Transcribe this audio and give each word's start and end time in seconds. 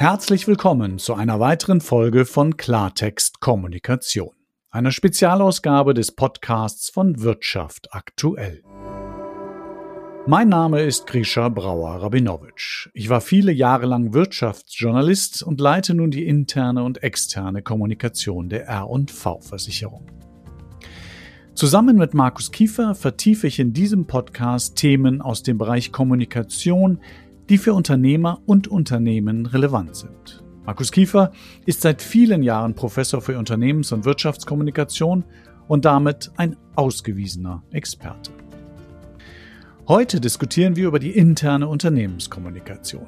Herzlich 0.00 0.46
willkommen 0.46 1.00
zu 1.00 1.14
einer 1.14 1.40
weiteren 1.40 1.80
Folge 1.80 2.24
von 2.24 2.56
Klartext 2.56 3.40
Kommunikation, 3.40 4.30
einer 4.70 4.92
Spezialausgabe 4.92 5.92
des 5.92 6.12
Podcasts 6.12 6.88
von 6.88 7.20
Wirtschaft 7.20 7.88
aktuell. 7.92 8.62
Mein 10.24 10.50
Name 10.50 10.82
ist 10.82 11.08
Grisha 11.08 11.48
Brauer-Rabinowitsch. 11.48 12.90
Ich 12.94 13.08
war 13.08 13.20
viele 13.20 13.50
Jahre 13.50 13.86
lang 13.86 14.14
Wirtschaftsjournalist 14.14 15.42
und 15.42 15.60
leite 15.60 15.94
nun 15.94 16.12
die 16.12 16.28
interne 16.28 16.84
und 16.84 17.02
externe 17.02 17.62
Kommunikation 17.62 18.48
der 18.48 18.68
R&V-Versicherung. 18.68 20.06
Zusammen 21.54 21.96
mit 21.96 22.14
Markus 22.14 22.52
Kiefer 22.52 22.94
vertiefe 22.94 23.48
ich 23.48 23.58
in 23.58 23.72
diesem 23.72 24.06
Podcast 24.06 24.76
Themen 24.76 25.20
aus 25.20 25.42
dem 25.42 25.58
Bereich 25.58 25.90
Kommunikation, 25.90 27.00
die 27.48 27.58
für 27.58 27.74
Unternehmer 27.74 28.40
und 28.46 28.68
Unternehmen 28.68 29.46
relevant 29.46 29.96
sind. 29.96 30.44
Markus 30.66 30.92
Kiefer 30.92 31.32
ist 31.64 31.80
seit 31.80 32.02
vielen 32.02 32.42
Jahren 32.42 32.74
Professor 32.74 33.22
für 33.22 33.38
Unternehmens- 33.38 33.90
und 33.92 34.04
Wirtschaftskommunikation 34.04 35.24
und 35.66 35.84
damit 35.86 36.30
ein 36.36 36.56
ausgewiesener 36.74 37.62
Experte. 37.70 38.32
Heute 39.86 40.20
diskutieren 40.20 40.76
wir 40.76 40.88
über 40.88 40.98
die 40.98 41.12
interne 41.16 41.68
Unternehmenskommunikation. 41.68 43.06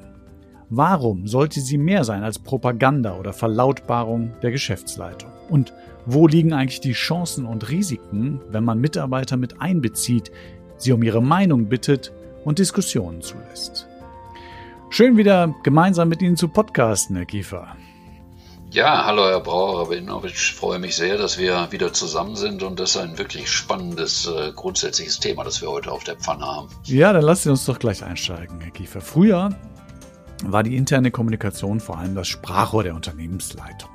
Warum 0.71 1.27
sollte 1.27 1.59
sie 1.59 1.77
mehr 1.77 2.03
sein 2.03 2.23
als 2.23 2.39
Propaganda 2.39 3.19
oder 3.19 3.33
Verlautbarung 3.33 4.31
der 4.41 4.51
Geschäftsleitung? 4.51 5.29
Und 5.49 5.73
wo 6.07 6.27
liegen 6.27 6.53
eigentlich 6.53 6.81
die 6.81 6.93
Chancen 6.93 7.45
und 7.45 7.69
Risiken, 7.69 8.39
wenn 8.49 8.63
man 8.63 8.79
Mitarbeiter 8.79 9.37
mit 9.37 9.61
einbezieht, 9.61 10.31
sie 10.77 10.93
um 10.93 11.03
ihre 11.03 11.21
Meinung 11.21 11.67
bittet 11.67 12.11
und 12.45 12.57
Diskussionen 12.57 13.21
zulässt? 13.21 13.90
Schön 14.93 15.15
wieder 15.15 15.55
gemeinsam 15.63 16.09
mit 16.09 16.21
Ihnen 16.21 16.35
zu 16.35 16.49
podcasten, 16.49 17.15
Herr 17.15 17.23
Kiefer. 17.25 17.77
Ja, 18.71 19.05
hallo 19.05 19.23
Herr 19.23 19.39
Brauer-Rabinowitsch. 19.39 20.53
Freue 20.53 20.79
mich 20.79 20.97
sehr, 20.97 21.17
dass 21.17 21.37
wir 21.37 21.71
wieder 21.71 21.93
zusammen 21.93 22.35
sind 22.35 22.61
und 22.61 22.77
das 22.77 22.91
ist 22.91 22.97
ein 22.97 23.17
wirklich 23.17 23.49
spannendes, 23.49 24.27
äh, 24.27 24.51
grundsätzliches 24.53 25.19
Thema, 25.19 25.45
das 25.45 25.61
wir 25.61 25.71
heute 25.71 25.93
auf 25.93 26.03
der 26.03 26.17
Pfanne 26.17 26.45
haben. 26.45 26.67
Ja, 26.83 27.13
dann 27.13 27.21
lassen 27.21 27.43
Sie 27.43 27.49
uns 27.51 27.63
doch 27.63 27.79
gleich 27.79 28.03
einsteigen, 28.03 28.59
Herr 28.59 28.71
Kiefer. 28.71 28.99
Früher 28.99 29.55
war 30.43 30.61
die 30.61 30.75
interne 30.75 31.09
Kommunikation 31.09 31.79
vor 31.79 31.97
allem 31.97 32.13
das 32.13 32.27
Sprachrohr 32.27 32.83
der 32.83 32.93
Unternehmensleitung. 32.93 33.89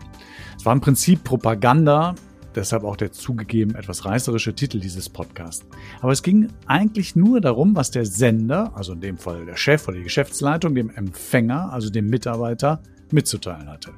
Es 0.56 0.64
war 0.64 0.72
im 0.72 0.80
Prinzip 0.80 1.24
Propaganda, 1.24 2.14
deshalb 2.56 2.84
auch 2.84 2.96
der 2.96 3.12
zugegeben 3.12 3.74
etwas 3.74 4.04
reißerische 4.04 4.54
Titel 4.54 4.80
dieses 4.80 5.08
Podcasts. 5.08 5.66
Aber 6.00 6.12
es 6.12 6.22
ging 6.22 6.48
eigentlich 6.66 7.14
nur 7.14 7.40
darum, 7.40 7.76
was 7.76 7.90
der 7.90 8.06
Sender, 8.06 8.72
also 8.74 8.94
in 8.94 9.00
dem 9.00 9.18
Fall 9.18 9.46
der 9.46 9.56
Chef 9.56 9.86
oder 9.86 9.98
die 9.98 10.04
Geschäftsleitung, 10.04 10.74
dem 10.74 10.90
Empfänger, 10.90 11.72
also 11.72 11.90
dem 11.90 12.08
Mitarbeiter, 12.08 12.82
mitzuteilen 13.12 13.68
hatte 13.68 13.92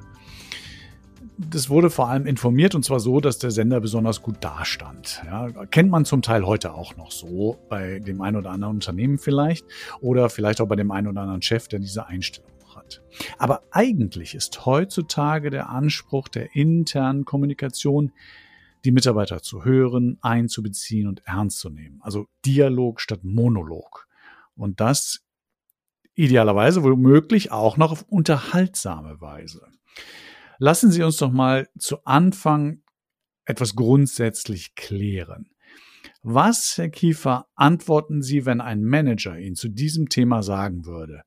das 1.39 1.69
wurde 1.69 1.89
vor 1.89 2.09
allem 2.09 2.25
informiert 2.25 2.75
und 2.75 2.83
zwar 2.83 2.99
so, 2.99 3.21
dass 3.21 3.37
der 3.37 3.51
Sender 3.51 3.79
besonders 3.79 4.21
gut 4.21 4.37
dastand. 4.41 5.21
Ja, 5.25 5.49
kennt 5.67 5.89
man 5.89 6.03
zum 6.03 6.21
Teil 6.21 6.45
heute 6.45 6.73
auch 6.73 6.97
noch 6.97 7.11
so 7.11 7.57
bei 7.69 7.99
dem 7.99 8.21
einen 8.21 8.35
oder 8.35 8.51
anderen 8.51 8.75
Unternehmen 8.75 9.17
vielleicht 9.17 9.65
oder 10.01 10.29
vielleicht 10.29 10.59
auch 10.59 10.67
bei 10.67 10.75
dem 10.75 10.91
einen 10.91 11.07
oder 11.07 11.21
anderen 11.21 11.41
Chef, 11.41 11.69
der 11.69 11.79
diese 11.79 12.07
Einstellung 12.07 12.49
hat. 12.75 13.01
Aber 13.37 13.61
eigentlich 13.71 14.35
ist 14.35 14.65
heutzutage 14.65 15.49
der 15.49 15.69
Anspruch 15.69 16.27
der 16.27 16.55
internen 16.55 17.25
Kommunikation, 17.25 18.11
die 18.85 18.91
Mitarbeiter 18.91 19.41
zu 19.41 19.65
hören, 19.65 20.17
einzubeziehen 20.21 21.07
und 21.07 21.21
ernst 21.25 21.59
zu 21.59 21.69
nehmen. 21.69 21.99
Also 22.01 22.27
Dialog 22.45 23.01
statt 23.01 23.23
Monolog. 23.23 24.07
Und 24.55 24.79
das 24.79 25.21
idealerweise 26.15 26.83
womöglich 26.83 27.51
auch 27.51 27.77
noch 27.77 27.91
auf 27.91 28.03
unterhaltsame 28.03 29.21
Weise. 29.21 29.65
Lassen 30.57 30.91
Sie 30.91 31.03
uns 31.03 31.17
doch 31.17 31.31
mal 31.31 31.69
zu 31.77 32.03
Anfang 32.03 32.81
etwas 33.45 33.75
grundsätzlich 33.75 34.75
klären. 34.75 35.49
Was, 36.21 36.77
Herr 36.77 36.89
Kiefer, 36.89 37.47
antworten 37.55 38.21
Sie, 38.21 38.45
wenn 38.45 38.59
ein 38.59 38.83
Manager 38.83 39.37
Ihnen 39.37 39.55
zu 39.55 39.69
diesem 39.69 40.09
Thema 40.09 40.43
sagen 40.43 40.85
würde? 40.85 41.21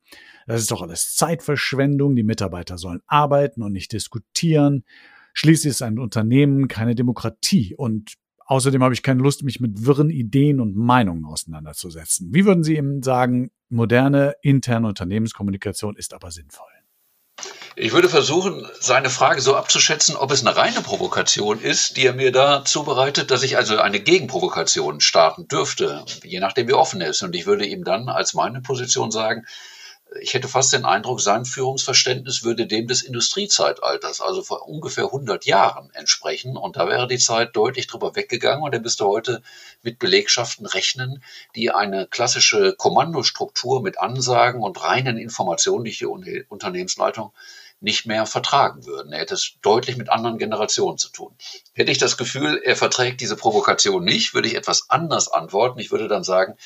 Das 0.46 0.60
ist 0.60 0.70
doch 0.70 0.82
alles 0.82 1.14
Zeitverschwendung, 1.14 2.14
die 2.14 2.22
Mitarbeiter 2.22 2.76
sollen 2.76 3.00
arbeiten 3.06 3.62
und 3.62 3.72
nicht 3.72 3.92
diskutieren. 3.92 4.84
Schließlich 5.32 5.70
ist 5.70 5.82
ein 5.82 5.98
Unternehmen 5.98 6.68
keine 6.68 6.94
Demokratie 6.94 7.74
und 7.74 8.14
außerdem 8.46 8.82
habe 8.82 8.94
ich 8.94 9.02
keine 9.02 9.22
Lust, 9.22 9.42
mich 9.42 9.60
mit 9.60 9.86
wirren 9.86 10.10
Ideen 10.10 10.60
und 10.60 10.76
Meinungen 10.76 11.24
auseinanderzusetzen. 11.24 12.28
Wie 12.32 12.44
würden 12.44 12.64
Sie 12.64 12.76
ihm 12.76 13.02
sagen, 13.02 13.50
moderne 13.68 14.34
interne 14.42 14.88
Unternehmenskommunikation 14.88 15.96
ist 15.96 16.12
aber 16.12 16.30
sinnvoll? 16.30 16.66
Ich 17.74 17.92
würde 17.92 18.10
versuchen, 18.10 18.66
seine 18.80 19.08
Frage 19.08 19.40
so 19.40 19.56
abzuschätzen, 19.56 20.14
ob 20.14 20.30
es 20.30 20.46
eine 20.46 20.54
reine 20.54 20.82
Provokation 20.82 21.58
ist, 21.58 21.96
die 21.96 22.04
er 22.04 22.12
mir 22.12 22.30
da 22.30 22.64
zubereitet, 22.66 23.30
dass 23.30 23.42
ich 23.42 23.56
also 23.56 23.78
eine 23.78 24.00
Gegenprovokation 24.00 25.00
starten 25.00 25.48
dürfte, 25.48 26.04
je 26.22 26.40
nachdem 26.40 26.68
wie 26.68 26.74
offen 26.74 27.00
er 27.00 27.08
ist. 27.08 27.22
Und 27.22 27.34
ich 27.34 27.46
würde 27.46 27.64
ihm 27.64 27.84
dann 27.84 28.10
als 28.10 28.34
meine 28.34 28.60
Position 28.60 29.10
sagen, 29.10 29.46
ich 30.20 30.34
hätte 30.34 30.48
fast 30.48 30.72
den 30.72 30.84
Eindruck, 30.84 31.20
sein 31.20 31.44
Führungsverständnis 31.44 32.42
würde 32.44 32.66
dem 32.66 32.86
des 32.86 33.02
Industriezeitalters, 33.02 34.20
also 34.20 34.42
vor 34.42 34.68
ungefähr 34.68 35.06
100 35.06 35.44
Jahren 35.46 35.90
entsprechen. 35.94 36.56
Und 36.56 36.76
da 36.76 36.88
wäre 36.88 37.08
die 37.08 37.18
Zeit 37.18 37.56
deutlich 37.56 37.86
drüber 37.86 38.16
weggegangen 38.16 38.62
und 38.62 38.72
er 38.72 38.80
müsste 38.80 39.06
heute 39.06 39.42
mit 39.82 39.98
Belegschaften 39.98 40.66
rechnen, 40.66 41.22
die 41.54 41.70
eine 41.70 42.06
klassische 42.06 42.74
Kommandostruktur 42.76 43.82
mit 43.82 43.98
Ansagen 43.98 44.62
und 44.62 44.82
reinen 44.82 45.18
Informationen, 45.18 45.84
die 45.84 45.92
die 45.92 46.44
Unternehmensleitung 46.48 47.32
nicht 47.82 48.06
mehr 48.06 48.26
vertragen 48.26 48.86
würden. 48.86 49.12
Er 49.12 49.20
hätte 49.20 49.34
es 49.34 49.54
deutlich 49.60 49.96
mit 49.96 50.08
anderen 50.08 50.38
Generationen 50.38 50.98
zu 50.98 51.08
tun. 51.10 51.34
Hätte 51.74 51.90
ich 51.90 51.98
das 51.98 52.16
Gefühl, 52.16 52.60
er 52.64 52.76
verträgt 52.76 53.20
diese 53.20 53.36
Provokation 53.36 54.04
nicht, 54.04 54.34
würde 54.34 54.48
ich 54.48 54.54
etwas 54.54 54.88
anders 54.88 55.28
antworten. 55.28 55.80
Ich 55.80 55.90
würde 55.90 56.06
dann 56.06 56.22
sagen, 56.22 56.56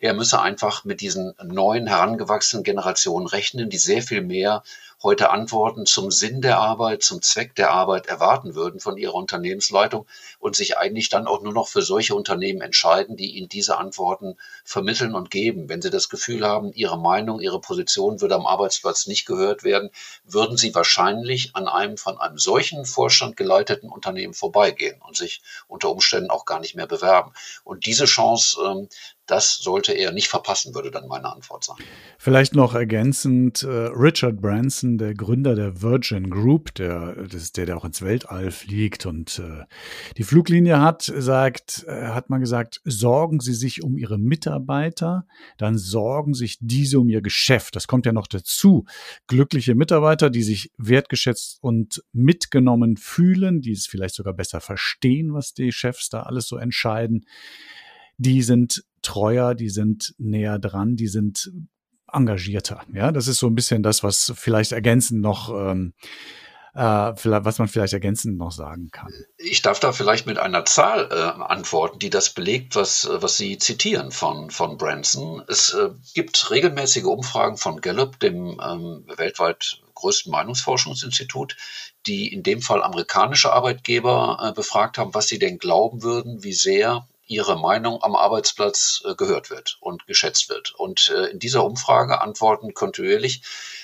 er 0.00 0.14
müsse 0.14 0.40
einfach 0.40 0.84
mit 0.84 1.00
diesen 1.00 1.34
neuen 1.42 1.86
herangewachsenen 1.86 2.62
Generationen 2.62 3.26
rechnen, 3.26 3.68
die 3.68 3.78
sehr 3.78 4.02
viel 4.02 4.22
mehr 4.22 4.62
heute 5.02 5.30
Antworten 5.30 5.86
zum 5.86 6.10
Sinn 6.10 6.40
der 6.40 6.58
Arbeit, 6.58 7.02
zum 7.02 7.22
Zweck 7.22 7.54
der 7.54 7.70
Arbeit 7.70 8.06
erwarten 8.06 8.56
würden 8.56 8.80
von 8.80 8.96
ihrer 8.96 9.14
Unternehmensleitung 9.14 10.06
und 10.40 10.56
sich 10.56 10.76
eigentlich 10.76 11.08
dann 11.08 11.26
auch 11.28 11.40
nur 11.40 11.52
noch 11.52 11.68
für 11.68 11.82
solche 11.82 12.16
Unternehmen 12.16 12.60
entscheiden, 12.60 13.16
die 13.16 13.36
ihnen 13.36 13.48
diese 13.48 13.78
Antworten 13.78 14.36
vermitteln 14.64 15.14
und 15.14 15.30
geben. 15.30 15.68
Wenn 15.68 15.82
sie 15.82 15.90
das 15.90 16.08
Gefühl 16.08 16.44
haben, 16.44 16.72
ihre 16.72 16.98
Meinung, 16.98 17.40
ihre 17.40 17.60
Position 17.60 18.20
würde 18.20 18.34
am 18.34 18.46
Arbeitsplatz 18.46 19.06
nicht 19.06 19.24
gehört 19.24 19.62
werden, 19.62 19.90
würden 20.24 20.56
sie 20.56 20.74
wahrscheinlich 20.74 21.54
an 21.54 21.68
einem 21.68 21.96
von 21.96 22.18
einem 22.18 22.38
solchen 22.38 22.84
Vorstand 22.84 23.36
geleiteten 23.36 23.90
Unternehmen 23.90 24.34
vorbeigehen 24.34 25.00
und 25.06 25.16
sich 25.16 25.42
unter 25.68 25.90
Umständen 25.90 26.30
auch 26.30 26.44
gar 26.44 26.58
nicht 26.58 26.74
mehr 26.74 26.88
bewerben. 26.88 27.32
Und 27.62 27.86
diese 27.86 28.06
Chance, 28.06 28.60
ähm, 28.64 28.88
das 29.28 29.58
sollte 29.58 29.92
er 29.92 30.12
nicht 30.12 30.28
verpassen, 30.28 30.74
würde 30.74 30.90
dann 30.90 31.06
meine 31.06 31.30
Antwort 31.30 31.62
sein. 31.64 31.76
Vielleicht 32.18 32.54
noch 32.54 32.74
ergänzend, 32.74 33.62
äh, 33.62 33.68
Richard 33.68 34.40
Branson, 34.40 34.98
der 34.98 35.14
Gründer 35.14 35.54
der 35.54 35.82
Virgin 35.82 36.30
Group, 36.30 36.74
der, 36.74 37.14
der, 37.26 37.66
der 37.66 37.76
auch 37.76 37.84
ins 37.84 38.02
Weltall 38.02 38.50
fliegt 38.50 39.06
und 39.06 39.38
äh, 39.38 39.64
die 40.16 40.24
Fluglinie 40.24 40.80
hat, 40.80 41.02
sagt, 41.02 41.84
äh, 41.86 42.08
hat 42.08 42.30
man 42.30 42.40
gesagt, 42.40 42.80
sorgen 42.84 43.40
Sie 43.40 43.54
sich 43.54 43.82
um 43.84 43.98
Ihre 43.98 44.18
Mitarbeiter, 44.18 45.26
dann 45.58 45.76
sorgen 45.76 46.32
sich 46.34 46.56
diese 46.60 46.98
um 46.98 47.08
ihr 47.10 47.22
Geschäft. 47.22 47.76
Das 47.76 47.86
kommt 47.86 48.06
ja 48.06 48.12
noch 48.12 48.26
dazu. 48.26 48.86
Glückliche 49.26 49.74
Mitarbeiter, 49.74 50.30
die 50.30 50.42
sich 50.42 50.72
wertgeschätzt 50.78 51.58
und 51.60 52.02
mitgenommen 52.12 52.96
fühlen, 52.96 53.60
die 53.60 53.72
es 53.72 53.86
vielleicht 53.86 54.14
sogar 54.14 54.32
besser 54.32 54.60
verstehen, 54.60 55.34
was 55.34 55.52
die 55.52 55.70
Chefs 55.70 56.08
da 56.08 56.22
alles 56.22 56.48
so 56.48 56.56
entscheiden 56.56 57.26
die 58.18 58.42
sind 58.42 58.84
treuer, 59.02 59.54
die 59.54 59.70
sind 59.70 60.14
näher 60.18 60.58
dran, 60.58 60.96
die 60.96 61.08
sind 61.08 61.50
engagierter. 62.10 62.82
Ja, 62.92 63.12
das 63.12 63.28
ist 63.28 63.38
so 63.38 63.46
ein 63.46 63.54
bisschen 63.54 63.82
das, 63.82 64.02
was 64.02 64.32
vielleicht 64.36 64.72
ergänzend 64.72 65.20
noch 65.20 65.50
ähm, 65.50 65.92
äh, 66.78 66.80
was 66.80 67.58
man 67.58 67.66
vielleicht 67.66 67.92
ergänzend 67.92 68.38
noch 68.38 68.52
sagen 68.52 68.90
kann. 68.92 69.12
Ich 69.36 69.62
darf 69.62 69.80
da 69.80 69.92
vielleicht 69.92 70.26
mit 70.26 70.38
einer 70.38 70.64
Zahl 70.64 71.08
äh, 71.10 71.42
antworten, 71.42 71.98
die 71.98 72.10
das 72.10 72.30
belegt, 72.30 72.76
was, 72.76 73.08
was 73.10 73.36
Sie 73.36 73.58
zitieren 73.58 74.12
von, 74.12 74.50
von 74.50 74.76
Branson. 74.76 75.42
Es 75.48 75.74
äh, 75.74 75.90
gibt 76.14 76.50
regelmäßige 76.50 77.04
Umfragen 77.04 77.56
von 77.56 77.80
Gallup, 77.80 78.20
dem 78.20 78.60
ähm, 78.62 79.04
weltweit 79.16 79.80
größten 79.94 80.30
Meinungsforschungsinstitut, 80.30 81.56
die 82.06 82.32
in 82.32 82.44
dem 82.44 82.62
Fall 82.62 82.84
amerikanische 82.84 83.52
Arbeitgeber 83.52 84.38
äh, 84.40 84.52
befragt 84.52 84.98
haben, 84.98 85.14
was 85.14 85.26
sie 85.26 85.40
denn 85.40 85.58
glauben 85.58 86.02
würden, 86.02 86.44
wie 86.44 86.52
sehr 86.52 87.08
ihre 87.28 87.58
Meinung 87.58 88.02
am 88.02 88.16
Arbeitsplatz 88.16 89.02
äh, 89.04 89.14
gehört 89.14 89.50
wird 89.50 89.76
und 89.80 90.06
geschätzt 90.06 90.48
wird. 90.48 90.74
Und 90.74 91.10
äh, 91.14 91.26
in 91.26 91.38
dieser 91.38 91.64
Umfrage 91.64 92.20
antworten 92.20 92.74
kontinuierlich 92.74 93.42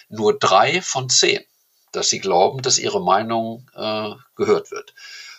nur 0.09 0.37
drei 0.39 0.83
von 0.83 1.09
zehn, 1.09 1.45
dass 1.93 2.09
sie 2.09 2.19
glauben, 2.19 2.63
dass 2.63 2.79
ihre 2.79 3.03
Meinung 3.03 3.71
äh, 3.75 4.11
gehört 4.35 4.71
wird. 4.71 4.95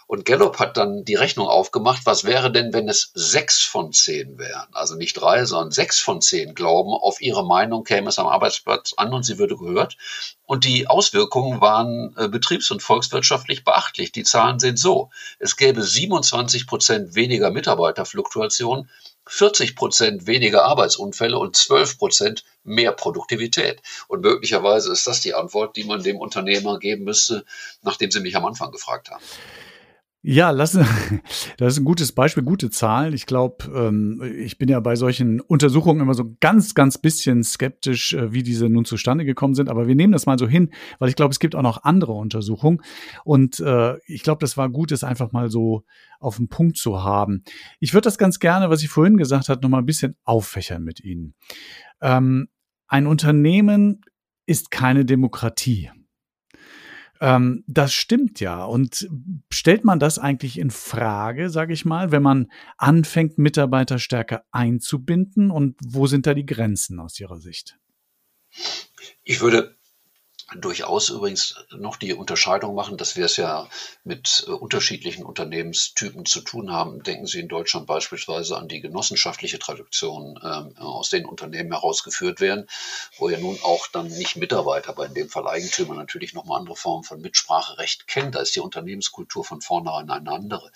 Und 0.07 0.23
Gallup 0.23 0.59
hat 0.59 0.77
dann 0.77 1.03
die 1.03 1.15
Rechnung 1.15 1.47
aufgemacht, 1.47 2.05
was 2.05 2.25
wäre 2.25 2.51
denn, 2.51 2.73
wenn 2.73 2.87
es 2.87 3.11
sechs 3.15 3.61
von 3.61 3.91
zehn 3.91 4.37
wären? 4.37 4.67
Also 4.71 4.95
nicht 4.95 5.13
drei, 5.13 5.45
sondern 5.45 5.71
sechs 5.71 5.99
von 5.99 6.21
zehn 6.21 6.53
glauben, 6.53 6.91
auf 6.93 7.21
ihre 7.21 7.43
Meinung 7.43 7.83
käme 7.83 8.09
es 8.09 8.19
am 8.19 8.27
Arbeitsplatz 8.27 8.93
an 8.97 9.13
und 9.13 9.23
sie 9.23 9.39
würde 9.39 9.57
gehört. 9.57 9.97
Und 10.45 10.63
die 10.63 10.87
Auswirkungen 10.87 11.59
waren 11.59 12.15
äh, 12.17 12.27
betriebs- 12.27 12.69
und 12.69 12.83
volkswirtschaftlich 12.83 13.63
beachtlich. 13.63 14.11
Die 14.11 14.23
Zahlen 14.23 14.59
sind 14.59 14.77
so. 14.77 15.09
Es 15.39 15.57
gäbe 15.57 15.81
27 15.81 16.67
Prozent 16.67 17.15
weniger 17.15 17.49
Mitarbeiterfluktuation, 17.49 18.87
40 19.27 19.75
Prozent 19.75 20.27
weniger 20.27 20.65
Arbeitsunfälle 20.65 21.39
und 21.39 21.55
12 21.55 21.97
Prozent 21.97 22.43
mehr 22.63 22.91
Produktivität. 22.91 23.81
Und 24.07 24.21
möglicherweise 24.21 24.91
ist 24.91 25.07
das 25.07 25.21
die 25.21 25.33
Antwort, 25.33 25.75
die 25.77 25.83
man 25.83 26.03
dem 26.03 26.19
Unternehmer 26.19 26.77
geben 26.77 27.05
müsste, 27.05 27.43
nachdem 27.81 28.11
Sie 28.11 28.19
mich 28.19 28.35
am 28.35 28.45
Anfang 28.45 28.69
gefragt 28.71 29.09
haben. 29.09 29.23
Ja, 30.27 30.49
lass, 30.49 30.71
das 31.57 31.73
ist 31.73 31.79
ein 31.79 31.85
gutes 31.85 32.11
Beispiel, 32.11 32.41
gute 32.41 32.71
Zahlen. 32.71 33.13
Ich 33.13 33.27
glaube, 33.27 33.71
ähm, 33.71 34.23
ich 34.39 34.57
bin 34.57 34.69
ja 34.69 34.79
bei 34.79 34.95
solchen 34.95 35.39
Untersuchungen 35.39 36.01
immer 36.01 36.15
so 36.15 36.35
ganz, 36.39 36.73
ganz 36.73 36.97
bisschen 36.97 37.43
skeptisch, 37.43 38.13
äh, 38.13 38.33
wie 38.33 38.41
diese 38.41 38.67
nun 38.67 38.85
zustande 38.85 39.23
gekommen 39.23 39.53
sind. 39.53 39.69
Aber 39.69 39.87
wir 39.87 39.93
nehmen 39.93 40.13
das 40.13 40.25
mal 40.25 40.39
so 40.39 40.47
hin, 40.47 40.71
weil 40.97 41.09
ich 41.09 41.15
glaube, 41.15 41.31
es 41.31 41.37
gibt 41.37 41.53
auch 41.53 41.61
noch 41.61 41.83
andere 41.83 42.13
Untersuchungen. 42.13 42.81
Und 43.23 43.59
äh, 43.59 43.99
ich 44.07 44.23
glaube, 44.23 44.39
das 44.39 44.57
war 44.57 44.67
gut, 44.67 44.91
es 44.91 45.03
einfach 45.03 45.31
mal 45.31 45.51
so 45.51 45.83
auf 46.19 46.37
den 46.37 46.49
Punkt 46.49 46.77
zu 46.77 47.03
haben. 47.03 47.43
Ich 47.79 47.93
würde 47.93 48.05
das 48.05 48.17
ganz 48.17 48.39
gerne, 48.39 48.71
was 48.71 48.81
ich 48.81 48.89
vorhin 48.89 49.17
gesagt 49.17 49.47
habe, 49.49 49.61
noch 49.61 49.69
mal 49.69 49.77
ein 49.77 49.85
bisschen 49.85 50.15
auffächern 50.23 50.83
mit 50.83 51.01
Ihnen. 51.01 51.35
Ähm, 52.01 52.47
ein 52.87 53.05
Unternehmen 53.05 54.01
ist 54.47 54.71
keine 54.71 55.05
Demokratie. 55.05 55.91
Ähm, 57.25 57.63
das 57.65 57.91
stimmt 57.91 58.39
ja. 58.39 58.63
Und 58.63 59.09
stellt 59.49 59.83
man 59.83 59.97
das 59.97 60.19
eigentlich 60.19 60.59
in 60.59 60.69
Frage, 60.69 61.49
sage 61.49 61.73
ich 61.73 61.83
mal, 61.83 62.11
wenn 62.11 62.21
man 62.21 62.51
anfängt, 62.77 63.39
Mitarbeiter 63.39 63.97
stärker 63.97 64.45
einzubinden? 64.51 65.49
Und 65.49 65.75
wo 65.83 66.05
sind 66.05 66.27
da 66.27 66.35
die 66.35 66.45
Grenzen 66.45 66.99
aus 66.99 67.19
Ihrer 67.19 67.37
Sicht? 67.37 67.79
Ich 69.23 69.41
würde 69.41 69.75
durchaus 70.53 71.09
übrigens 71.09 71.55
noch 71.71 71.97
die 71.97 72.13
Unterscheidung 72.13 72.75
machen, 72.75 72.97
dass 72.97 73.15
wir 73.15 73.25
es 73.25 73.37
ja 73.37 73.67
mit 74.03 74.45
äh, 74.47 74.51
unterschiedlichen 74.51 75.25
Unternehmenstypen 75.25 76.25
zu 76.25 76.41
tun 76.41 76.71
haben. 76.71 77.01
Denken 77.01 77.25
Sie 77.25 77.39
in 77.39 77.47
Deutschland 77.47 77.87
beispielsweise 77.87 78.55
an 78.55 78.67
die 78.67 78.79
genossenschaftliche 78.79 79.57
Tradition, 79.57 80.39
äh, 80.41 80.79
aus 80.79 81.09
den 81.09 81.25
Unternehmen 81.25 81.71
herausgeführt 81.71 82.41
werden, 82.41 82.67
wo 83.17 83.29
ja 83.29 83.39
nun 83.39 83.57
auch 83.63 83.87
dann 83.87 84.07
nicht 84.07 84.35
Mitarbeiter, 84.35 84.89
aber 84.89 85.07
in 85.07 85.15
dem 85.15 85.29
Fall 85.29 85.47
Eigentümer 85.47 85.95
natürlich 85.95 86.35
nochmal 86.35 86.59
andere 86.59 86.75
Formen 86.75 87.03
von 87.03 87.21
Mitspracherecht 87.21 88.07
kennen. 88.07 88.31
Da 88.31 88.39
ist 88.39 88.55
die 88.55 88.59
Unternehmenskultur 88.59 89.43
von 89.43 89.61
vornherein 89.61 90.11
eine 90.11 90.31
andere. 90.31 90.71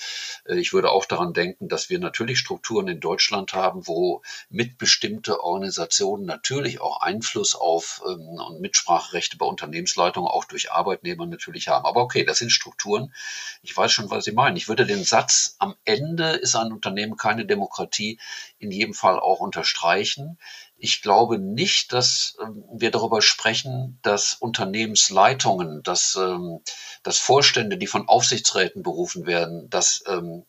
Äh, 0.45 0.59
ich 0.59 0.73
würde 0.73 0.89
auch 0.89 1.05
daran 1.05 1.33
denken, 1.33 1.67
dass 1.67 1.91
wir 1.91 1.99
natürlich 1.99 2.39
Strukturen 2.39 2.87
in 2.87 2.99
Deutschland 2.99 3.53
haben, 3.53 3.87
wo 3.87 4.23
mitbestimmte 4.49 5.43
Organisationen 5.43 6.25
natürlich 6.25 6.81
auch 6.81 7.01
Einfluss 7.01 7.53
auf 7.53 8.01
ähm, 8.07 8.39
und 8.39 8.61
Mitspracherechte 8.61 9.37
bei 9.37 9.45
Unternehmensleitung 9.59 10.25
auch 10.25 10.45
durch 10.45 10.71
Arbeitnehmer 10.71 11.25
natürlich 11.25 11.67
haben. 11.67 11.85
Aber 11.85 12.01
okay, 12.01 12.23
das 12.23 12.37
sind 12.37 12.51
Strukturen. 12.51 13.13
Ich 13.61 13.75
weiß 13.75 13.91
schon, 13.91 14.09
was 14.09 14.23
Sie 14.23 14.31
meinen. 14.31 14.55
Ich 14.55 14.69
würde 14.69 14.85
den 14.85 15.03
Satz, 15.03 15.55
am 15.59 15.75
Ende 15.83 16.31
ist 16.31 16.55
ein 16.55 16.71
Unternehmen 16.71 17.17
keine 17.17 17.45
Demokratie, 17.45 18.19
in 18.57 18.71
jedem 18.71 18.93
Fall 18.93 19.19
auch 19.19 19.39
unterstreichen. 19.39 20.39
Ich 20.77 21.01
glaube 21.01 21.39
nicht, 21.39 21.91
dass 21.91 22.37
ähm, 22.41 22.63
wir 22.71 22.89
darüber 22.89 23.21
sprechen, 23.21 23.99
dass 24.01 24.35
Unternehmensleitungen, 24.35 25.83
dass, 25.83 26.15
ähm, 26.15 26.61
dass 27.03 27.19
Vorstände, 27.19 27.77
die 27.77 27.87
von 27.87 28.07
Aufsichtsräten 28.07 28.81
berufen 28.81 29.25
werden, 29.25 29.69
dass 29.69 30.03
ähm, 30.07 30.45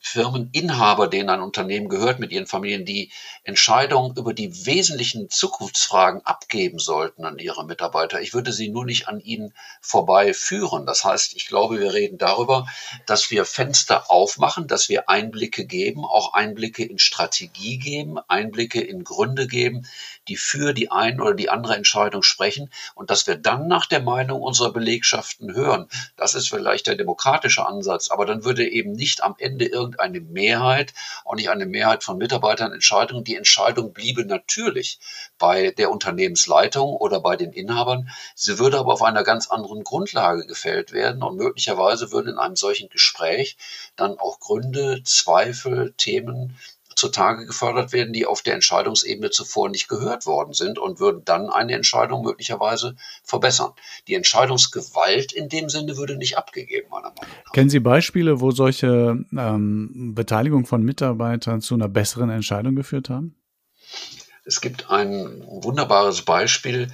Firmeninhaber, 0.00 1.06
denen 1.06 1.30
ein 1.30 1.40
Unternehmen 1.40 1.88
gehört, 1.88 2.18
mit 2.18 2.32
ihren 2.32 2.48
Familien, 2.48 2.84
die 2.84 3.12
Entscheidungen 3.44 4.16
über 4.16 4.34
die 4.34 4.66
wesentlichen 4.66 5.30
Zukunftsfragen 5.30 6.26
abgeben 6.26 6.80
sollten 6.80 7.24
an 7.24 7.38
ihre 7.38 7.64
Mitarbeiter. 7.64 8.20
Ich 8.20 8.34
würde 8.34 8.52
sie 8.52 8.68
nur 8.68 8.84
nicht 8.84 9.06
an 9.06 9.20
ihnen 9.20 9.54
vorbei 9.80 10.34
führen. 10.34 10.84
Das 10.84 11.04
heißt, 11.04 11.36
ich 11.36 11.46
glaube, 11.46 11.78
wir 11.78 11.94
reden 11.94 12.18
darüber, 12.18 12.66
dass 13.06 13.30
wir 13.30 13.44
Fenster 13.44 14.10
aufmachen, 14.10 14.66
dass 14.66 14.88
wir 14.88 15.08
Einblicke 15.08 15.64
geben, 15.64 16.04
auch 16.04 16.34
Einblicke 16.34 16.84
in 16.84 16.98
Strategie 16.98 17.78
geben, 17.78 18.18
Einblicke 18.26 18.80
in 18.80 19.04
Gründe 19.04 19.46
geben, 19.46 19.86
die 20.28 20.36
für 20.36 20.72
die 20.72 20.90
eine 20.90 21.22
oder 21.22 21.34
die 21.34 21.50
andere 21.50 21.74
Entscheidung 21.74 22.22
sprechen 22.22 22.70
und 22.94 23.10
dass 23.10 23.26
wir 23.26 23.36
dann 23.36 23.66
nach 23.66 23.86
der 23.86 24.00
Meinung 24.00 24.40
unserer 24.40 24.72
Belegschaften 24.72 25.54
hören. 25.54 25.88
Das 26.16 26.34
ist 26.34 26.48
vielleicht 26.48 26.86
der 26.86 26.94
demokratische 26.94 27.66
Ansatz, 27.66 28.10
aber 28.10 28.26
dann 28.26 28.44
würde 28.44 28.68
eben 28.68 28.92
nicht 28.92 29.22
am 29.22 29.34
Ende 29.38 29.66
irgendeine 29.66 30.20
Mehrheit, 30.20 30.94
auch 31.24 31.34
nicht 31.34 31.50
eine 31.50 31.66
Mehrheit 31.66 32.04
von 32.04 32.18
Mitarbeitern 32.18 32.72
Entscheidungen. 32.72 33.24
Die 33.24 33.36
Entscheidung 33.36 33.92
bliebe 33.92 34.24
natürlich 34.24 35.00
bei 35.38 35.70
der 35.70 35.90
Unternehmensleitung 35.90 36.94
oder 36.94 37.20
bei 37.20 37.36
den 37.36 37.52
Inhabern. 37.52 38.08
Sie 38.34 38.58
würde 38.58 38.78
aber 38.78 38.92
auf 38.92 39.02
einer 39.02 39.24
ganz 39.24 39.48
anderen 39.48 39.82
Grundlage 39.82 40.46
gefällt 40.46 40.92
werden 40.92 41.22
und 41.22 41.36
möglicherweise 41.36 42.12
würden 42.12 42.32
in 42.32 42.38
einem 42.38 42.56
solchen 42.56 42.88
Gespräch 42.88 43.56
dann 43.96 44.18
auch 44.18 44.38
Gründe, 44.38 45.02
Zweifel, 45.04 45.94
Themen 45.96 46.56
zutage 46.96 47.46
gefördert 47.46 47.92
werden, 47.92 48.12
die 48.12 48.26
auf 48.26 48.42
der 48.42 48.54
Entscheidungsebene 48.54 49.30
zuvor 49.30 49.68
nicht 49.68 49.88
gehört 49.88 50.26
worden 50.26 50.52
sind 50.54 50.78
und 50.78 51.00
würden 51.00 51.22
dann 51.24 51.50
eine 51.50 51.74
Entscheidung 51.74 52.22
möglicherweise 52.22 52.96
verbessern. 53.24 53.72
Die 54.08 54.14
Entscheidungsgewalt 54.14 55.32
in 55.32 55.48
dem 55.48 55.68
Sinne 55.68 55.96
würde 55.96 56.16
nicht 56.16 56.36
abgegeben, 56.38 56.88
meiner 56.90 57.10
Meinung 57.10 57.34
nach. 57.44 57.52
Kennen 57.52 57.70
Sie 57.70 57.80
Beispiele, 57.80 58.40
wo 58.40 58.50
solche 58.50 59.24
ähm, 59.36 60.12
Beteiligung 60.14 60.66
von 60.66 60.82
Mitarbeitern 60.82 61.60
zu 61.60 61.74
einer 61.74 61.88
besseren 61.88 62.30
Entscheidung 62.30 62.76
geführt 62.76 63.10
haben? 63.10 63.36
Es 64.44 64.60
gibt 64.60 64.90
ein 64.90 65.42
wunderbares 65.46 66.22
Beispiel, 66.22 66.90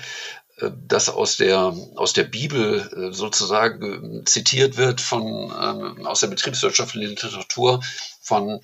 äh, 0.59 0.71
das 0.87 1.09
aus 1.09 1.37
der, 1.37 1.75
aus 1.97 2.13
der 2.13 2.25
Bibel 2.25 2.91
äh, 2.95 3.13
sozusagen 3.13 4.25
zitiert 4.27 4.77
wird 4.77 5.01
von, 5.01 5.25
ähm, 5.25 6.07
aus 6.07 6.21
der 6.21 6.29
betriebswirtschaftlichen 6.29 7.11
Literatur 7.11 7.83
von 8.21 8.61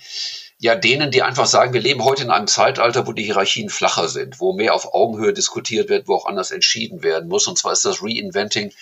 ja 0.58 0.74
denen, 0.74 1.10
die 1.10 1.22
einfach 1.22 1.46
sagen, 1.46 1.72
wir 1.72 1.80
leben 1.80 2.04
heute 2.04 2.22
in 2.22 2.30
einem 2.30 2.46
Zeitalter, 2.46 3.06
wo 3.06 3.12
die 3.12 3.24
Hierarchien 3.24 3.68
flacher 3.68 4.08
sind, 4.08 4.40
wo 4.40 4.52
mehr 4.52 4.74
auf 4.74 4.94
Augenhöhe 4.94 5.32
diskutiert 5.32 5.88
wird, 5.88 6.08
wo 6.08 6.14
auch 6.14 6.26
anders 6.26 6.50
entschieden 6.50 7.02
werden 7.02 7.28
muss. 7.28 7.46
Und 7.46 7.58
zwar 7.58 7.72
ist 7.72 7.84
das 7.84 8.02
Reinventing 8.02 8.72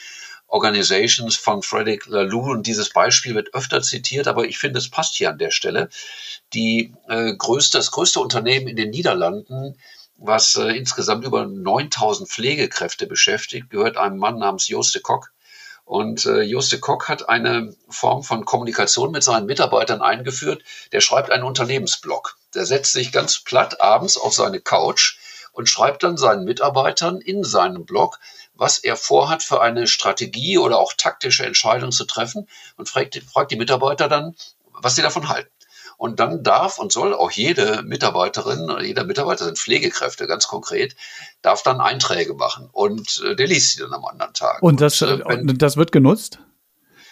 Organizations 0.52 1.34
von 1.36 1.62
Frederick 1.62 2.06
Laloux. 2.06 2.50
Und 2.50 2.66
dieses 2.66 2.90
Beispiel 2.90 3.34
wird 3.34 3.54
öfter 3.54 3.80
zitiert, 3.80 4.28
aber 4.28 4.44
ich 4.44 4.58
finde, 4.58 4.78
es 4.78 4.90
passt 4.90 5.16
hier 5.16 5.30
an 5.30 5.38
der 5.38 5.50
Stelle. 5.50 5.88
Die 6.52 6.92
äh, 7.08 7.34
größte, 7.34 7.78
das 7.78 7.90
größte 7.90 8.20
Unternehmen 8.20 8.68
in 8.68 8.76
den 8.76 8.90
Niederlanden, 8.90 9.78
was 10.18 10.56
äh, 10.56 10.76
insgesamt 10.76 11.24
über 11.24 11.46
9000 11.46 12.28
Pflegekräfte 12.28 13.06
beschäftigt, 13.06 13.70
gehört 13.70 13.96
einem 13.96 14.18
Mann 14.18 14.38
namens 14.38 14.68
Joost 14.68 14.94
de 14.94 15.00
Kock. 15.00 15.32
Und 15.84 16.26
äh, 16.26 16.42
Juste 16.42 16.80
Kock 16.80 17.08
hat 17.08 17.28
eine 17.28 17.74
Form 17.88 18.22
von 18.22 18.44
Kommunikation 18.44 19.10
mit 19.10 19.22
seinen 19.22 19.46
Mitarbeitern 19.46 20.00
eingeführt. 20.00 20.62
Der 20.92 21.00
schreibt 21.00 21.30
einen 21.30 21.44
Unternehmensblog. 21.44 22.36
Der 22.54 22.64
setzt 22.66 22.92
sich 22.92 23.12
ganz 23.12 23.40
platt 23.40 23.80
abends 23.80 24.16
auf 24.16 24.32
seine 24.32 24.60
Couch 24.60 25.18
und 25.52 25.68
schreibt 25.68 26.02
dann 26.02 26.16
seinen 26.16 26.44
Mitarbeitern 26.44 27.20
in 27.20 27.44
seinem 27.44 27.84
Blog, 27.84 28.18
was 28.54 28.78
er 28.78 28.96
vorhat, 28.96 29.42
für 29.42 29.60
eine 29.60 29.86
Strategie 29.86 30.58
oder 30.58 30.78
auch 30.78 30.92
taktische 30.94 31.44
Entscheidung 31.44 31.92
zu 31.92 32.04
treffen 32.04 32.48
und 32.76 32.88
fragt, 32.88 33.20
fragt 33.30 33.50
die 33.50 33.56
Mitarbeiter 33.56 34.08
dann, 34.08 34.34
was 34.72 34.94
sie 34.94 35.02
davon 35.02 35.28
halten. 35.28 35.50
Und 36.02 36.18
dann 36.18 36.42
darf 36.42 36.80
und 36.80 36.90
soll 36.90 37.14
auch 37.14 37.30
jede 37.30 37.84
Mitarbeiterin 37.84 38.68
oder 38.68 38.82
jeder 38.82 39.04
Mitarbeiter 39.04 39.44
sind 39.44 39.56
Pflegekräfte 39.56 40.26
ganz 40.26 40.48
konkret, 40.48 40.96
darf 41.42 41.62
dann 41.62 41.80
Einträge 41.80 42.34
machen 42.34 42.68
und 42.72 43.22
äh, 43.24 43.36
der 43.36 43.46
liest 43.46 43.74
sie 43.74 43.82
dann 43.82 43.92
am 43.92 44.04
anderen 44.04 44.34
Tag. 44.34 44.60
Und 44.64 44.80
das, 44.80 45.00
und, 45.00 45.20
äh, 45.20 45.24
wenn, 45.24 45.58
das 45.58 45.76
wird 45.76 45.92
genutzt? 45.92 46.40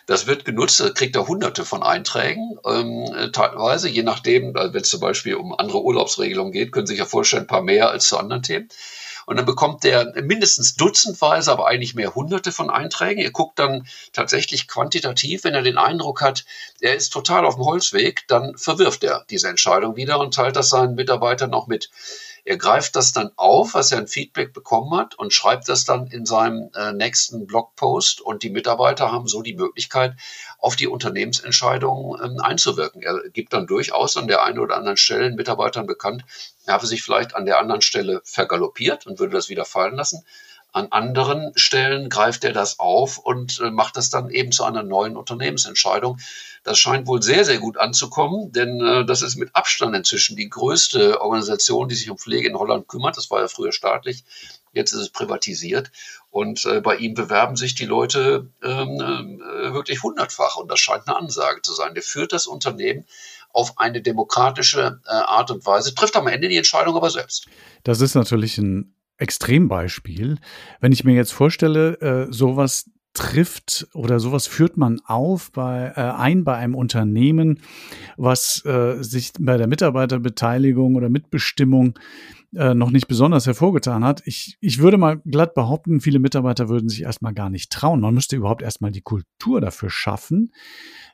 Das 0.06 0.26
wird 0.26 0.44
genutzt, 0.44 0.82
kriegt 0.96 1.14
er 1.14 1.28
hunderte 1.28 1.64
von 1.64 1.84
Einträgen, 1.84 2.58
ähm, 2.66 3.30
teilweise, 3.32 3.88
je 3.88 4.02
nachdem, 4.02 4.54
wenn 4.54 4.82
es 4.82 4.88
zum 4.88 4.98
Beispiel 4.98 5.36
um 5.36 5.54
andere 5.54 5.84
Urlaubsregelungen 5.84 6.52
geht, 6.52 6.72
können 6.72 6.88
Sie 6.88 6.94
sich 6.94 6.98
ja 6.98 7.06
vorstellen, 7.06 7.44
ein 7.44 7.46
paar 7.46 7.62
mehr 7.62 7.90
als 7.90 8.08
zu 8.08 8.18
anderen 8.18 8.42
Themen. 8.42 8.70
Und 9.30 9.36
dann 9.36 9.46
bekommt 9.46 9.84
der 9.84 10.12
mindestens 10.22 10.74
dutzendweise, 10.74 11.52
aber 11.52 11.68
eigentlich 11.68 11.94
mehr 11.94 12.16
hunderte 12.16 12.50
von 12.50 12.68
Einträgen. 12.68 13.22
Er 13.22 13.30
guckt 13.30 13.60
dann 13.60 13.86
tatsächlich 14.12 14.66
quantitativ, 14.66 15.44
wenn 15.44 15.54
er 15.54 15.62
den 15.62 15.78
Eindruck 15.78 16.20
hat, 16.20 16.44
er 16.80 16.96
ist 16.96 17.10
total 17.10 17.44
auf 17.46 17.54
dem 17.54 17.64
Holzweg, 17.64 18.26
dann 18.26 18.58
verwirft 18.58 19.04
er 19.04 19.24
diese 19.30 19.46
Entscheidung 19.46 19.94
wieder 19.94 20.18
und 20.18 20.34
teilt 20.34 20.56
das 20.56 20.70
seinen 20.70 20.96
Mitarbeitern 20.96 21.54
auch 21.54 21.68
mit. 21.68 21.90
Er 22.44 22.56
greift 22.56 22.96
das 22.96 23.12
dann 23.12 23.30
auf, 23.36 23.74
was 23.74 23.92
er 23.92 23.98
ein 23.98 24.08
Feedback 24.08 24.52
bekommen 24.52 24.96
hat 24.98 25.14
und 25.14 25.32
schreibt 25.32 25.68
das 25.68 25.84
dann 25.84 26.06
in 26.08 26.26
seinem 26.26 26.70
äh, 26.74 26.92
nächsten 26.92 27.46
Blogpost 27.46 28.20
und 28.20 28.42
die 28.42 28.50
Mitarbeiter 28.50 29.12
haben 29.12 29.28
so 29.28 29.42
die 29.42 29.54
Möglichkeit, 29.54 30.14
auf 30.58 30.76
die 30.76 30.88
Unternehmensentscheidungen 30.88 32.20
ähm, 32.22 32.40
einzuwirken. 32.40 33.02
Er 33.02 33.28
gibt 33.30 33.52
dann 33.52 33.66
durchaus 33.66 34.16
an 34.16 34.28
der 34.28 34.42
einen 34.42 34.58
oder 34.58 34.76
anderen 34.76 34.96
Stelle 34.96 35.30
Mitarbeitern 35.30 35.86
bekannt, 35.86 36.24
er 36.66 36.74
habe 36.74 36.86
sich 36.86 37.02
vielleicht 37.02 37.34
an 37.34 37.46
der 37.46 37.58
anderen 37.58 37.80
Stelle 37.80 38.20
vergaloppiert 38.24 39.06
und 39.06 39.18
würde 39.18 39.34
das 39.34 39.48
wieder 39.48 39.64
fallen 39.64 39.96
lassen. 39.96 40.24
An 40.72 40.88
anderen 40.92 41.52
Stellen 41.56 42.08
greift 42.08 42.44
er 42.44 42.52
das 42.52 42.78
auf 42.78 43.18
und 43.18 43.60
äh, 43.60 43.70
macht 43.70 43.96
das 43.96 44.10
dann 44.10 44.30
eben 44.30 44.52
zu 44.52 44.64
einer 44.64 44.84
neuen 44.84 45.16
Unternehmensentscheidung. 45.16 46.18
Das 46.62 46.78
scheint 46.78 47.06
wohl 47.06 47.22
sehr, 47.22 47.44
sehr 47.44 47.58
gut 47.58 47.78
anzukommen, 47.78 48.52
denn 48.52 48.80
äh, 48.80 49.04
das 49.06 49.22
ist 49.22 49.36
mit 49.36 49.54
Abstand 49.54 49.96
inzwischen 49.96 50.36
die 50.36 50.50
größte 50.50 51.20
Organisation, 51.20 51.88
die 51.88 51.94
sich 51.94 52.10
um 52.10 52.18
Pflege 52.18 52.48
in 52.48 52.58
Holland 52.58 52.86
kümmert. 52.86 53.16
Das 53.16 53.30
war 53.30 53.40
ja 53.40 53.48
früher 53.48 53.72
staatlich, 53.72 54.24
jetzt 54.72 54.92
ist 54.92 55.00
es 55.00 55.10
privatisiert. 55.10 55.90
Und 56.30 56.64
äh, 56.66 56.80
bei 56.80 56.96
ihm 56.96 57.14
bewerben 57.14 57.56
sich 57.56 57.74
die 57.74 57.86
Leute 57.86 58.50
ähm, 58.62 59.42
äh, 59.42 59.72
wirklich 59.72 60.02
hundertfach. 60.02 60.56
Und 60.56 60.70
das 60.70 60.80
scheint 60.80 61.08
eine 61.08 61.16
Ansage 61.16 61.62
zu 61.62 61.72
sein. 61.72 61.94
Der 61.94 62.02
führt 62.02 62.32
das 62.32 62.46
Unternehmen 62.46 63.06
auf 63.52 63.78
eine 63.78 64.00
demokratische 64.02 65.00
äh, 65.06 65.10
Art 65.10 65.50
und 65.50 65.66
Weise, 65.66 65.94
trifft 65.94 66.16
am 66.16 66.28
Ende 66.28 66.48
die 66.48 66.56
Entscheidung 66.56 66.96
aber 66.96 67.10
selbst. 67.10 67.46
Das 67.82 68.00
ist 68.00 68.14
natürlich 68.14 68.58
ein 68.58 68.94
Extrembeispiel. 69.16 70.38
Wenn 70.80 70.92
ich 70.92 71.04
mir 71.04 71.14
jetzt 71.14 71.32
vorstelle, 71.32 72.00
äh, 72.00 72.32
sowas 72.32 72.88
trifft 73.12 73.88
oder 73.92 74.20
sowas 74.20 74.46
führt 74.46 74.76
man 74.76 75.00
auf 75.04 75.50
bei 75.52 75.92
äh, 75.96 76.00
ein 76.00 76.44
bei 76.44 76.56
einem 76.56 76.74
Unternehmen, 76.74 77.60
was 78.16 78.64
äh, 78.64 79.02
sich 79.02 79.32
bei 79.38 79.56
der 79.56 79.66
Mitarbeiterbeteiligung 79.66 80.94
oder 80.94 81.08
Mitbestimmung 81.08 81.98
äh, 82.54 82.74
noch 82.74 82.90
nicht 82.90 83.08
besonders 83.08 83.46
hervorgetan 83.46 84.04
hat. 84.04 84.22
Ich, 84.26 84.56
ich 84.60 84.78
würde 84.78 84.96
mal 84.96 85.20
glatt 85.24 85.54
behaupten, 85.54 86.00
viele 86.00 86.18
Mitarbeiter 86.18 86.68
würden 86.68 86.88
sich 86.88 87.02
erstmal 87.02 87.34
gar 87.34 87.50
nicht 87.50 87.70
trauen. 87.70 88.00
Man 88.00 88.14
müsste 88.14 88.36
überhaupt 88.36 88.62
erstmal 88.62 88.90
die 88.90 89.02
Kultur 89.02 89.60
dafür 89.60 89.90
schaffen, 89.90 90.52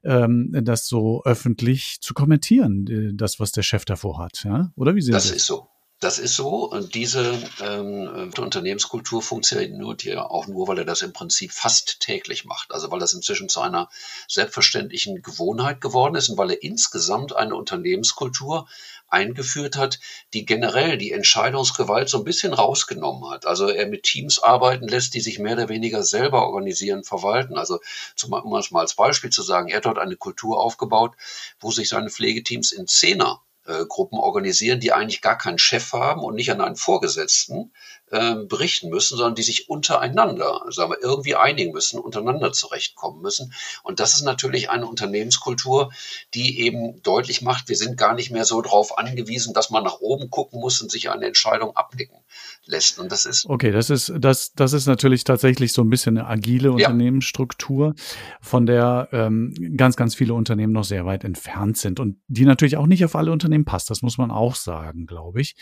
ähm, 0.05 0.51
das 0.53 0.87
so 0.87 1.23
öffentlich 1.25 1.99
zu 2.01 2.15
kommentieren, 2.15 2.87
äh, 2.87 3.15
das, 3.15 3.41
was 3.41 3.53
der 3.53 3.63
Chef 3.63 3.85
davor 3.85 4.19
hat. 4.19 4.45
Ja? 4.45 4.73
Oder 4.77 4.95
wie 4.95 5.03
sehen 5.03 5.13
das? 5.13 5.29
Das 5.29 5.37
ist 5.37 5.47
so. 5.47 5.69
Das 5.99 6.19
ist 6.19 6.37
so. 6.37 6.71
Und 6.71 6.95
diese 6.95 7.39
ähm, 7.61 8.31
Unternehmenskultur 8.37 9.23
funktioniert 9.23 10.05
ja 10.05 10.27
auch 10.27 10.47
nur, 10.47 10.69
weil 10.69 10.79
er 10.79 10.85
das 10.85 11.01
im 11.01 11.15
Prinzip 11.15 11.53
fast 11.53 12.01
täglich 12.01 12.45
macht. 12.45 12.73
Also 12.75 12.91
weil 12.91 12.99
das 12.99 13.15
inzwischen 13.15 13.49
zu 13.49 13.63
einer 13.63 13.89
selbstverständlichen 14.29 15.23
Gewohnheit 15.23 15.81
geworden 15.81 16.15
ist 16.15 16.29
und 16.29 16.37
weil 16.37 16.51
er 16.51 16.63
insgesamt 16.63 17.35
eine 17.35 17.55
Unternehmenskultur 17.55 18.69
eingeführt 19.09 19.77
hat, 19.77 19.99
die 20.35 20.45
generell 20.45 20.99
die 20.99 21.13
Entscheidungsgewalt 21.13 22.11
so 22.11 22.19
ein 22.19 22.25
bisschen 22.25 22.53
rausgenommen 22.53 23.31
hat. 23.31 23.47
Also 23.47 23.69
er 23.69 23.87
mit 23.87 24.03
Teams 24.03 24.39
arbeiten 24.39 24.89
lässt, 24.89 25.15
die 25.15 25.21
sich 25.21 25.39
mehr 25.39 25.55
oder 25.55 25.71
weniger 25.71 26.03
selber 26.03 26.47
organisieren, 26.47 27.05
verwalten. 27.05 27.57
Also 27.57 27.81
zum, 28.17 28.35
um 28.35 28.55
es 28.57 28.71
mal 28.71 28.81
als 28.81 28.97
Beispiel 28.97 29.31
zu 29.31 29.43
sagen, 29.43 29.69
er 29.69 29.79
hat 29.79 29.87
dort 29.87 29.99
eine 29.99 30.17
Kultur 30.17 30.61
aufgebaut, 30.61 31.15
wo 31.59 31.71
sich 31.71 31.89
seine 31.89 32.11
Pflegeteams 32.11 32.73
in 32.73 32.87
Zehner 32.87 33.41
äh, 33.67 33.85
Gruppen 33.87 34.19
organisieren, 34.19 34.81
die 34.81 34.93
eigentlich 34.93 35.21
gar 35.21 35.39
keinen 35.39 35.59
Chef 35.59 35.93
haben 35.93 36.23
und 36.23 36.35
nicht 36.35 36.51
an 36.51 36.61
einen 36.61 36.77
Vorgesetzten 36.77 37.73
äh, 38.17 38.45
berichten 38.47 38.89
müssen, 38.89 39.17
sondern 39.17 39.35
die 39.35 39.43
sich 39.43 39.69
untereinander, 39.69 40.63
sagen 40.71 40.91
wir, 40.91 41.03
irgendwie 41.03 41.35
einigen 41.35 41.73
müssen, 41.73 42.01
untereinander 42.01 42.53
zurechtkommen 42.53 43.21
müssen. 43.21 43.53
Und 43.83 44.01
das 44.01 44.15
ist 44.15 44.23
natürlich 44.23 44.71
eine 44.71 44.87
Unternehmenskultur, 44.87 45.93
die 46.35 46.61
eben 46.61 47.03
deutlich 47.03 47.43
macht, 47.43 47.69
wir 47.69 47.77
sind 47.77 47.99
gar 47.99 48.15
nicht 48.15 48.31
mehr 48.31 48.45
so 48.45 48.61
darauf 48.63 48.99
angewiesen, 48.99 49.53
dass 49.53 49.71
man 49.71 49.85
nach 49.85 50.01
oben 50.01 50.31
gucken 50.31 50.61
muss 50.61 50.81
und 50.81 50.91
sich 50.91 51.11
eine 51.11 51.27
Entscheidung 51.27 51.77
abnicken 51.77 52.17
lässt. 52.65 52.99
Und 52.99 53.13
das 53.13 53.27
ist. 53.27 53.47
Okay, 53.47 53.71
das 53.71 53.91
ist, 53.91 54.13
das, 54.19 54.53
das 54.55 54.73
ist 54.73 54.87
natürlich 54.87 55.25
tatsächlich 55.25 55.73
so 55.73 55.83
ein 55.83 55.91
bisschen 55.91 56.17
eine 56.17 56.27
agile 56.29 56.73
Unternehmensstruktur, 56.73 57.95
von 58.41 58.67
der 58.67 59.09
ähm, 59.13 59.55
ganz, 59.77 59.97
ganz 59.97 60.15
viele 60.15 60.35
Unternehmen 60.35 60.73
noch 60.73 60.85
sehr 60.85 61.05
weit 61.05 61.25
entfernt 61.25 61.77
sind 61.77 62.01
und 62.01 62.17
die 62.29 62.45
natürlich 62.45 62.77
auch 62.77 62.87
nicht 62.87 63.05
auf 63.05 63.15
alle 63.15 63.33
Unternehmen 63.33 63.65
passt. 63.65 63.91
Das 63.91 64.03
muss 64.03 64.19
man 64.19 64.31
auch 64.31 64.55
sagen, 64.55 65.07
glaube 65.07 65.41
ich. 65.41 65.57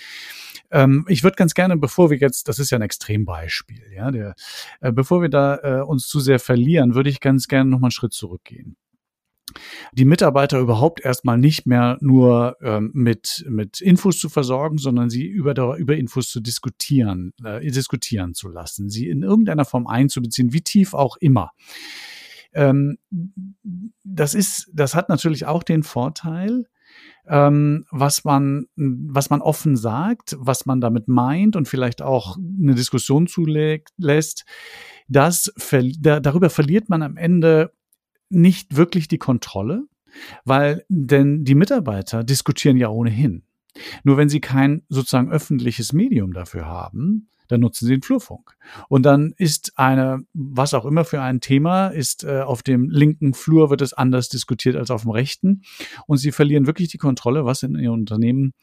Ähm, 0.70 1.04
ich 1.08 1.23
würde 1.23 1.37
ganz 1.37 1.54
gerne, 1.54 1.76
bevor 1.76 2.11
wir 2.11 2.18
jetzt, 2.18 2.43
das 2.44 2.58
ist 2.58 2.70
ja 2.70 2.78
ein 2.78 2.82
Extrembeispiel, 2.82 3.92
ja, 3.94 4.10
der, 4.10 4.34
äh, 4.80 4.92
bevor 4.92 5.22
wir 5.22 5.28
da 5.28 5.58
äh, 5.62 5.82
uns 5.82 6.06
zu 6.06 6.20
sehr 6.20 6.38
verlieren, 6.38 6.94
würde 6.94 7.10
ich 7.10 7.20
ganz 7.20 7.48
gerne 7.48 7.70
noch 7.70 7.78
mal 7.78 7.86
einen 7.86 7.92
Schritt 7.92 8.12
zurückgehen 8.12 8.76
die 9.92 10.04
Mitarbeiter 10.04 10.58
überhaupt 10.58 11.04
erstmal 11.04 11.38
nicht 11.38 11.66
mehr 11.66 11.98
nur 12.00 12.56
ähm, 12.62 12.90
mit, 12.94 13.44
mit 13.48 13.80
Infos 13.80 14.18
zu 14.18 14.28
versorgen, 14.28 14.78
sondern 14.78 15.10
sie 15.10 15.26
über, 15.26 15.76
über 15.76 15.96
Infos 15.96 16.30
zu 16.30 16.40
diskutieren, 16.40 17.32
äh, 17.44 17.60
diskutieren 17.70 18.34
zu 18.34 18.48
lassen, 18.48 18.88
sie 18.88 19.08
in 19.08 19.22
irgendeiner 19.22 19.64
Form 19.64 19.86
einzubeziehen, 19.86 20.52
wie 20.52 20.62
tief 20.62 20.94
auch 20.94 21.16
immer. 21.18 21.52
Ähm, 22.52 22.98
das 24.04 24.34
ist, 24.34 24.70
das 24.72 24.94
hat 24.94 25.08
natürlich 25.08 25.46
auch 25.46 25.62
den 25.62 25.82
Vorteil, 25.82 26.66
ähm, 27.28 27.85
was 27.90 28.25
man, 28.25 28.66
was 28.76 29.31
man 29.31 29.40
offen 29.40 29.76
sagt, 29.76 30.37
was 30.38 30.66
man 30.66 30.81
damit 30.81 31.09
meint 31.09 31.57
und 31.57 31.69
vielleicht 31.69 32.02
auch 32.02 32.37
eine 32.37 32.75
Diskussion 32.75 33.26
zulässt, 33.26 34.45
das, 35.09 35.52
da, 36.00 36.21
darüber 36.21 36.50
verliert 36.50 36.88
man 36.88 37.02
am 37.02 37.16
Ende 37.16 37.73
nicht 38.31 38.76
wirklich 38.76 39.09
die 39.09 39.19
Kontrolle, 39.19 39.85
weil 40.45 40.85
denn 40.88 41.45
die 41.45 41.54
Mitarbeiter 41.54 42.25
diskutieren 42.25 42.76
ja 42.76 42.88
ohnehin. 42.88 43.45
Nur 44.04 44.16
wenn 44.16 44.28
sie 44.28 44.40
kein 44.40 44.83
sozusagen 44.88 45.33
öffentliches 45.33 45.93
Medium 45.93 46.33
dafür 46.33 46.66
haben, 46.66 47.28
dann 47.48 47.60
nutzen 47.60 47.86
sie 47.86 47.92
den 47.92 48.02
Flurfunk. 48.02 48.56
Und 48.88 49.04
dann 49.04 49.34
ist 49.36 49.72
eine, 49.76 50.24
was 50.32 50.74
auch 50.74 50.84
immer 50.84 51.04
für 51.04 51.20
ein 51.20 51.40
Thema, 51.40 51.88
ist 51.88 52.24
äh, 52.24 52.40
auf 52.40 52.62
dem 52.62 52.90
linken 52.90 53.34
Flur 53.34 53.70
wird 53.70 53.82
es 53.82 53.92
anders 53.92 54.28
diskutiert 54.28 54.76
als 54.76 54.90
auf 54.90 55.02
dem 55.02 55.10
rechten. 55.10 55.62
Und 56.06 56.18
sie 56.18 56.32
verlieren 56.32 56.66
wirklich 56.66 56.88
die 56.88 56.98
Kontrolle, 56.98 57.44
was 57.44 57.62
in 57.62 57.78
ihrem 57.78 57.94
Unternehmen 57.94 58.54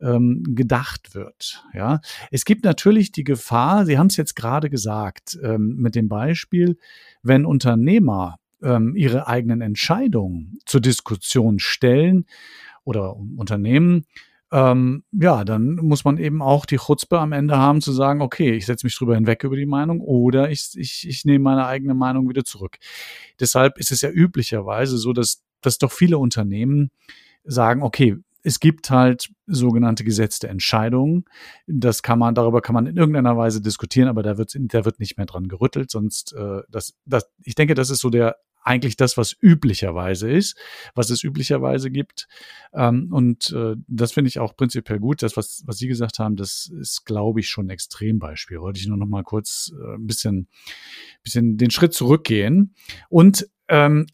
ähm, 0.00 0.42
gedacht 0.48 1.14
wird. 1.14 1.64
Ja, 1.74 2.00
es 2.30 2.44
gibt 2.44 2.64
natürlich 2.64 3.12
die 3.12 3.24
Gefahr. 3.24 3.84
Sie 3.86 3.98
haben 3.98 4.06
es 4.06 4.16
jetzt 4.16 4.34
gerade 4.34 4.70
gesagt 4.70 5.38
ähm, 5.42 5.76
mit 5.76 5.94
dem 5.94 6.08
Beispiel, 6.08 6.78
wenn 7.22 7.44
Unternehmer 7.44 8.38
ähm, 8.62 8.94
ihre 8.96 9.26
eigenen 9.26 9.60
Entscheidungen 9.60 10.58
zur 10.66 10.80
Diskussion 10.80 11.58
stellen 11.58 12.26
oder 12.84 13.16
Unternehmen, 13.16 14.06
ähm, 14.52 15.04
ja, 15.12 15.44
dann 15.44 15.76
muss 15.76 16.04
man 16.04 16.18
eben 16.18 16.42
auch 16.42 16.66
die 16.66 16.78
Chutzpe 16.78 17.18
am 17.18 17.32
Ende 17.32 17.56
haben 17.56 17.80
zu 17.80 17.92
sagen, 17.92 18.20
okay, 18.20 18.52
ich 18.52 18.66
setze 18.66 18.84
mich 18.84 18.96
drüber 18.96 19.14
hinweg 19.14 19.44
über 19.44 19.56
die 19.56 19.66
Meinung 19.66 20.00
oder 20.00 20.50
ich, 20.50 20.70
ich, 20.76 21.06
ich 21.08 21.24
nehme 21.24 21.44
meine 21.44 21.66
eigene 21.66 21.94
Meinung 21.94 22.28
wieder 22.28 22.44
zurück. 22.44 22.78
Deshalb 23.38 23.78
ist 23.78 23.92
es 23.92 24.00
ja 24.00 24.10
üblicherweise 24.10 24.98
so, 24.98 25.12
dass, 25.12 25.42
dass 25.60 25.78
doch 25.78 25.92
viele 25.92 26.18
Unternehmen 26.18 26.90
sagen, 27.44 27.82
okay, 27.82 28.16
es 28.42 28.58
gibt 28.58 28.90
halt 28.90 29.28
sogenannte 29.46 30.02
gesetzte 30.02 30.48
Entscheidungen. 30.48 31.26
Das 31.66 32.02
kann 32.02 32.18
man, 32.18 32.34
darüber 32.34 32.62
kann 32.62 32.74
man 32.74 32.86
in 32.86 32.96
irgendeiner 32.96 33.36
Weise 33.36 33.60
diskutieren, 33.60 34.08
aber 34.08 34.22
da 34.22 34.38
wird, 34.38 34.56
da 34.58 34.84
wird 34.84 34.98
nicht 34.98 35.16
mehr 35.16 35.26
dran 35.26 35.46
gerüttelt. 35.46 35.90
Sonst, 35.90 36.32
äh, 36.32 36.62
das, 36.70 36.94
das, 37.04 37.30
ich 37.44 37.54
denke, 37.54 37.74
das 37.74 37.90
ist 37.90 38.00
so 38.00 38.10
der 38.10 38.36
eigentlich 38.62 38.96
das, 38.96 39.16
was 39.16 39.36
üblicherweise 39.40 40.30
ist, 40.30 40.56
was 40.94 41.10
es 41.10 41.24
üblicherweise 41.24 41.90
gibt. 41.90 42.28
Ähm, 42.72 43.08
und 43.12 43.52
äh, 43.52 43.76
das 43.86 44.12
finde 44.12 44.28
ich 44.28 44.38
auch 44.38 44.56
prinzipiell 44.56 44.98
gut. 44.98 45.22
Das, 45.22 45.36
was, 45.36 45.62
was 45.66 45.78
Sie 45.78 45.88
gesagt 45.88 46.18
haben, 46.18 46.36
das 46.36 46.70
ist, 46.80 47.04
glaube 47.04 47.40
ich, 47.40 47.48
schon 47.48 47.66
ein 47.66 47.70
Extrembeispiel. 47.70 48.60
Wollte 48.60 48.80
ich 48.80 48.86
nur 48.86 48.96
noch 48.98 49.06
mal 49.06 49.22
kurz 49.22 49.72
äh, 49.74 49.94
ein 49.94 50.06
bisschen, 50.06 50.48
bisschen 51.22 51.56
den 51.56 51.70
Schritt 51.70 51.94
zurückgehen 51.94 52.74
und 53.08 53.48
ähm, 53.68 54.06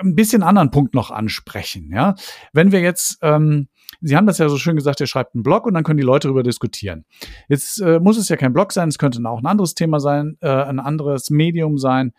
ein 0.00 0.14
bisschen 0.14 0.42
anderen 0.42 0.70
Punkt 0.70 0.94
noch 0.94 1.10
ansprechen. 1.10 1.90
Ja, 1.92 2.14
wenn 2.52 2.72
wir 2.72 2.80
jetzt 2.80 3.18
ähm, 3.22 3.68
Sie 4.00 4.16
haben 4.16 4.26
das 4.26 4.38
ja 4.38 4.48
so 4.48 4.58
schön 4.58 4.76
gesagt, 4.76 5.00
ihr 5.00 5.06
schreibt 5.06 5.34
einen 5.34 5.42
Blog 5.42 5.66
und 5.66 5.74
dann 5.74 5.82
können 5.82 5.96
die 5.96 6.04
Leute 6.04 6.28
darüber 6.28 6.42
diskutieren. 6.42 7.04
Jetzt 7.48 7.80
äh, 7.80 7.98
muss 7.98 8.16
es 8.16 8.28
ja 8.28 8.36
kein 8.36 8.52
Blog 8.52 8.72
sein, 8.72 8.88
es 8.88 8.98
könnte 8.98 9.20
auch 9.28 9.40
ein 9.40 9.46
anderes 9.46 9.74
Thema 9.74 9.98
sein, 9.98 10.36
äh, 10.40 10.48
ein 10.48 10.78
anderes 10.78 11.30
Medium 11.30 11.78
sein. 11.78 12.12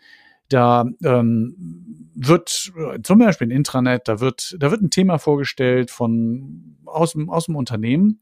Da 0.50 0.84
ähm, 1.04 2.10
wird 2.14 2.72
äh, 2.76 3.00
zum 3.02 3.18
Beispiel 3.20 3.48
ein 3.48 3.52
Intranet, 3.52 4.08
da 4.08 4.20
wird, 4.20 4.56
da 4.58 4.70
wird 4.70 4.82
ein 4.82 4.90
Thema 4.90 5.18
vorgestellt 5.18 5.90
von 5.90 6.76
aus 6.84 7.12
dem, 7.12 7.30
aus 7.30 7.46
dem 7.46 7.56
Unternehmen 7.56 8.20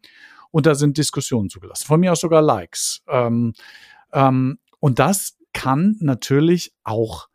und 0.50 0.66
da 0.66 0.74
sind 0.74 0.98
Diskussionen 0.98 1.48
zugelassen. 1.48 1.86
Von 1.86 2.00
mir 2.00 2.12
aus 2.12 2.20
sogar 2.20 2.42
Likes. 2.42 3.02
Ähm, 3.08 3.54
ähm, 4.12 4.58
und 4.78 4.98
das 4.98 5.38
kann 5.52 5.96
natürlich 6.00 6.74
auch 6.84 7.28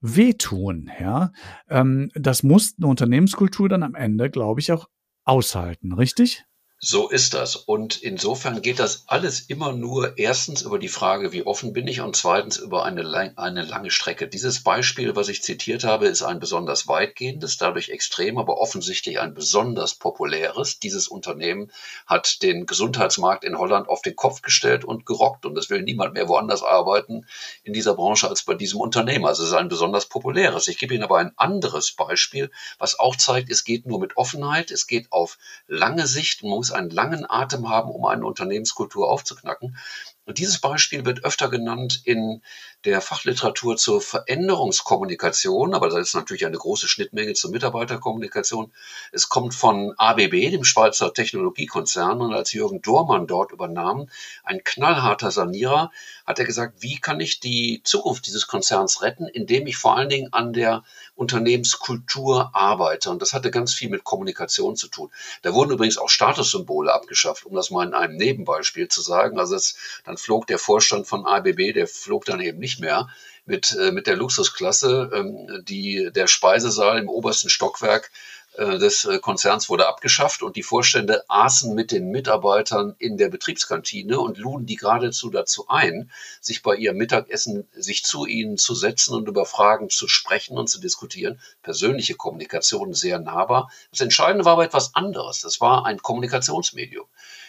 wehtun. 0.00 0.90
Ja, 1.00 1.32
ähm, 1.68 2.10
das 2.14 2.42
muss 2.42 2.74
eine 2.78 2.88
Unternehmenskultur 2.88 3.68
dann 3.68 3.82
am 3.82 3.94
Ende, 3.94 4.30
glaube 4.30 4.60
ich, 4.60 4.72
auch 4.72 4.88
aushalten. 5.24 5.92
Richtig? 5.92 6.44
So 6.84 7.08
ist 7.08 7.32
das. 7.34 7.54
Und 7.54 8.02
insofern 8.02 8.60
geht 8.60 8.80
das 8.80 9.04
alles 9.06 9.42
immer 9.42 9.70
nur 9.70 10.18
erstens 10.18 10.62
über 10.62 10.80
die 10.80 10.88
Frage, 10.88 11.30
wie 11.30 11.46
offen 11.46 11.72
bin 11.72 11.86
ich 11.86 12.00
und 12.00 12.16
zweitens 12.16 12.56
über 12.56 12.84
eine, 12.84 13.32
eine 13.38 13.62
lange 13.62 13.92
Strecke. 13.92 14.26
Dieses 14.26 14.64
Beispiel, 14.64 15.14
was 15.14 15.28
ich 15.28 15.44
zitiert 15.44 15.84
habe, 15.84 16.08
ist 16.08 16.22
ein 16.22 16.40
besonders 16.40 16.88
weitgehendes, 16.88 17.56
dadurch 17.56 17.90
extrem, 17.90 18.36
aber 18.36 18.58
offensichtlich 18.58 19.20
ein 19.20 19.32
besonders 19.32 19.94
populäres. 19.94 20.80
Dieses 20.80 21.06
Unternehmen 21.06 21.70
hat 22.04 22.42
den 22.42 22.66
Gesundheitsmarkt 22.66 23.44
in 23.44 23.58
Holland 23.58 23.88
auf 23.88 24.02
den 24.02 24.16
Kopf 24.16 24.42
gestellt 24.42 24.84
und 24.84 25.06
gerockt 25.06 25.46
und 25.46 25.56
es 25.56 25.70
will 25.70 25.82
niemand 25.82 26.14
mehr 26.14 26.26
woanders 26.26 26.64
arbeiten 26.64 27.26
in 27.62 27.74
dieser 27.74 27.94
Branche 27.94 28.28
als 28.28 28.42
bei 28.42 28.54
diesem 28.54 28.80
Unternehmen. 28.80 29.24
Also 29.26 29.44
es 29.44 29.50
ist 29.50 29.54
ein 29.54 29.68
besonders 29.68 30.06
populäres. 30.06 30.66
Ich 30.66 30.78
gebe 30.78 30.94
Ihnen 30.94 31.04
aber 31.04 31.18
ein 31.18 31.30
anderes 31.36 31.92
Beispiel, 31.92 32.50
was 32.80 32.98
auch 32.98 33.14
zeigt, 33.14 33.52
es 33.52 33.62
geht 33.62 33.86
nur 33.86 34.00
mit 34.00 34.16
Offenheit, 34.16 34.72
es 34.72 34.88
geht 34.88 35.12
auf 35.12 35.38
lange 35.68 36.08
Sicht, 36.08 36.42
man 36.42 36.50
muss 36.50 36.71
einen 36.72 36.90
langen 36.90 37.28
Atem 37.28 37.68
haben, 37.68 37.90
um 37.90 38.04
eine 38.04 38.24
Unternehmenskultur 38.26 39.10
aufzuknacken. 39.10 39.76
Und 40.24 40.38
dieses 40.38 40.60
Beispiel 40.60 41.04
wird 41.04 41.24
öfter 41.24 41.48
genannt 41.48 42.00
in 42.04 42.42
der 42.84 43.00
Fachliteratur 43.00 43.76
zur 43.76 44.00
Veränderungskommunikation, 44.00 45.74
aber 45.74 45.88
da 45.88 45.98
ist 45.98 46.14
natürlich 46.14 46.46
eine 46.46 46.58
große 46.58 46.86
Schnittmenge 46.86 47.32
zur 47.34 47.50
Mitarbeiterkommunikation. 47.50 48.72
Es 49.10 49.28
kommt 49.28 49.54
von 49.54 49.94
ABB, 49.96 50.50
dem 50.50 50.64
Schweizer 50.64 51.12
Technologiekonzern, 51.12 52.20
und 52.20 52.32
als 52.32 52.52
Jürgen 52.52 52.82
Dormann 52.82 53.26
dort 53.26 53.50
übernahm, 53.50 54.08
ein 54.44 54.62
knallharter 54.62 55.32
Sanierer, 55.32 55.90
hat 56.24 56.38
er 56.38 56.44
gesagt, 56.44 56.82
wie 56.82 56.98
kann 56.98 57.20
ich 57.20 57.40
die 57.40 57.80
Zukunft 57.82 58.26
dieses 58.26 58.46
Konzerns 58.46 59.02
retten, 59.02 59.26
indem 59.26 59.66
ich 59.66 59.76
vor 59.76 59.96
allen 59.96 60.08
Dingen 60.08 60.32
an 60.32 60.52
der 60.52 60.84
Unternehmenskultur 61.14 62.50
arbeite. 62.54 63.10
Und 63.10 63.22
das 63.22 63.32
hatte 63.32 63.50
ganz 63.50 63.74
viel 63.74 63.90
mit 63.90 64.04
Kommunikation 64.04 64.76
zu 64.76 64.88
tun. 64.88 65.10
Da 65.42 65.52
wurden 65.52 65.72
übrigens 65.72 65.98
auch 65.98 66.08
Statussymbole 66.08 66.92
abgeschafft, 66.92 67.44
um 67.44 67.54
das 67.54 67.70
mal 67.70 67.86
in 67.86 67.94
einem 67.94 68.16
Nebenbeispiel 68.16 68.88
zu 68.88 69.02
sagen. 69.02 69.38
Also 69.38 69.56
es, 69.56 69.76
dann 70.12 70.18
flog 70.18 70.46
der 70.46 70.58
Vorstand 70.58 71.06
von 71.06 71.26
ABB, 71.26 71.72
der 71.72 71.86
flog 71.86 72.26
dann 72.26 72.40
eben 72.40 72.58
nicht 72.58 72.80
mehr 72.80 73.08
mit, 73.46 73.74
äh, 73.76 73.92
mit 73.92 74.06
der 74.06 74.16
Luxusklasse. 74.16 75.10
Ähm, 75.14 75.64
die, 75.66 76.10
der 76.14 76.26
Speisesaal 76.26 76.98
im 76.98 77.08
obersten 77.08 77.48
Stockwerk 77.48 78.10
äh, 78.56 78.78
des 78.78 79.06
äh, 79.06 79.18
Konzerns 79.20 79.70
wurde 79.70 79.88
abgeschafft 79.88 80.42
und 80.42 80.56
die 80.56 80.62
Vorstände 80.62 81.24
aßen 81.28 81.74
mit 81.74 81.92
den 81.92 82.10
Mitarbeitern 82.10 82.94
in 82.98 83.16
der 83.16 83.30
Betriebskantine 83.30 84.20
und 84.20 84.36
luden 84.36 84.66
die 84.66 84.76
geradezu 84.76 85.30
dazu 85.30 85.68
ein, 85.68 86.10
sich 86.42 86.62
bei 86.62 86.76
ihrem 86.76 86.98
Mittagessen, 86.98 87.66
sich 87.72 88.04
zu 88.04 88.26
ihnen 88.26 88.58
zu 88.58 88.74
setzen 88.74 89.14
und 89.14 89.28
über 89.28 89.46
Fragen 89.46 89.88
zu 89.88 90.08
sprechen 90.08 90.58
und 90.58 90.68
zu 90.68 90.78
diskutieren. 90.78 91.40
Persönliche 91.62 92.14
Kommunikation 92.14 92.92
sehr 92.92 93.18
nahbar. 93.18 93.70
Das 93.90 94.02
Entscheidende 94.02 94.44
war 94.44 94.52
aber 94.52 94.64
etwas 94.64 94.94
anderes. 94.94 95.40
Das 95.40 95.62
war 95.62 95.86
ein 95.86 96.02
Kommunikationsmedium. 96.02 97.06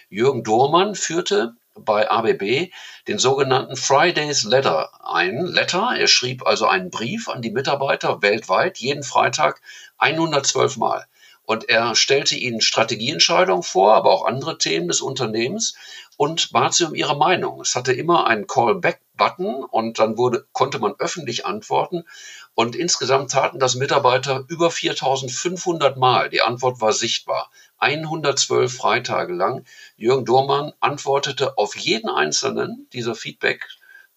Jürgen 0.10 0.44
Dohrmann 0.44 0.96
führte 0.96 1.56
bei 1.76 2.10
ABB 2.10 2.72
den 3.08 3.18
sogenannten 3.18 3.76
Fridays 3.76 4.44
Letter 4.44 4.90
ein. 5.06 5.46
Letter, 5.46 5.96
er 5.98 6.08
schrieb 6.08 6.46
also 6.46 6.68
einen 6.68 6.90
Brief 6.90 7.30
an 7.30 7.42
die 7.42 7.52
Mitarbeiter 7.52 8.22
weltweit, 8.22 8.78
jeden 8.78 9.04
Freitag 9.04 9.62
112 9.98 10.78
Mal. 10.78 11.06
Und 11.46 11.68
er 11.68 11.96
stellte 11.96 12.36
ihnen 12.36 12.62
Strategieentscheidungen 12.62 13.64
vor, 13.64 13.96
aber 13.96 14.12
auch 14.12 14.26
andere 14.26 14.58
Themen 14.58 14.88
des 14.88 15.02
Unternehmens 15.02 15.76
und 16.16 16.52
bat 16.52 16.74
sie 16.74 16.86
um 16.86 16.96
ihre 16.96 17.18
Meinung. 17.18 17.60
Es 17.62 17.76
hatte 17.76 17.92
immer 17.92 18.28
einen 18.28 18.48
Callback-Button 18.48 19.64
und 19.66 20.00
dann 20.00 20.18
wurde, 20.18 20.46
konnte 20.54 20.80
man 20.80 20.94
öffentlich 21.00 21.46
antworten. 21.46 22.06
Und 22.56 22.76
insgesamt 22.76 23.32
taten 23.32 23.60
das 23.60 23.76
Mitarbeiter 23.76 24.46
über 24.48 24.70
4500 24.70 25.98
Mal. 25.98 26.30
Die 26.30 26.42
Antwort 26.42 26.82
war 26.82 26.94
sichtbar. 26.94 27.50
112 27.80 28.76
Freitage 28.76 29.34
lang. 29.34 29.66
Jürgen 29.98 30.26
Dohrmann 30.26 30.74
antwortete 30.80 31.58
auf 31.58 31.76
jeden 31.76 32.10
einzelnen 32.10 32.88
dieser 32.94 33.16
Feedback 33.16 33.68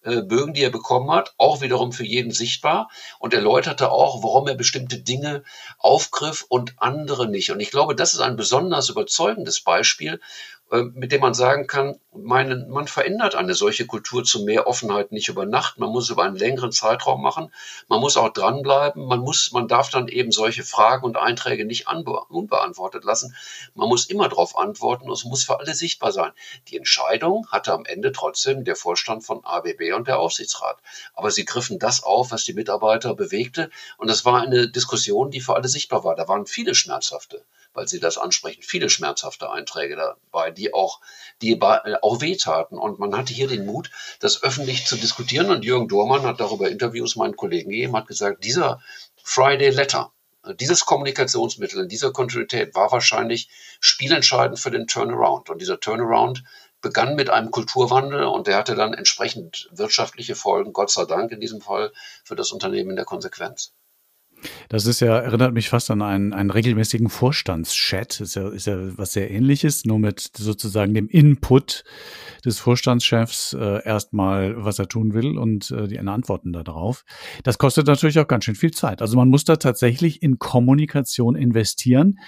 äh, 0.03 0.21
Bögen, 0.21 0.53
die 0.53 0.63
er 0.63 0.69
bekommen 0.69 1.11
hat, 1.11 1.33
auch 1.37 1.61
wiederum 1.61 1.91
für 1.91 2.05
jeden 2.05 2.31
sichtbar 2.31 2.89
und 3.19 3.33
erläuterte 3.33 3.91
auch, 3.91 4.23
warum 4.23 4.47
er 4.47 4.55
bestimmte 4.55 4.99
Dinge 4.99 5.43
aufgriff 5.79 6.45
und 6.47 6.75
andere 6.77 7.27
nicht. 7.27 7.51
Und 7.51 7.59
ich 7.59 7.71
glaube, 7.71 7.95
das 7.95 8.13
ist 8.13 8.21
ein 8.21 8.37
besonders 8.37 8.89
überzeugendes 8.89 9.59
Beispiel, 9.59 10.21
mit 10.69 11.13
dem 11.13 11.21
man 11.21 11.33
sagen 11.33 11.65
kann, 11.65 11.97
meine, 12.11 12.65
man 12.69 12.87
verändert 12.87 13.35
eine 13.35 13.53
solche 13.53 13.85
Kultur 13.85 14.25
zu 14.25 14.43
mehr 14.43 14.67
Offenheit 14.67 15.13
nicht 15.13 15.29
über 15.29 15.45
Nacht. 15.45 15.79
Man 15.79 15.89
muss 15.89 16.09
über 16.09 16.23
einen 16.23 16.35
längeren 16.35 16.73
Zeitraum 16.73 17.21
machen. 17.21 17.53
Man 17.87 18.01
muss 18.01 18.17
auch 18.17 18.33
dranbleiben. 18.33 19.05
Man 19.05 19.19
muss, 19.19 19.53
man 19.53 19.69
darf 19.69 19.89
dann 19.89 20.09
eben 20.09 20.31
solche 20.31 20.63
Fragen 20.63 21.05
und 21.05 21.15
Einträge 21.15 21.63
nicht 21.63 21.87
unbeantwortet 21.87 23.05
lassen. 23.05 23.33
Man 23.75 23.87
muss 23.87 24.07
immer 24.07 24.27
darauf 24.27 24.57
antworten 24.57 25.05
und 25.05 25.13
es 25.13 25.23
muss 25.23 25.45
für 25.45 25.59
alle 25.59 25.73
sichtbar 25.73 26.11
sein. 26.11 26.31
Die 26.67 26.77
Entscheidung 26.77 27.47
hatte 27.49 27.71
am 27.71 27.85
Ende 27.85 28.11
trotzdem 28.11 28.65
der 28.65 28.75
Vorstand 28.75 29.23
von 29.23 29.45
ABB 29.45 29.93
und 29.95 30.07
der 30.07 30.19
Aufsichtsrat. 30.19 30.79
Aber 31.13 31.31
sie 31.31 31.45
griffen 31.45 31.79
das 31.79 32.03
auf, 32.03 32.31
was 32.31 32.43
die 32.43 32.53
Mitarbeiter 32.53 33.13
bewegte. 33.13 33.69
Und 33.97 34.09
das 34.09 34.25
war 34.25 34.41
eine 34.41 34.69
Diskussion, 34.69 35.31
die 35.31 35.39
für 35.39 35.55
alle 35.55 35.69
sichtbar 35.69 36.03
war. 36.03 36.15
Da 36.15 36.27
waren 36.27 36.45
viele 36.45 36.75
schmerzhafte 36.75 37.45
weil 37.73 37.87
Sie 37.87 37.99
das 37.99 38.17
ansprechen, 38.17 38.61
viele 38.63 38.89
schmerzhafte 38.89 39.51
Einträge 39.51 39.95
dabei, 39.95 40.51
die 40.51 40.73
auch, 40.73 40.99
die 41.41 41.53
äh, 41.53 41.95
auch 42.01 42.21
wehtaten. 42.21 42.77
Und 42.77 42.99
man 42.99 43.15
hatte 43.15 43.33
hier 43.33 43.47
den 43.47 43.65
Mut, 43.65 43.91
das 44.19 44.43
öffentlich 44.43 44.85
zu 44.85 44.95
diskutieren. 44.95 45.49
Und 45.49 45.63
Jürgen 45.63 45.87
Dohrmann 45.87 46.23
hat 46.23 46.39
darüber 46.39 46.69
Interviews 46.69 47.15
meinen 47.15 47.35
Kollegen 47.35 47.69
gegeben, 47.69 47.95
hat 47.95 48.07
gesagt, 48.07 48.43
dieser 48.43 48.81
Friday 49.23 49.69
Letter, 49.69 50.11
äh, 50.43 50.55
dieses 50.55 50.85
Kommunikationsmittel 50.85 51.81
in 51.81 51.89
dieser 51.89 52.11
Kontinuität 52.11 52.75
war 52.75 52.91
wahrscheinlich 52.91 53.49
spielentscheidend 53.79 54.59
für 54.59 54.71
den 54.71 54.87
Turnaround. 54.87 55.49
Und 55.49 55.61
dieser 55.61 55.79
Turnaround 55.79 56.43
begann 56.81 57.15
mit 57.15 57.29
einem 57.29 57.51
Kulturwandel 57.51 58.23
und 58.23 58.47
der 58.47 58.57
hatte 58.57 58.75
dann 58.75 58.93
entsprechend 58.93 59.69
wirtschaftliche 59.71 60.35
Folgen, 60.35 60.73
Gott 60.73 60.91
sei 60.91 61.05
Dank 61.05 61.31
in 61.31 61.39
diesem 61.39 61.61
Fall, 61.61 61.91
für 62.23 62.35
das 62.35 62.51
Unternehmen 62.51 62.91
in 62.91 62.95
der 62.95 63.05
Konsequenz. 63.05 63.73
Das 64.69 64.85
ist 64.85 64.99
ja, 64.99 65.17
erinnert 65.17 65.53
mich 65.53 65.69
fast 65.69 65.89
an 65.91 66.01
einen, 66.01 66.33
einen 66.33 66.51
regelmäßigen 66.51 67.09
Vorstandschat. 67.09 68.19
Ist 68.21 68.35
ja, 68.35 68.49
ist 68.49 68.67
ja 68.67 68.97
was 68.97 69.13
sehr 69.13 69.31
ähnliches, 69.31 69.85
nur 69.85 69.99
mit 69.99 70.31
sozusagen 70.37 70.93
dem 70.93 71.07
Input 71.07 71.83
des 72.45 72.59
Vorstandschefs 72.59 73.53
äh, 73.53 73.83
erstmal, 73.83 74.63
was 74.63 74.79
er 74.79 74.87
tun 74.87 75.13
will 75.13 75.37
und 75.37 75.71
äh, 75.71 75.87
die 75.87 75.99
Antworten 75.99 76.53
darauf. 76.53 77.03
Das 77.43 77.57
kostet 77.57 77.87
natürlich 77.87 78.19
auch 78.19 78.27
ganz 78.27 78.45
schön 78.45 78.55
viel 78.55 78.71
Zeit. 78.71 79.01
Also 79.01 79.17
man 79.17 79.29
muss 79.29 79.43
da 79.43 79.57
tatsächlich 79.57 80.21
in 80.21 80.39
Kommunikation 80.39 81.35
investieren 81.35 82.19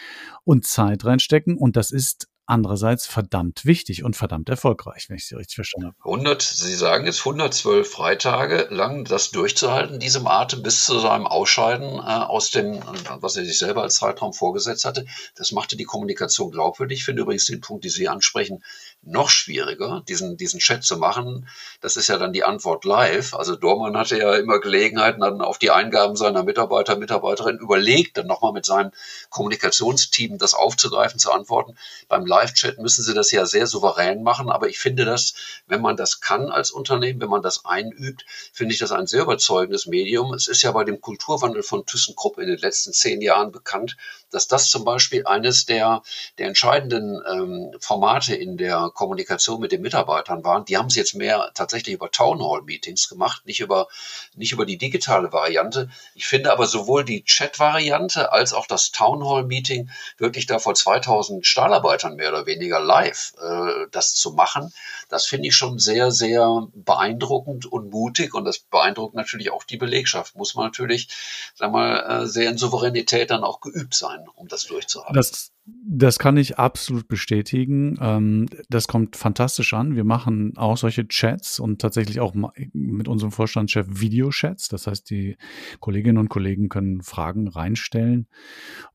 und 0.43 0.65
Zeit 0.65 1.05
reinstecken 1.05 1.57
und 1.57 1.75
das 1.75 1.91
ist 1.91 2.27
andererseits 2.49 3.05
verdammt 3.05 3.63
wichtig 3.65 4.03
und 4.03 4.15
verdammt 4.15 4.49
erfolgreich, 4.49 5.05
wenn 5.07 5.17
ich 5.17 5.27
Sie 5.27 5.35
richtig 5.35 5.55
verstanden 5.55 5.87
habe. 5.87 5.97
100, 6.03 6.41
Sie 6.41 6.73
sagen 6.73 7.07
es, 7.07 7.19
112 7.19 7.89
Freitage 7.89 8.67
lang 8.71 9.05
das 9.05 9.31
durchzuhalten, 9.31 9.99
diesem 9.99 10.27
Atem 10.27 10.63
bis 10.63 10.85
zu 10.85 10.99
seinem 10.99 11.27
Ausscheiden 11.27 11.99
äh, 11.99 12.01
aus 12.01 12.49
dem, 12.49 12.81
was 13.19 13.35
er 13.35 13.45
sich 13.45 13.57
selber 13.57 13.83
als 13.83 13.95
Zeitraum 13.95 14.33
vorgesetzt 14.33 14.85
hatte, 14.85 15.05
das 15.35 15.51
machte 15.51 15.77
die 15.77 15.83
Kommunikation 15.83 16.51
glaubwürdig. 16.51 16.99
Ich 16.99 17.05
finde 17.05 17.21
übrigens 17.21 17.45
den 17.45 17.61
Punkt, 17.61 17.83
den 17.83 17.91
Sie 17.91 18.07
ansprechen, 18.07 18.63
noch 19.01 19.29
schwieriger, 19.29 20.03
diesen, 20.07 20.35
diesen 20.35 20.59
Chat 20.59 20.83
zu 20.83 20.97
machen. 20.97 21.47
Das 21.81 21.97
ist 21.97 22.07
ja 22.07 22.17
dann 22.17 22.33
die 22.33 22.43
Antwort 22.43 22.83
live. 22.83 23.33
Also 23.33 23.55
Dormann 23.55 23.97
hatte 23.97 24.17
ja 24.17 24.35
immer 24.35 24.59
Gelegenheiten, 24.59 25.21
dann 25.21 25.41
auf 25.41 25.57
die 25.57 25.71
Eingaben 25.71 26.15
seiner 26.15 26.43
Mitarbeiter, 26.43 26.97
Mitarbeiterin 26.97 27.57
überlegt, 27.57 28.17
dann 28.17 28.27
nochmal 28.27 28.53
mit 28.53 28.65
seinem 28.65 28.91
Kommunikationsteam 29.29 30.37
das 30.37 30.53
aufzugreifen, 30.53 31.19
zu 31.19 31.31
antworten. 31.31 31.77
Beim 32.07 32.25
Live-Chat 32.39 32.79
müssen 32.79 33.03
sie 33.03 33.13
das 33.13 33.31
ja 33.31 33.45
sehr 33.45 33.67
souverän 33.67 34.23
machen, 34.23 34.49
aber 34.49 34.69
ich 34.69 34.79
finde 34.79 35.03
das, 35.03 35.33
wenn 35.67 35.81
man 35.81 35.97
das 35.97 36.21
kann 36.21 36.49
als 36.49 36.71
Unternehmen, 36.71 37.19
wenn 37.19 37.29
man 37.29 37.41
das 37.41 37.65
einübt, 37.65 38.25
finde 38.53 38.73
ich 38.73 38.79
das 38.79 38.91
ein 38.91 39.07
sehr 39.07 39.23
überzeugendes 39.23 39.87
Medium. 39.87 40.33
Es 40.33 40.47
ist 40.47 40.61
ja 40.61 40.71
bei 40.71 40.85
dem 40.85 41.01
Kulturwandel 41.01 41.63
von 41.63 41.85
ThyssenKrupp 41.85 42.37
in 42.37 42.47
den 42.47 42.57
letzten 42.57 42.93
zehn 42.93 43.21
Jahren 43.21 43.51
bekannt, 43.51 43.97
dass 44.31 44.47
das 44.47 44.69
zum 44.69 44.85
Beispiel 44.85 45.25
eines 45.25 45.65
der, 45.65 46.01
der 46.37 46.47
entscheidenden 46.47 47.21
ähm, 47.29 47.71
Formate 47.79 48.35
in 48.35 48.57
der 48.57 48.91
Kommunikation 48.93 49.59
mit 49.59 49.71
den 49.71 49.81
Mitarbeitern 49.81 50.43
waren. 50.43 50.65
Die 50.65 50.77
haben 50.77 50.87
es 50.87 50.95
jetzt 50.95 51.15
mehr 51.15 51.51
tatsächlich 51.53 51.95
über 51.95 52.11
Townhall-Meetings 52.11 53.09
gemacht, 53.09 53.45
nicht 53.45 53.59
über, 53.59 53.87
nicht 54.35 54.51
über 54.53 54.65
die 54.65 54.77
digitale 54.77 55.33
Variante. 55.33 55.89
Ich 56.15 56.27
finde 56.27 56.51
aber 56.51 56.67
sowohl 56.67 57.03
die 57.03 57.23
Chat-Variante 57.23 58.31
als 58.31 58.53
auch 58.53 58.67
das 58.67 58.91
Townhall-Meeting 58.91 59.89
wirklich 60.17 60.45
da 60.45 60.59
vor 60.59 60.75
2000 60.75 61.45
Stahlarbeitern 61.45 62.17
mehr 62.29 62.39
oder 62.39 62.45
weniger 62.45 62.79
live 62.79 63.33
äh, 63.41 63.87
das 63.91 64.13
zu 64.13 64.31
machen, 64.31 64.73
das 65.09 65.25
finde 65.25 65.47
ich 65.47 65.55
schon 65.55 65.79
sehr, 65.79 66.11
sehr 66.11 66.67
beeindruckend 66.73 67.65
und 67.65 67.89
mutig 67.89 68.33
und 68.33 68.45
das 68.45 68.59
beeindruckt 68.59 69.15
natürlich 69.15 69.51
auch 69.51 69.63
die 69.63 69.77
Belegschaft. 69.77 70.35
Muss 70.35 70.55
man 70.55 70.65
natürlich, 70.65 71.09
sag 71.55 71.71
mal, 71.71 72.23
äh, 72.23 72.27
sehr 72.27 72.49
in 72.49 72.57
Souveränität 72.57 73.31
dann 73.31 73.43
auch 73.43 73.61
geübt 73.61 73.93
sein, 73.93 74.27
um 74.35 74.47
das 74.47 74.65
durchzuhalten. 74.65 75.15
Das 75.15 75.51
das 75.91 76.19
kann 76.19 76.37
ich 76.37 76.59
absolut 76.59 77.07
bestätigen. 77.07 77.97
Ähm, 77.99 78.47
das 78.69 78.87
kommt 78.87 79.15
fantastisch 79.15 79.73
an. 79.73 79.95
Wir 79.95 80.03
machen 80.03 80.53
auch 80.55 80.77
solche 80.77 81.07
Chats 81.07 81.59
und 81.59 81.81
tatsächlich 81.81 82.19
auch 82.19 82.35
mit 82.73 83.07
unserem 83.07 83.31
Vorstandschef 83.31 83.87
Videochats. 83.89 84.67
Das 84.67 84.87
heißt, 84.87 85.09
die 85.09 85.37
Kolleginnen 85.79 86.17
und 86.17 86.29
Kollegen 86.29 86.69
können 86.69 87.01
Fragen 87.01 87.47
reinstellen 87.47 88.27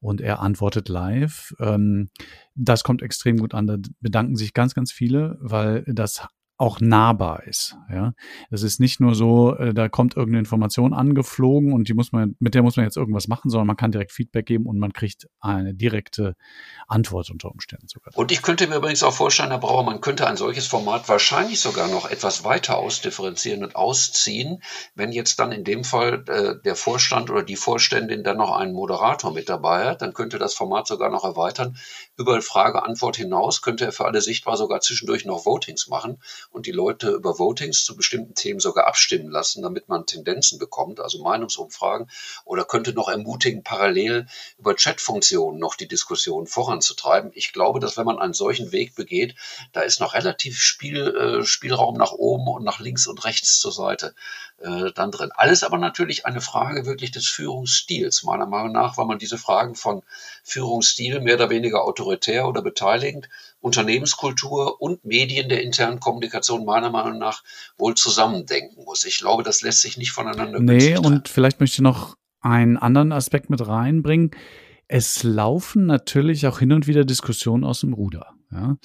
und 0.00 0.20
er 0.20 0.40
antwortet 0.40 0.88
live. 0.88 1.54
Ähm, 1.58 2.10
das 2.54 2.84
kommt 2.84 3.02
extrem 3.02 3.38
gut 3.38 3.54
an. 3.54 3.66
Da 3.66 3.76
bedanken 4.00 4.36
sich 4.36 4.54
ganz, 4.54 4.74
ganz 4.74 4.92
viele, 4.92 5.36
weil 5.40 5.82
das 5.86 6.26
auch 6.56 6.80
nahbar 6.80 7.44
ist. 7.44 7.76
Ja, 7.90 8.12
es 8.50 8.62
ist 8.62 8.78
nicht 8.78 9.00
nur 9.00 9.16
so, 9.16 9.56
äh, 9.56 9.74
da 9.74 9.88
kommt 9.88 10.16
irgendeine 10.16 10.40
Information 10.40 10.94
angeflogen 10.94 11.72
und 11.72 11.88
die 11.88 11.94
muss 11.94 12.12
man, 12.12 12.36
mit 12.38 12.54
der 12.54 12.62
muss 12.62 12.76
man 12.76 12.84
jetzt 12.84 12.96
irgendwas 12.96 13.26
machen, 13.26 13.50
sondern 13.50 13.66
man 13.66 13.76
kann 13.76 13.90
direkt 13.90 14.12
Feedback 14.12 14.46
geben 14.46 14.66
und 14.66 14.78
man 14.78 14.92
kriegt 14.92 15.26
eine 15.40 15.74
direkte 15.74 16.36
Antwort 16.86 17.30
unter 17.30 17.50
Umständen 17.50 17.88
sogar. 17.88 18.16
Und 18.16 18.30
ich 18.30 18.42
könnte 18.42 18.68
mir 18.68 18.76
übrigens 18.76 19.02
auch 19.02 19.12
vorstellen, 19.12 19.50
Herr 19.50 19.58
Brauer, 19.58 19.82
man 19.82 20.00
könnte 20.00 20.28
ein 20.28 20.36
solches 20.36 20.68
Format 20.68 21.08
wahrscheinlich 21.08 21.58
sogar 21.58 21.88
noch 21.88 22.08
etwas 22.08 22.44
weiter 22.44 22.78
ausdifferenzieren 22.78 23.64
und 23.64 23.74
ausziehen, 23.74 24.62
wenn 24.94 25.10
jetzt 25.10 25.40
dann 25.40 25.50
in 25.50 25.64
dem 25.64 25.82
Fall 25.82 26.24
äh, 26.28 26.62
der 26.62 26.76
Vorstand 26.76 27.30
oder 27.30 27.42
die 27.42 27.56
Vorständin 27.56 28.22
dann 28.22 28.36
noch 28.36 28.52
einen 28.52 28.74
Moderator 28.74 29.32
mit 29.32 29.48
dabei 29.48 29.86
hat, 29.86 30.02
dann 30.02 30.14
könnte 30.14 30.38
das 30.38 30.54
Format 30.54 30.86
sogar 30.86 31.10
noch 31.10 31.24
erweitern. 31.24 31.76
Über 32.16 32.40
Frage-Antwort 32.40 33.16
hinaus 33.16 33.60
könnte 33.60 33.86
er 33.86 33.92
für 33.92 34.04
alle 34.04 34.20
sichtbar 34.20 34.56
sogar 34.56 34.80
zwischendurch 34.80 35.24
noch 35.24 35.44
Votings 35.44 35.88
machen 35.88 36.18
und 36.54 36.66
die 36.66 36.72
Leute 36.72 37.10
über 37.10 37.38
Votings 37.38 37.84
zu 37.84 37.96
bestimmten 37.96 38.34
Themen 38.34 38.60
sogar 38.60 38.86
abstimmen 38.86 39.28
lassen, 39.28 39.62
damit 39.62 39.88
man 39.88 40.06
Tendenzen 40.06 40.58
bekommt, 40.58 41.00
also 41.00 41.20
Meinungsumfragen, 41.20 42.08
oder 42.44 42.64
könnte 42.64 42.92
noch 42.92 43.08
ermutigen, 43.08 43.64
parallel 43.64 44.26
über 44.56 44.74
Chatfunktionen 44.76 45.58
noch 45.58 45.74
die 45.74 45.88
Diskussion 45.88 46.46
voranzutreiben. 46.46 47.32
Ich 47.34 47.52
glaube, 47.52 47.80
dass 47.80 47.96
wenn 47.96 48.06
man 48.06 48.20
einen 48.20 48.34
solchen 48.34 48.70
Weg 48.70 48.94
begeht, 48.94 49.34
da 49.72 49.80
ist 49.80 50.00
noch 50.00 50.14
relativ 50.14 50.62
Spiel, 50.62 51.08
äh, 51.08 51.44
Spielraum 51.44 51.96
nach 51.96 52.12
oben 52.12 52.46
und 52.46 52.64
nach 52.64 52.78
links 52.78 53.08
und 53.08 53.24
rechts 53.24 53.58
zur 53.58 53.72
Seite 53.72 54.14
äh, 54.58 54.92
dann 54.94 55.10
drin. 55.10 55.30
Alles 55.34 55.64
aber 55.64 55.78
natürlich 55.78 56.26
eine 56.26 56.40
Frage 56.40 56.86
wirklich 56.86 57.10
des 57.10 57.26
Führungsstils. 57.26 58.22
Meiner 58.22 58.46
Meinung 58.46 58.72
nach, 58.72 58.96
weil 58.96 59.06
man 59.06 59.18
diese 59.18 59.38
Fragen 59.38 59.74
von 59.74 60.02
Führungsstil 60.44 61.20
mehr 61.20 61.34
oder 61.34 61.50
weniger 61.50 61.82
autoritär 61.82 62.46
oder 62.46 62.62
beteiligend, 62.62 63.28
Unternehmenskultur 63.64 64.82
und 64.82 65.06
Medien 65.06 65.48
der 65.48 65.62
internen 65.62 65.98
Kommunikation 65.98 66.66
meiner 66.66 66.90
Meinung 66.90 67.18
nach 67.18 67.42
wohl 67.78 67.94
zusammendenken 67.94 68.84
muss. 68.84 69.06
Ich 69.06 69.16
glaube, 69.16 69.42
das 69.42 69.62
lässt 69.62 69.80
sich 69.80 69.96
nicht 69.96 70.12
voneinander 70.12 70.60
Nee, 70.60 70.98
und 70.98 71.28
vielleicht 71.30 71.60
möchte 71.60 71.76
ich 71.76 71.80
noch 71.80 72.14
einen 72.42 72.76
anderen 72.76 73.10
Aspekt 73.10 73.48
mit 73.48 73.66
reinbringen. 73.66 74.32
Es 74.86 75.22
laufen 75.22 75.86
natürlich 75.86 76.46
auch 76.46 76.58
hin 76.58 76.72
und 76.72 76.86
wieder 76.86 77.06
Diskussionen 77.06 77.64
aus 77.64 77.80
dem 77.80 77.94
Ruder. 77.94 78.34
Ja? 78.52 78.76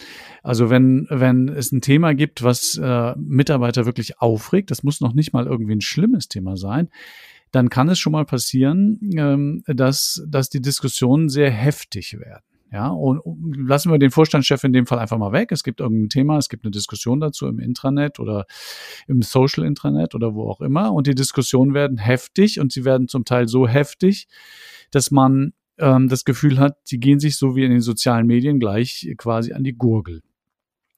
Also 0.44 0.70
wenn, 0.70 1.08
wenn 1.10 1.50
es 1.50 1.74
ein 1.74 1.82
Thema 1.82 2.16
gibt, 2.16 2.42
was 2.42 2.80
äh, 2.82 3.14
Mitarbeiter 3.18 3.86
wirklich 3.86 4.22
aufregt, 4.22 4.72
das 4.72 4.84
muss 4.84 5.02
noch 5.02 5.14
nicht 5.14 5.34
mal 5.34 5.46
irgendwie 5.46 5.76
ein 5.76 5.82
schlimmes 5.82 6.30
Thema 6.30 6.56
sein, 6.56 6.88
dann 7.52 7.70
kann 7.70 7.90
es 7.90 8.00
schon 8.00 8.14
mal 8.14 8.26
passieren, 8.26 8.98
ähm, 9.18 9.62
dass, 9.68 10.24
dass 10.26 10.50
die 10.50 10.62
Diskussionen 10.62 11.28
sehr 11.28 11.52
heftig 11.52 12.18
werden. 12.18 12.49
Ja, 12.72 12.90
und, 12.90 13.22
lassen 13.68 13.92
wir 13.92 13.98
den 13.98 14.12
Vorstandschef 14.12 14.64
in 14.64 14.74
dem 14.74 14.86
Fall 14.86 15.00
einfach 15.00 15.18
mal 15.18 15.32
weg. 15.32 15.52
Es 15.52 15.64
gibt 15.64 15.80
irgendein 15.80 16.10
Thema, 16.10 16.38
es 16.38 16.50
gibt 16.50 16.66
eine 16.66 16.72
Diskussion 16.72 17.20
dazu 17.20 17.48
im 17.48 17.60
Intranet 17.60 18.20
oder 18.20 18.46
im 19.08 19.24
Social 19.24 19.64
Intranet 19.66 20.14
oder 20.14 20.36
wo 20.36 20.50
auch 20.50 20.62
immer. 20.62 20.94
Und 20.94 21.08
die 21.08 21.16
Diskussionen 21.16 21.74
werden 21.74 21.98
heftig 21.98 22.60
und 22.60 22.72
sie 22.72 22.86
werden 22.86 23.08
zum 23.08 23.26
Teil 23.26 23.48
so 23.48 23.68
heftig, 23.68 24.28
dass 24.92 25.10
man 25.10 25.54
ähm, 25.80 26.10
das 26.10 26.26
Gefühl 26.26 26.60
hat, 26.60 26.78
die 26.92 27.00
gehen 27.00 27.20
sich 27.20 27.38
so 27.38 27.56
wie 27.56 27.64
in 27.64 27.72
den 27.72 27.82
sozialen 27.82 28.28
Medien 28.28 28.60
gleich 28.60 29.12
quasi 29.18 29.54
an 29.54 29.64
die 29.64 29.76
Gurgel. 29.76 30.22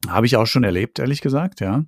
Habe 0.08 0.26
ich 0.26 0.36
auch 0.36 0.48
schon 0.48 0.64
erlebt, 0.64 0.98
ehrlich 0.98 1.22
gesagt, 1.22 1.62
ja. 1.62 1.86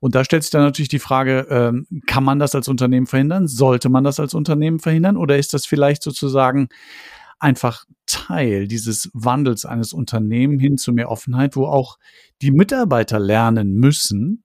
Und 0.00 0.16
da 0.16 0.24
stellt 0.24 0.42
sich 0.42 0.50
dann 0.50 0.62
natürlich 0.62 0.88
die 0.88 0.98
Frage, 0.98 1.46
ähm, 1.48 1.86
kann 2.06 2.24
man 2.24 2.40
das 2.40 2.56
als 2.56 2.66
Unternehmen 2.66 3.06
verhindern? 3.06 3.46
Sollte 3.46 3.88
man 3.88 4.02
das 4.02 4.18
als 4.18 4.34
Unternehmen 4.34 4.80
verhindern? 4.80 5.16
Oder 5.16 5.38
ist 5.38 5.54
das 5.54 5.64
vielleicht 5.64 6.02
sozusagen 6.02 6.68
einfach 7.38 7.84
Teil 8.12 8.68
dieses 8.68 9.10
Wandels 9.14 9.64
eines 9.64 9.92
Unternehmens 9.92 10.60
hin 10.60 10.76
zu 10.76 10.92
mehr 10.92 11.10
Offenheit, 11.10 11.56
wo 11.56 11.64
auch 11.66 11.98
die 12.42 12.50
Mitarbeiter 12.50 13.18
lernen 13.18 13.72
müssen, 13.72 14.44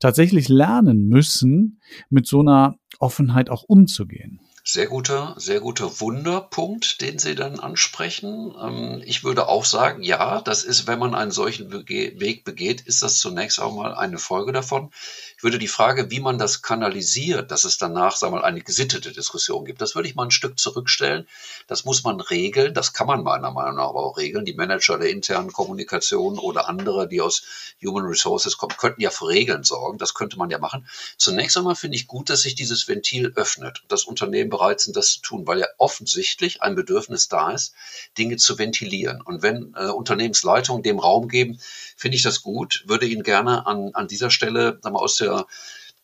tatsächlich 0.00 0.48
lernen 0.48 1.06
müssen, 1.06 1.80
mit 2.08 2.26
so 2.26 2.40
einer 2.40 2.76
Offenheit 2.98 3.50
auch 3.50 3.64
umzugehen? 3.64 4.40
Sehr 4.68 4.88
guter, 4.88 5.36
sehr 5.38 5.60
guter 5.60 6.00
Wunderpunkt, 6.00 7.00
den 7.00 7.20
Sie 7.20 7.36
dann 7.36 7.60
ansprechen. 7.60 8.52
Ähm, 8.60 9.00
ich 9.06 9.22
würde 9.22 9.46
auch 9.46 9.64
sagen, 9.64 10.02
ja, 10.02 10.40
das 10.40 10.64
ist, 10.64 10.88
wenn 10.88 10.98
man 10.98 11.14
einen 11.14 11.30
solchen 11.30 11.70
Weg 11.88 12.42
begeht, 12.42 12.80
ist 12.80 13.00
das 13.00 13.20
zunächst 13.20 13.60
auch 13.60 13.72
mal 13.72 13.94
eine 13.94 14.18
Folge 14.18 14.50
davon. 14.50 14.90
Ich 15.36 15.44
würde 15.44 15.60
die 15.60 15.68
Frage, 15.68 16.10
wie 16.10 16.18
man 16.18 16.36
das 16.36 16.62
kanalisiert, 16.62 17.52
dass 17.52 17.62
es 17.62 17.78
danach, 17.78 18.16
sagen 18.16 18.32
wir 18.32 18.40
mal, 18.40 18.44
eine 18.44 18.60
gesittete 18.60 19.12
Diskussion 19.12 19.64
gibt, 19.66 19.80
das 19.80 19.94
würde 19.94 20.08
ich 20.08 20.16
mal 20.16 20.24
ein 20.24 20.30
Stück 20.32 20.58
zurückstellen. 20.58 21.28
Das 21.68 21.84
muss 21.84 22.02
man 22.02 22.20
regeln. 22.20 22.74
Das 22.74 22.92
kann 22.92 23.06
man 23.06 23.22
meiner 23.22 23.52
Meinung 23.52 23.76
nach 23.76 23.90
aber 23.90 24.04
auch 24.04 24.16
regeln. 24.16 24.44
Die 24.44 24.54
Manager 24.54 24.98
der 24.98 25.10
internen 25.10 25.52
Kommunikation 25.52 26.40
oder 26.40 26.68
andere, 26.68 27.06
die 27.06 27.20
aus 27.20 27.76
Human 27.84 28.06
Resources 28.06 28.58
kommen, 28.58 28.76
könnten 28.76 29.00
ja 29.00 29.10
für 29.10 29.28
Regeln 29.28 29.62
sorgen. 29.62 29.98
Das 29.98 30.14
könnte 30.14 30.36
man 30.38 30.50
ja 30.50 30.58
machen. 30.58 30.88
Zunächst 31.18 31.56
einmal 31.56 31.76
finde 31.76 31.96
ich 31.96 32.08
gut, 32.08 32.30
dass 32.30 32.40
sich 32.40 32.56
dieses 32.56 32.88
Ventil 32.88 33.32
öffnet 33.36 33.84
das 33.86 34.02
Unternehmen 34.02 34.50
bereit 34.56 34.80
sind, 34.80 34.96
das 34.96 35.12
zu 35.12 35.20
tun, 35.20 35.46
weil 35.46 35.60
ja 35.60 35.66
offensichtlich 35.78 36.62
ein 36.62 36.74
Bedürfnis 36.74 37.28
da 37.28 37.50
ist, 37.52 37.74
Dinge 38.16 38.36
zu 38.36 38.58
ventilieren. 38.58 39.20
Und 39.20 39.42
wenn 39.42 39.74
äh, 39.76 39.88
Unternehmensleitungen 39.88 40.82
dem 40.82 40.98
Raum 40.98 41.28
geben, 41.28 41.58
finde 41.96 42.16
ich 42.16 42.22
das 42.22 42.42
gut, 42.42 42.84
würde 42.86 43.06
Ihnen 43.06 43.22
gerne 43.22 43.66
an, 43.66 43.90
an 43.94 44.08
dieser 44.08 44.30
Stelle 44.30 44.78
sagen 44.82 44.94
wir, 44.94 45.02
aus 45.02 45.16
der 45.16 45.46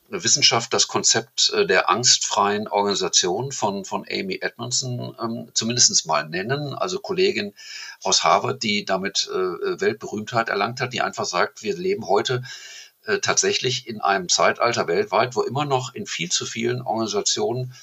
Wissenschaft 0.09 0.75
das 0.75 0.88
Konzept 0.88 1.53
äh, 1.55 1.67
der 1.67 1.88
angstfreien 1.88 2.69
Organisation 2.69 3.53
von, 3.53 3.85
von 3.85 4.05
Amy 4.11 4.38
Edmondson 4.43 5.17
ähm, 5.21 5.49
zumindest 5.55 6.07
mal 6.07 6.29
nennen. 6.29 6.75
Also 6.75 6.99
Kollegin 6.99 7.55
aus 8.03 8.23
Harvard, 8.23 8.62
die 8.62 8.85
damit 8.85 9.29
äh, 9.33 9.81
Weltberühmtheit 9.81 10.49
erlangt 10.49 10.81
hat, 10.81 10.93
die 10.93 11.01
einfach 11.01 11.25
sagt, 11.25 11.62
wir 11.62 11.77
leben 11.77 12.07
heute 12.09 12.43
äh, 13.07 13.19
tatsächlich 13.19 13.88
in 13.88 14.01
einem 14.01 14.29
Zeitalter 14.29 14.87
weltweit, 14.87 15.35
wo 15.35 15.43
immer 15.43 15.65
noch 15.65 15.95
in 15.95 16.07
viel 16.07 16.31
zu 16.31 16.47
vielen 16.47 16.83
Organisationen 16.83 17.75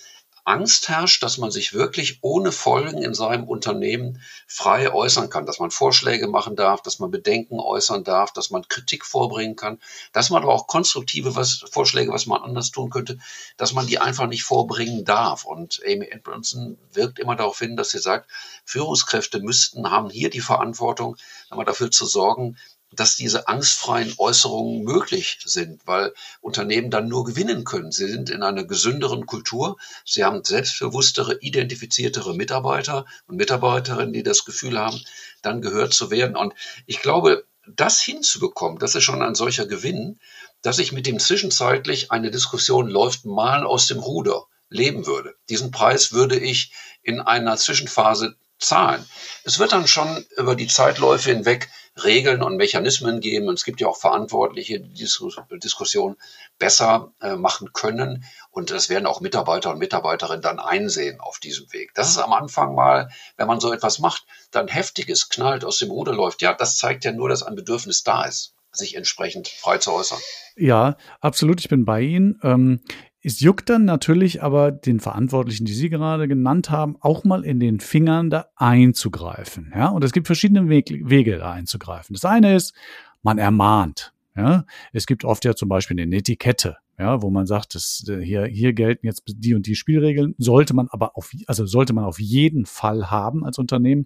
Angst 0.50 0.90
herrscht, 0.90 1.22
dass 1.22 1.38
man 1.38 1.52
sich 1.52 1.74
wirklich 1.74 2.18
ohne 2.22 2.52
Folgen 2.52 3.04
in 3.04 3.14
seinem 3.14 3.48
Unternehmen 3.48 4.20
frei 4.48 4.92
äußern 4.92 5.30
kann, 5.30 5.46
dass 5.46 5.60
man 5.60 5.70
Vorschläge 5.70 6.28
machen 6.28 6.56
darf, 6.56 6.82
dass 6.82 6.98
man 6.98 7.12
Bedenken 7.12 7.60
äußern 7.60 8.04
darf, 8.04 8.34
dass 8.34 8.50
man 8.50 8.68
Kritik 8.68 9.06
vorbringen 9.06 9.56
kann, 9.56 9.80
dass 10.12 10.32
man 10.32 10.42
aber 10.42 10.52
auch 10.52 10.66
konstruktive 10.66 11.36
was, 11.36 11.64
Vorschläge, 11.72 12.12
was 12.12 12.26
man 12.26 12.42
anders 12.42 12.72
tun 12.72 12.90
könnte, 12.90 13.20
dass 13.58 13.74
man 13.74 13.86
die 13.86 14.00
einfach 14.00 14.26
nicht 14.26 14.42
vorbringen 14.42 15.06
darf. 15.06 15.46
Und 15.46 15.82
Amy 15.86 16.08
Edmondson 16.08 16.80
wirkt 16.94 17.20
immer 17.20 17.36
darauf 17.36 17.60
hin, 17.60 17.78
dass 17.78 17.92
sie 17.92 18.00
sagt, 18.00 18.28
Führungskräfte 18.66 19.42
müssten, 19.42 19.92
haben 19.92 20.10
hier 20.10 20.32
die 20.32 20.42
Verantwortung, 20.42 21.16
dafür 21.64 21.92
zu 21.92 22.08
sorgen, 22.08 22.58
dass 22.92 23.16
diese 23.16 23.48
angstfreien 23.48 24.14
Äußerungen 24.18 24.84
möglich 24.84 25.40
sind, 25.46 25.82
weil 25.86 26.14
Unternehmen 26.42 26.90
dann 26.90 27.08
nur 27.08 27.24
gewinnen 27.24 27.64
können. 27.64 27.92
Sie 27.92 28.10
sind 28.10 28.30
in 28.30 28.44
einer 28.44 28.64
gesünderen 28.64 29.26
Kultur. 29.26 29.78
Sie 30.06 30.24
haben 30.24 30.44
selbstbewusstere, 30.44 31.38
identifiziertere 31.40 32.36
Mitarbeiter 32.36 33.06
und 33.28 33.38
Mitarbeiterinnen, 33.38 34.14
die 34.14 34.24
das 34.24 34.46
Gefühl 34.46 34.80
haben, 34.80 35.00
dann 35.42 35.62
gehört 35.62 35.94
zu 35.94 36.10
werden. 36.10 36.36
Und 36.36 36.54
ich 36.88 37.02
glaube, 37.02 37.46
das 37.68 38.02
hinzubekommen, 38.02 38.80
das 38.80 38.96
ist 38.96 39.04
schon 39.04 39.22
ein 39.22 39.36
solcher 39.36 39.68
Gewinn, 39.68 40.20
dass 40.62 40.80
ich 40.80 40.92
mit 40.92 41.06
dem 41.06 41.20
zwischenzeitlich 41.20 42.12
eine 42.12 42.32
Diskussion 42.32 42.90
läuft 42.90 43.26
mal 43.26 43.66
aus 43.66 43.88
dem 43.88 44.00
Ruder 44.00 44.46
leben 44.70 45.06
würde. 45.06 45.36
Diesen 45.50 45.72
Preis 45.72 46.12
würde 46.12 46.40
ich 46.40 46.72
in 47.04 47.20
einer 47.22 47.58
Zwischenphase 47.58 48.36
zahlen. 48.60 49.06
Es 49.44 49.60
wird 49.60 49.72
dann 49.72 49.88
schon 49.88 50.26
über 50.38 50.56
die 50.56 50.68
Zeitläufe 50.68 51.32
hinweg 51.32 51.70
Regeln 52.04 52.42
und 52.42 52.58
Mechanismen 52.58 53.20
geben. 53.20 53.48
Und 53.48 53.56
es 53.56 53.64
gibt 53.64 53.82
ja 53.82 53.88
auch 53.88 53.98
Verantwortliche, 53.98 54.80
die 54.80 54.94
die 54.94 55.60
Diskussion 55.60 56.16
besser 56.58 57.12
äh, 57.22 57.36
machen 57.36 57.72
können. 57.74 58.26
Und 58.52 58.72
das 58.72 58.90
werden 58.90 59.06
auch 59.06 59.22
Mitarbeiter 59.22 59.72
und 59.72 59.80
Mitarbeiterinnen 59.80 60.42
dann 60.42 60.60
einsehen 60.60 61.20
auf 61.20 61.40
diesem 61.40 61.72
Weg. 61.74 61.94
Das 61.94 62.10
ist 62.10 62.18
am 62.18 62.34
Anfang 62.34 62.76
mal, 62.76 63.10
wenn 63.38 63.48
man 63.48 63.60
so 63.60 63.72
etwas 63.72 64.00
macht, 64.00 64.26
dann 64.52 64.68
heftiges 64.68 65.30
knallt, 65.30 65.64
aus 65.64 65.80
dem 65.80 65.92
Ruder 65.92 66.14
läuft. 66.14 66.42
Ja, 66.42 66.54
das 66.54 66.78
zeigt 66.78 67.06
ja 67.06 67.12
nur, 67.12 67.30
dass 67.30 67.44
ein 67.44 67.56
Bedürfnis 67.56 68.04
da 68.04 68.24
ist 68.24 68.54
sich 68.72 68.96
entsprechend 68.96 69.48
frei 69.48 69.78
zu 69.78 69.92
äußern. 69.92 70.20
Ja, 70.56 70.98
absolut. 71.22 71.60
Ich 71.60 71.70
bin 71.70 71.86
bei 71.86 72.02
Ihnen. 72.02 72.40
Ähm, 72.44 72.82
es 73.22 73.40
juckt 73.42 73.70
dann 73.70 73.86
natürlich 73.86 74.42
aber 74.42 74.72
den 74.72 75.00
Verantwortlichen, 75.00 75.66
die 75.66 75.74
Sie 75.74 75.90
gerade 75.90 76.28
genannt 76.28 76.70
haben, 76.70 76.96
auch 77.02 77.24
mal 77.24 77.44
in 77.44 77.60
den 77.60 77.80
Fingern 77.80 78.30
da 78.30 78.48
einzugreifen. 78.56 79.74
Ja, 79.76 79.90
und 79.90 80.04
es 80.04 80.14
gibt 80.14 80.28
verschiedene 80.28 80.70
Wege, 80.70 81.38
da 81.38 81.52
einzugreifen. 81.52 82.14
Das 82.14 82.26
eine 82.26 82.56
ist, 82.56 82.74
man 83.22 83.38
ermahnt. 83.38 84.14
Ja, 84.36 84.64
es 84.94 85.06
gibt 85.06 85.26
oft 85.26 85.44
ja 85.44 85.54
zum 85.54 85.68
Beispiel 85.68 86.00
eine 86.00 86.16
Etikette 86.16 86.78
ja, 87.00 87.22
wo 87.22 87.30
man 87.30 87.48
sagt, 87.48 87.76
dass 87.76 88.06
äh, 88.10 88.20
hier, 88.20 88.46
hier 88.46 88.74
gelten 88.74 89.06
jetzt 89.06 89.24
die 89.26 89.56
und 89.56 89.66
die 89.66 89.76
Spielregeln, 89.76 90.36
sollte 90.38 90.74
man 90.74 90.90
aber 90.90 91.16
auf, 91.16 91.32
also 91.48 91.66
sollte 91.66 91.94
man 91.94 92.04
auf 92.04 92.20
jeden 92.20 92.66
Fall 92.66 93.10
haben 93.10 93.46
als 93.46 93.58
Unternehmen 93.58 94.06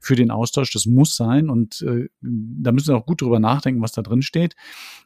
für 0.00 0.16
den 0.16 0.32
Austausch. 0.32 0.72
Das 0.72 0.86
muss 0.86 1.14
sein 1.14 1.48
und 1.48 1.82
äh, 1.82 2.08
da 2.20 2.72
müssen 2.72 2.88
wir 2.88 2.96
auch 2.96 3.06
gut 3.06 3.22
drüber 3.22 3.38
nachdenken, 3.38 3.80
was 3.80 3.92
da 3.92 4.02
drin 4.02 4.22
steht. 4.22 4.56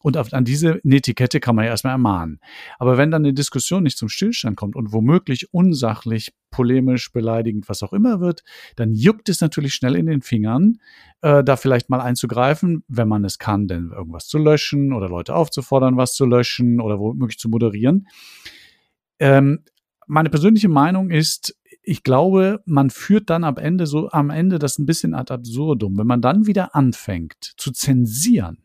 Und 0.00 0.16
auf, 0.16 0.32
an 0.32 0.46
diese 0.46 0.80
Etikette 0.82 1.38
kann 1.38 1.54
man 1.54 1.66
ja 1.66 1.72
erstmal 1.72 1.92
ermahnen. 1.92 2.40
Aber 2.78 2.96
wenn 2.96 3.10
dann 3.10 3.22
eine 3.22 3.34
Diskussion 3.34 3.82
nicht 3.82 3.98
zum 3.98 4.08
Stillstand 4.08 4.56
kommt 4.56 4.74
und 4.74 4.92
womöglich 4.94 5.52
unsachlich, 5.52 6.32
polemisch, 6.56 7.12
beleidigend, 7.12 7.68
was 7.68 7.82
auch 7.82 7.92
immer 7.92 8.18
wird, 8.20 8.42
dann 8.76 8.94
juckt 8.94 9.28
es 9.28 9.42
natürlich 9.42 9.74
schnell 9.74 9.94
in 9.94 10.06
den 10.06 10.22
Fingern, 10.22 10.80
äh, 11.20 11.44
da 11.44 11.56
vielleicht 11.56 11.90
mal 11.90 12.00
einzugreifen, 12.00 12.82
wenn 12.88 13.08
man 13.08 13.26
es 13.26 13.38
kann, 13.38 13.68
denn 13.68 13.90
irgendwas 13.94 14.26
zu 14.26 14.38
löschen 14.38 14.94
oder 14.94 15.10
Leute 15.10 15.34
aufzufordern, 15.34 15.98
was 15.98 16.14
zu 16.14 16.24
löschen 16.24 16.80
oder 16.80 16.98
womöglich 16.98 17.38
zu 17.38 17.50
moderieren. 17.50 18.08
Ähm, 19.18 19.64
meine 20.06 20.30
persönliche 20.30 20.70
Meinung 20.70 21.10
ist, 21.10 21.54
ich 21.82 22.02
glaube, 22.02 22.62
man 22.64 22.88
führt 22.88 23.28
dann 23.28 23.44
am 23.44 23.58
Ende 23.58 23.86
so 23.86 24.08
am 24.08 24.30
Ende 24.30 24.58
das 24.58 24.78
ein 24.78 24.86
bisschen 24.86 25.12
ad 25.12 25.32
absurdum, 25.32 25.98
wenn 25.98 26.06
man 26.06 26.22
dann 26.22 26.46
wieder 26.46 26.74
anfängt 26.74 27.52
zu 27.58 27.70
zensieren 27.70 28.62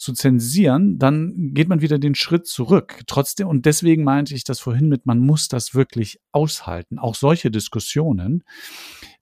zu 0.00 0.14
zensieren, 0.14 0.98
dann 0.98 1.52
geht 1.52 1.68
man 1.68 1.82
wieder 1.82 1.98
den 1.98 2.14
Schritt 2.14 2.46
zurück. 2.46 3.02
Trotzdem, 3.06 3.48
und 3.48 3.66
deswegen 3.66 4.02
meinte 4.02 4.34
ich 4.34 4.44
das 4.44 4.58
vorhin 4.58 4.88
mit, 4.88 5.04
man 5.04 5.18
muss 5.18 5.48
das 5.48 5.74
wirklich 5.74 6.18
aushalten, 6.32 6.98
auch 6.98 7.14
solche 7.14 7.50
Diskussionen. 7.50 8.42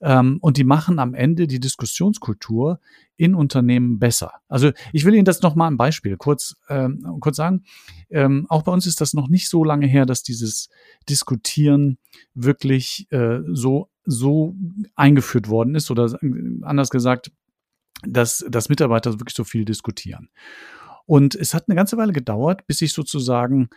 Ähm, 0.00 0.38
und 0.40 0.56
die 0.56 0.62
machen 0.62 1.00
am 1.00 1.14
Ende 1.14 1.48
die 1.48 1.58
Diskussionskultur 1.58 2.78
in 3.16 3.34
Unternehmen 3.34 3.98
besser. 3.98 4.34
Also 4.46 4.70
ich 4.92 5.04
will 5.04 5.14
Ihnen 5.14 5.24
das 5.24 5.42
nochmal 5.42 5.68
ein 5.68 5.76
Beispiel 5.76 6.16
kurz, 6.16 6.54
ähm, 6.68 7.04
kurz 7.18 7.36
sagen. 7.36 7.64
Ähm, 8.08 8.46
auch 8.48 8.62
bei 8.62 8.70
uns 8.70 8.86
ist 8.86 9.00
das 9.00 9.14
noch 9.14 9.26
nicht 9.26 9.48
so 9.48 9.64
lange 9.64 9.88
her, 9.88 10.06
dass 10.06 10.22
dieses 10.22 10.68
Diskutieren 11.08 11.98
wirklich 12.34 13.08
äh, 13.10 13.40
so, 13.52 13.90
so 14.04 14.54
eingeführt 14.94 15.48
worden 15.48 15.74
ist 15.74 15.90
oder 15.90 16.16
anders 16.62 16.90
gesagt, 16.90 17.32
dass, 18.06 18.44
dass 18.48 18.68
Mitarbeiter 18.68 19.18
wirklich 19.18 19.34
so 19.34 19.44
viel 19.44 19.64
diskutieren. 19.64 20.30
Und 21.06 21.34
es 21.34 21.54
hat 21.54 21.68
eine 21.68 21.76
ganze 21.76 21.96
Weile 21.96 22.12
gedauert, 22.12 22.66
bis 22.66 22.78
sich 22.78 22.92
sozusagen 22.92 23.70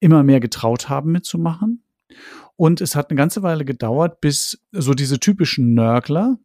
immer 0.00 0.22
mehr 0.22 0.40
getraut 0.40 0.88
haben 0.88 1.12
mitzumachen. 1.12 1.82
Und 2.56 2.80
es 2.80 2.94
hat 2.94 3.10
eine 3.10 3.16
ganze 3.16 3.42
Weile 3.42 3.64
gedauert, 3.64 4.20
bis 4.20 4.62
so 4.72 4.94
diese 4.94 5.18
typischen 5.18 5.74
Nörgler 5.74 6.38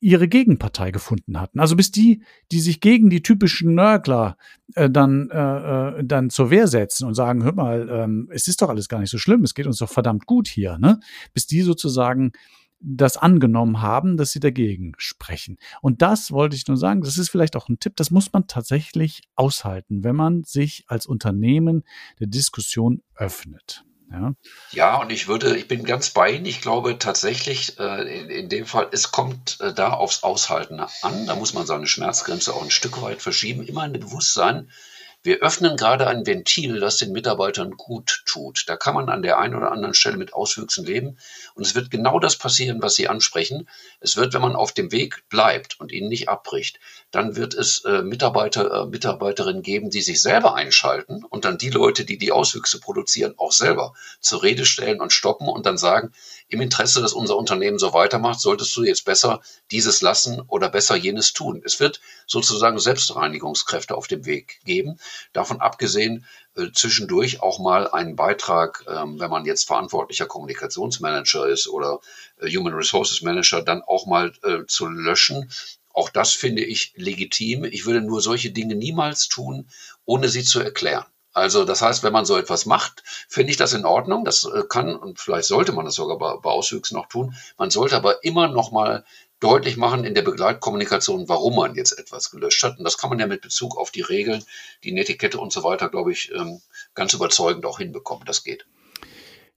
ihre 0.00 0.28
Gegenpartei 0.28 0.90
gefunden 0.90 1.40
hatten. 1.40 1.60
Also 1.60 1.76
bis 1.76 1.90
die, 1.90 2.22
die 2.50 2.60
sich 2.60 2.80
gegen 2.80 3.10
die 3.10 3.22
typischen 3.22 3.74
Nörgler 3.74 4.36
äh, 4.74 4.90
dann, 4.90 5.30
äh, 5.30 5.98
äh 5.98 6.04
dann 6.04 6.30
zur 6.30 6.50
Wehr 6.50 6.66
setzen 6.66 7.06
und 7.06 7.14
sagen, 7.14 7.44
hör 7.44 7.54
mal, 7.54 7.88
ähm, 7.90 8.28
es 8.32 8.48
ist 8.48 8.62
doch 8.62 8.68
alles 8.68 8.88
gar 8.88 8.98
nicht 9.00 9.10
so 9.10 9.18
schlimm, 9.18 9.44
es 9.44 9.54
geht 9.54 9.66
uns 9.66 9.78
doch 9.78 9.90
verdammt 9.90 10.26
gut 10.26 10.48
hier, 10.48 10.78
ne? 10.78 11.00
Bis 11.32 11.46
die 11.46 11.62
sozusagen 11.62 12.32
das 12.82 13.16
angenommen 13.16 13.80
haben, 13.80 14.16
dass 14.16 14.32
sie 14.32 14.40
dagegen 14.40 14.92
sprechen. 14.98 15.56
Und 15.80 16.02
das 16.02 16.32
wollte 16.32 16.56
ich 16.56 16.66
nur 16.66 16.76
sagen, 16.76 17.02
das 17.02 17.18
ist 17.18 17.30
vielleicht 17.30 17.56
auch 17.56 17.68
ein 17.68 17.78
Tipp, 17.78 17.96
das 17.96 18.10
muss 18.10 18.32
man 18.32 18.46
tatsächlich 18.46 19.22
aushalten, 19.36 20.04
wenn 20.04 20.16
man 20.16 20.42
sich 20.44 20.84
als 20.88 21.06
Unternehmen 21.06 21.84
der 22.18 22.26
Diskussion 22.26 23.02
öffnet. 23.14 23.84
Ja. 24.10 24.34
ja, 24.72 24.96
und 25.00 25.10
ich 25.10 25.26
würde, 25.26 25.56
ich 25.56 25.68
bin 25.68 25.84
ganz 25.84 26.10
bei 26.10 26.32
Ihnen. 26.32 26.44
Ich 26.44 26.60
glaube 26.60 26.98
tatsächlich, 26.98 27.78
äh, 27.78 28.20
in, 28.20 28.28
in, 28.28 28.48
dem 28.50 28.66
Fall, 28.66 28.88
es 28.92 29.10
kommt 29.10 29.58
äh, 29.60 29.72
da 29.72 29.94
aufs 29.94 30.22
Aushalten 30.22 30.80
an. 30.80 31.26
Da 31.26 31.34
muss 31.34 31.54
man 31.54 31.64
seine 31.64 31.86
Schmerzgrenze 31.86 32.52
auch 32.52 32.62
ein 32.62 32.70
Stück 32.70 33.00
weit 33.00 33.22
verschieben. 33.22 33.62
Immer 33.62 33.82
ein 33.82 33.92
Bewusstsein, 33.94 34.68
wir 35.24 35.38
öffnen 35.38 35.76
gerade 35.76 36.08
ein 36.08 36.26
Ventil, 36.26 36.80
das 36.80 36.96
den 36.96 37.12
Mitarbeitern 37.12 37.72
gut 37.72 38.22
tut. 38.26 38.64
Da 38.66 38.76
kann 38.76 38.94
man 38.94 39.08
an 39.08 39.22
der 39.22 39.38
einen 39.38 39.54
oder 39.54 39.70
anderen 39.70 39.94
Stelle 39.94 40.16
mit 40.16 40.34
Auswüchsen 40.34 40.84
leben. 40.84 41.16
Und 41.54 41.64
es 41.64 41.74
wird 41.76 41.90
genau 41.90 42.18
das 42.18 42.36
passieren, 42.36 42.82
was 42.82 42.96
Sie 42.96 43.08
ansprechen. 43.08 43.68
Es 44.00 44.16
wird, 44.16 44.34
wenn 44.34 44.42
man 44.42 44.56
auf 44.56 44.72
dem 44.72 44.90
Weg 44.90 45.22
bleibt 45.28 45.78
und 45.78 45.92
ihn 45.92 46.08
nicht 46.08 46.28
abbricht, 46.28 46.80
dann 47.12 47.36
wird 47.36 47.54
es 47.54 47.84
äh, 47.84 48.02
Mitarbeiter, 48.02 48.82
äh, 48.82 48.86
Mitarbeiterinnen 48.86 49.62
geben, 49.62 49.90
die 49.90 50.02
sich 50.02 50.20
selber 50.20 50.54
einschalten 50.54 51.24
und 51.24 51.44
dann 51.44 51.58
die 51.58 51.70
Leute, 51.70 52.04
die 52.04 52.18
die 52.18 52.32
Auswüchse 52.32 52.80
produzieren, 52.80 53.34
auch 53.36 53.52
selber 53.52 53.94
zur 54.20 54.42
Rede 54.42 54.66
stellen 54.66 55.00
und 55.00 55.12
stoppen 55.12 55.48
und 55.48 55.66
dann 55.66 55.78
sagen, 55.78 56.12
im 56.48 56.60
Interesse, 56.60 57.00
dass 57.00 57.12
unser 57.12 57.36
Unternehmen 57.36 57.78
so 57.78 57.92
weitermacht, 57.92 58.40
solltest 58.40 58.76
du 58.76 58.82
jetzt 58.82 59.04
besser 59.04 59.40
dieses 59.70 60.02
lassen 60.02 60.40
oder 60.48 60.68
besser 60.68 60.96
jenes 60.96 61.32
tun. 61.32 61.62
Es 61.64 61.80
wird 61.80 62.00
sozusagen 62.26 62.78
Selbstreinigungskräfte 62.78 63.94
auf 63.94 64.08
dem 64.08 64.26
Weg 64.26 64.60
geben. 64.64 64.98
Davon 65.32 65.60
abgesehen, 65.60 66.26
äh, 66.56 66.68
zwischendurch 66.72 67.42
auch 67.42 67.58
mal 67.58 67.88
einen 67.88 68.16
Beitrag, 68.16 68.84
ähm, 68.88 69.18
wenn 69.18 69.30
man 69.30 69.44
jetzt 69.44 69.66
verantwortlicher 69.66 70.26
Kommunikationsmanager 70.26 71.46
ist 71.48 71.68
oder 71.68 72.00
äh, 72.40 72.48
Human 72.48 72.74
Resources 72.74 73.22
Manager, 73.22 73.62
dann 73.62 73.82
auch 73.82 74.06
mal 74.06 74.32
äh, 74.42 74.66
zu 74.66 74.86
löschen. 74.86 75.50
Auch 75.92 76.08
das 76.08 76.32
finde 76.32 76.62
ich 76.62 76.92
legitim. 76.96 77.64
Ich 77.64 77.86
würde 77.86 78.00
nur 78.00 78.20
solche 78.20 78.50
Dinge 78.50 78.74
niemals 78.74 79.28
tun, 79.28 79.68
ohne 80.04 80.28
sie 80.28 80.42
zu 80.42 80.60
erklären. 80.60 81.04
Also 81.34 81.64
das 81.64 81.80
heißt, 81.80 82.02
wenn 82.02 82.12
man 82.12 82.26
so 82.26 82.36
etwas 82.36 82.66
macht, 82.66 83.02
finde 83.28 83.50
ich 83.52 83.56
das 83.56 83.72
in 83.72 83.86
Ordnung. 83.86 84.24
Das 84.24 84.44
äh, 84.44 84.64
kann 84.68 84.94
und 84.94 85.18
vielleicht 85.18 85.48
sollte 85.48 85.72
man 85.72 85.86
das 85.86 85.94
sogar 85.94 86.18
bei, 86.18 86.36
bei 86.36 86.50
Auswüchsen 86.50 86.96
noch 86.96 87.06
tun. 87.06 87.34
Man 87.56 87.70
sollte 87.70 87.96
aber 87.96 88.22
immer 88.22 88.48
noch 88.48 88.70
mal 88.70 89.04
deutlich 89.42 89.76
machen 89.76 90.04
in 90.04 90.14
der 90.14 90.22
Begleitkommunikation, 90.22 91.28
warum 91.28 91.56
man 91.56 91.74
jetzt 91.74 91.98
etwas 91.98 92.30
gelöscht 92.30 92.62
hat. 92.62 92.78
Und 92.78 92.84
das 92.84 92.98
kann 92.98 93.10
man 93.10 93.18
ja 93.18 93.26
mit 93.26 93.40
Bezug 93.40 93.76
auf 93.76 93.90
die 93.90 94.00
Regeln, 94.00 94.44
die 94.84 94.92
Netiquette 94.92 95.38
und 95.38 95.52
so 95.52 95.64
weiter, 95.64 95.88
glaube 95.88 96.12
ich, 96.12 96.32
ähm, 96.34 96.60
ganz 96.94 97.12
überzeugend 97.14 97.66
auch 97.66 97.78
hinbekommen. 97.78 98.24
Das 98.24 98.44
geht. 98.44 98.66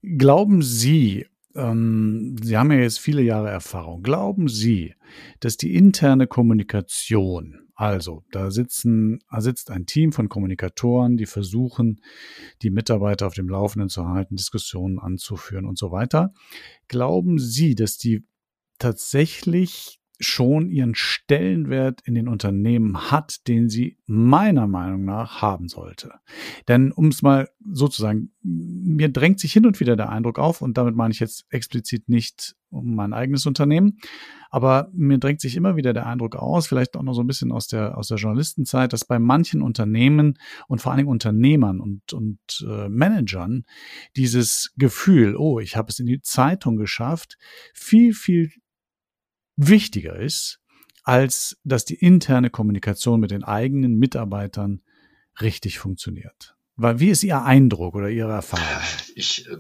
Glauben 0.02 0.62
Sie, 0.62 1.28
ähm, 1.56 2.36
Sie 2.41 2.58
haben 2.58 2.71
ja 2.71 2.80
jetzt 2.80 3.00
viele 3.00 3.21
Jahre 3.21 3.50
Erfahrung, 3.50 4.04
glauben 4.04 4.48
Sie, 4.48 4.95
dass 5.39 5.58
die 5.58 5.76
interne 5.76 6.28
Kommunikation 6.28 7.65
also, 7.78 8.24
da 8.32 8.52
sitzen, 8.52 9.19
da 9.30 9.41
sitzt 9.41 9.69
ein 9.69 9.86
Team 9.86 10.13
von 10.13 10.30
Kommunikatoren, 10.30 11.17
die 11.17 11.26
versuchen, 11.26 12.00
die 12.62 12.69
Mitarbeiter 12.69 13.28
auf 13.28 13.34
dem 13.34 13.50
Laufenden 13.50 13.89
zu 13.89 14.08
halten, 14.08 14.38
Diskussionen 14.38 14.98
anzuführen 14.98 15.65
und 15.65 15.78
so 15.78 15.91
weiter. 15.91 16.34
Glauben 16.88 17.38
Sie, 17.38 17.76
dass 17.76 17.98
die 17.98 18.24
tatsächlich 18.79 19.99
schon 20.19 20.69
ihren 20.69 20.95
Stellenwert 20.95 22.01
in 22.05 22.15
den 22.15 22.27
Unternehmen 22.27 23.11
hat, 23.11 23.47
den 23.47 23.69
sie 23.69 23.97
meiner 24.05 24.67
Meinung 24.67 25.03
nach 25.03 25.41
haben 25.41 25.67
sollte. 25.67 26.13
Denn 26.67 26.91
um 26.91 27.07
es 27.07 27.21
mal 27.21 27.49
so 27.69 27.88
zu 27.88 28.01
sagen, 28.01 28.31
mir 28.41 29.09
drängt 29.09 29.39
sich 29.39 29.51
hin 29.51 29.65
und 29.65 29.79
wieder 29.79 29.95
der 29.95 30.09
Eindruck 30.09 30.39
auf, 30.39 30.61
und 30.61 30.77
damit 30.77 30.95
meine 30.95 31.11
ich 31.11 31.19
jetzt 31.19 31.45
explizit 31.49 32.07
nicht 32.07 32.55
um 32.69 32.95
mein 32.95 33.13
eigenes 33.13 33.45
Unternehmen, 33.45 33.99
aber 34.49 34.89
mir 34.93 35.17
drängt 35.17 35.41
sich 35.41 35.55
immer 35.55 35.75
wieder 35.75 35.93
der 35.93 36.07
Eindruck 36.07 36.35
aus, 36.35 36.67
vielleicht 36.67 36.95
auch 36.95 37.03
noch 37.03 37.13
so 37.13 37.21
ein 37.21 37.27
bisschen 37.27 37.51
aus 37.51 37.67
der, 37.67 37.97
aus 37.97 38.07
der 38.07 38.17
Journalistenzeit, 38.17 38.93
dass 38.93 39.05
bei 39.05 39.19
manchen 39.19 39.61
Unternehmen 39.61 40.38
und 40.67 40.81
vor 40.81 40.91
allen 40.91 40.99
Dingen 40.99 41.09
Unternehmern 41.09 41.79
und, 41.79 42.13
und 42.13 42.39
äh, 42.67 42.89
Managern 42.89 43.63
dieses 44.15 44.73
Gefühl, 44.77 45.35
oh, 45.35 45.59
ich 45.59 45.75
habe 45.75 45.89
es 45.89 45.99
in 45.99 46.05
die 46.05 46.21
Zeitung 46.21 46.77
geschafft, 46.77 47.38
viel, 47.73 48.13
viel 48.13 48.51
wichtiger 49.56 50.15
ist, 50.15 50.60
als 51.04 51.58
dass 51.63 51.86
die 51.86 51.96
interne 51.96 52.50
Kommunikation 52.50 53.20
mit 53.20 53.32
den 53.32 53.44
eigenen 53.44 53.96
Mitarbeitern 53.96 54.82
richtig 55.39 55.80
funktioniert. 55.80 56.56
Weil 56.78 57.00
wie 57.00 57.10
ist 57.10 57.24
Ihr 57.24 57.41
Eindruck 57.41 57.96
oder 57.96 58.10
Ihre 58.10 58.34
Erfahrung? 58.34 58.65
Ich 59.15 59.48
äh, 59.48 59.56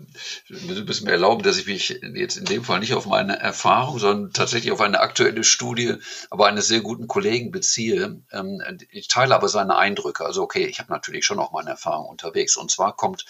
müssen 0.65 1.05
mir 1.05 1.13
erlauben, 1.13 1.43
dass 1.43 1.57
ich 1.57 1.65
mich 1.65 2.01
jetzt 2.13 2.35
in 2.35 2.43
dem 2.43 2.65
Fall 2.65 2.81
nicht 2.81 2.93
auf 2.93 3.05
meine 3.05 3.39
Erfahrung, 3.39 3.99
sondern 3.99 4.33
tatsächlich 4.33 4.73
auf 4.73 4.81
eine 4.81 4.99
aktuelle 4.99 5.45
Studie, 5.45 5.95
aber 6.29 6.47
eines 6.47 6.67
sehr 6.67 6.81
guten 6.81 7.07
Kollegen 7.07 7.51
beziehe. 7.51 8.21
Ähm, 8.33 8.61
ich 8.89 9.07
teile 9.07 9.33
aber 9.33 9.47
seine 9.47 9.77
Eindrücke. 9.77 10.25
Also 10.25 10.43
okay, 10.43 10.65
ich 10.65 10.79
habe 10.79 10.91
natürlich 10.91 11.25
schon 11.25 11.39
auch 11.39 11.53
meine 11.53 11.69
Erfahrung 11.69 12.09
unterwegs. 12.09 12.57
Und 12.57 12.69
zwar 12.69 12.97
kommt 12.97 13.23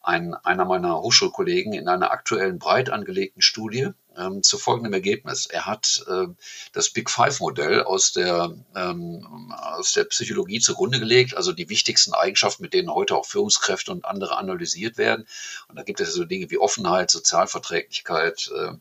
ein, 0.00 0.32
einer 0.32 0.64
meiner 0.64 1.02
Hochschulkollegen 1.02 1.74
in 1.74 1.88
einer 1.88 2.12
aktuellen 2.12 2.58
breit 2.58 2.88
angelegten 2.88 3.42
Studie 3.42 3.90
ähm, 4.16 4.42
zu 4.42 4.58
folgendem 4.58 4.92
Ergebnis. 4.92 5.46
Er 5.46 5.66
hat 5.66 6.04
äh, 6.08 6.26
das 6.72 6.90
Big 6.90 7.10
Five-Modell 7.10 7.82
aus, 7.82 8.12
der 8.12 8.54
ähm, 8.74 9.52
aus 9.52 9.92
der 9.92 10.04
Psychologie 10.04 10.60
zugrunde 10.60 10.98
gelegt, 10.98 11.36
also 11.36 11.52
die 11.52 11.68
wichtigsten 11.68 12.14
Eigenschaften, 12.14 12.62
mit 12.62 12.74
denen 12.74 12.92
heute 12.92 13.16
auch 13.16 13.26
Führungskräfte 13.26 13.92
und 13.92 14.04
andere 14.04 14.36
analysiert 14.36 14.98
werden. 14.98 15.26
Und 15.68 15.76
da 15.76 15.82
gibt 15.82 16.00
es 16.00 16.12
so 16.14 16.24
Dinge 16.24 16.50
wie 16.50 16.58
Offenheit, 16.58 17.10
Sozialverträglichkeit, 17.10 18.50
äh, 18.54 18.72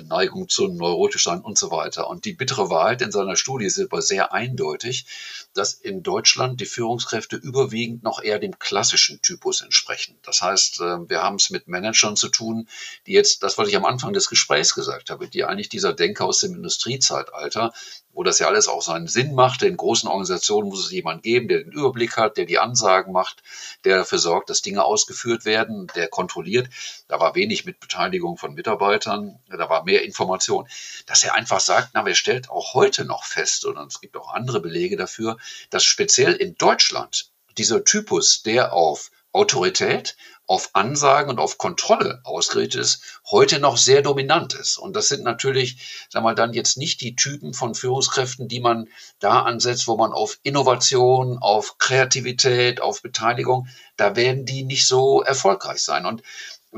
Neigung 0.00 0.48
zu 0.48 0.68
neurotisch 0.68 1.24
sein 1.24 1.40
und 1.40 1.58
so 1.58 1.70
weiter. 1.70 2.08
Und 2.08 2.24
die 2.24 2.32
bittere 2.32 2.70
Wahrheit 2.70 3.02
in 3.02 3.12
seiner 3.12 3.36
Studie 3.36 3.66
ist 3.66 3.78
aber 3.78 4.00
sehr 4.00 4.32
eindeutig, 4.32 5.06
dass 5.54 5.74
in 5.74 6.02
Deutschland 6.02 6.60
die 6.60 6.66
Führungskräfte 6.66 7.36
überwiegend 7.36 8.02
noch 8.02 8.22
eher 8.22 8.38
dem 8.38 8.58
klassischen 8.58 9.20
Typus 9.22 9.60
entsprechen. 9.60 10.16
Das 10.22 10.42
heißt, 10.42 10.80
äh, 10.80 11.08
wir 11.08 11.22
haben 11.22 11.36
es 11.36 11.50
mit 11.50 11.68
Managern 11.68 12.16
zu 12.16 12.28
tun, 12.28 12.68
die 13.06 13.12
jetzt, 13.12 13.42
das, 13.42 13.58
was 13.58 13.68
ich 13.68 13.76
am 13.76 13.84
Anfang 13.84 14.12
des 14.12 14.28
Gesprächs 14.28 14.74
gesagt 14.74 15.10
habe, 15.10 15.28
die 15.28 15.44
eigentlich 15.44 15.68
dieser 15.68 15.92
Denker 15.92 16.24
aus 16.24 16.40
dem 16.40 16.54
Industriezeitalter, 16.54 17.72
wo 18.14 18.22
das 18.22 18.38
ja 18.38 18.46
alles 18.46 18.68
auch 18.68 18.82
seinen 18.82 19.06
Sinn 19.06 19.34
macht. 19.34 19.62
In 19.62 19.76
großen 19.76 20.08
Organisationen 20.08 20.68
muss 20.68 20.84
es 20.84 20.92
jemand 20.92 21.22
geben, 21.22 21.48
der 21.48 21.62
den 21.62 21.72
Überblick 21.72 22.16
hat, 22.16 22.36
der 22.36 22.44
die 22.44 22.58
Ansagen 22.58 23.12
macht, 23.12 23.42
der 23.84 23.98
dafür 23.98 24.18
sorgt, 24.18 24.50
dass 24.50 24.62
Dinge 24.62 24.84
ausgeführt 24.84 25.44
werden, 25.44 25.86
der 25.94 26.08
kontrolliert. 26.08 26.68
Da 27.08 27.20
war 27.20 27.34
wenig 27.34 27.64
mit 27.64 27.80
Beteiligung 27.80 28.36
von 28.36 28.54
Mitarbeitern, 28.54 29.38
da 29.48 29.68
war 29.68 29.84
mehr 29.84 30.04
Information. 30.04 30.68
Dass 31.06 31.24
er 31.24 31.34
einfach 31.34 31.60
sagt, 31.60 31.90
na, 31.94 32.04
wer 32.04 32.14
stellt 32.14 32.50
auch 32.50 32.74
heute 32.74 33.04
noch 33.04 33.24
fest, 33.24 33.64
und 33.64 33.78
es 33.78 34.00
gibt 34.00 34.16
auch 34.16 34.32
andere 34.32 34.60
Belege 34.60 34.96
dafür, 34.96 35.38
dass 35.70 35.84
speziell 35.84 36.32
in 36.34 36.54
Deutschland 36.56 37.30
dieser 37.58 37.84
Typus, 37.84 38.42
der 38.42 38.72
auf 38.72 39.10
Autorität, 39.32 40.16
auf 40.46 40.70
Ansagen 40.74 41.30
und 41.30 41.38
auf 41.38 41.56
Kontrolle 41.56 42.20
ausgerichtet 42.24 42.80
ist, 42.80 43.20
heute 43.30 43.58
noch 43.58 43.78
sehr 43.78 44.02
dominant 44.02 44.52
ist. 44.52 44.76
Und 44.76 44.94
das 44.94 45.08
sind 45.08 45.22
natürlich, 45.22 46.06
sagen 46.10 46.26
wir 46.26 46.34
dann 46.34 46.52
jetzt 46.52 46.76
nicht 46.76 47.00
die 47.00 47.16
Typen 47.16 47.54
von 47.54 47.74
Führungskräften, 47.74 48.48
die 48.48 48.60
man 48.60 48.88
da 49.20 49.42
ansetzt, 49.42 49.88
wo 49.88 49.96
man 49.96 50.12
auf 50.12 50.38
Innovation, 50.42 51.38
auf 51.38 51.78
Kreativität, 51.78 52.82
auf 52.82 53.00
Beteiligung, 53.00 53.68
da 53.96 54.16
werden 54.16 54.44
die 54.44 54.64
nicht 54.64 54.86
so 54.86 55.22
erfolgreich 55.22 55.82
sein. 55.82 56.04
Und 56.04 56.22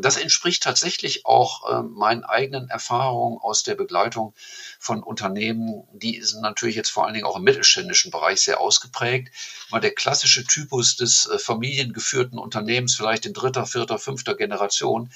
das 0.02 0.16
entspricht 0.16 0.62
tatsächlich 0.62 1.24
auch 1.24 1.70
äh, 1.70 1.82
meinen 1.82 2.24
eigenen 2.24 2.68
Erfahrungen 2.68 3.38
aus 3.38 3.62
der 3.62 3.76
Begleitung 3.76 4.34
von 4.80 5.02
Unternehmen. 5.02 5.84
Die 5.92 6.20
sind 6.22 6.42
natürlich 6.42 6.74
jetzt 6.74 6.90
vor 6.90 7.04
allen 7.04 7.14
Dingen 7.14 7.26
auch 7.26 7.36
im 7.36 7.44
mittelständischen 7.44 8.10
Bereich 8.10 8.40
sehr 8.40 8.60
ausgeprägt. 8.60 9.32
Mal 9.70 9.80
der 9.80 9.94
klassische 9.94 10.44
Typus 10.44 10.96
des 10.96 11.26
äh, 11.26 11.38
familiengeführten 11.38 12.38
Unternehmens, 12.38 12.96
vielleicht 12.96 13.24
in 13.24 13.34
dritter, 13.34 13.66
vierter, 13.66 13.98
fünfter 13.98 14.34
Generation, 14.34 15.10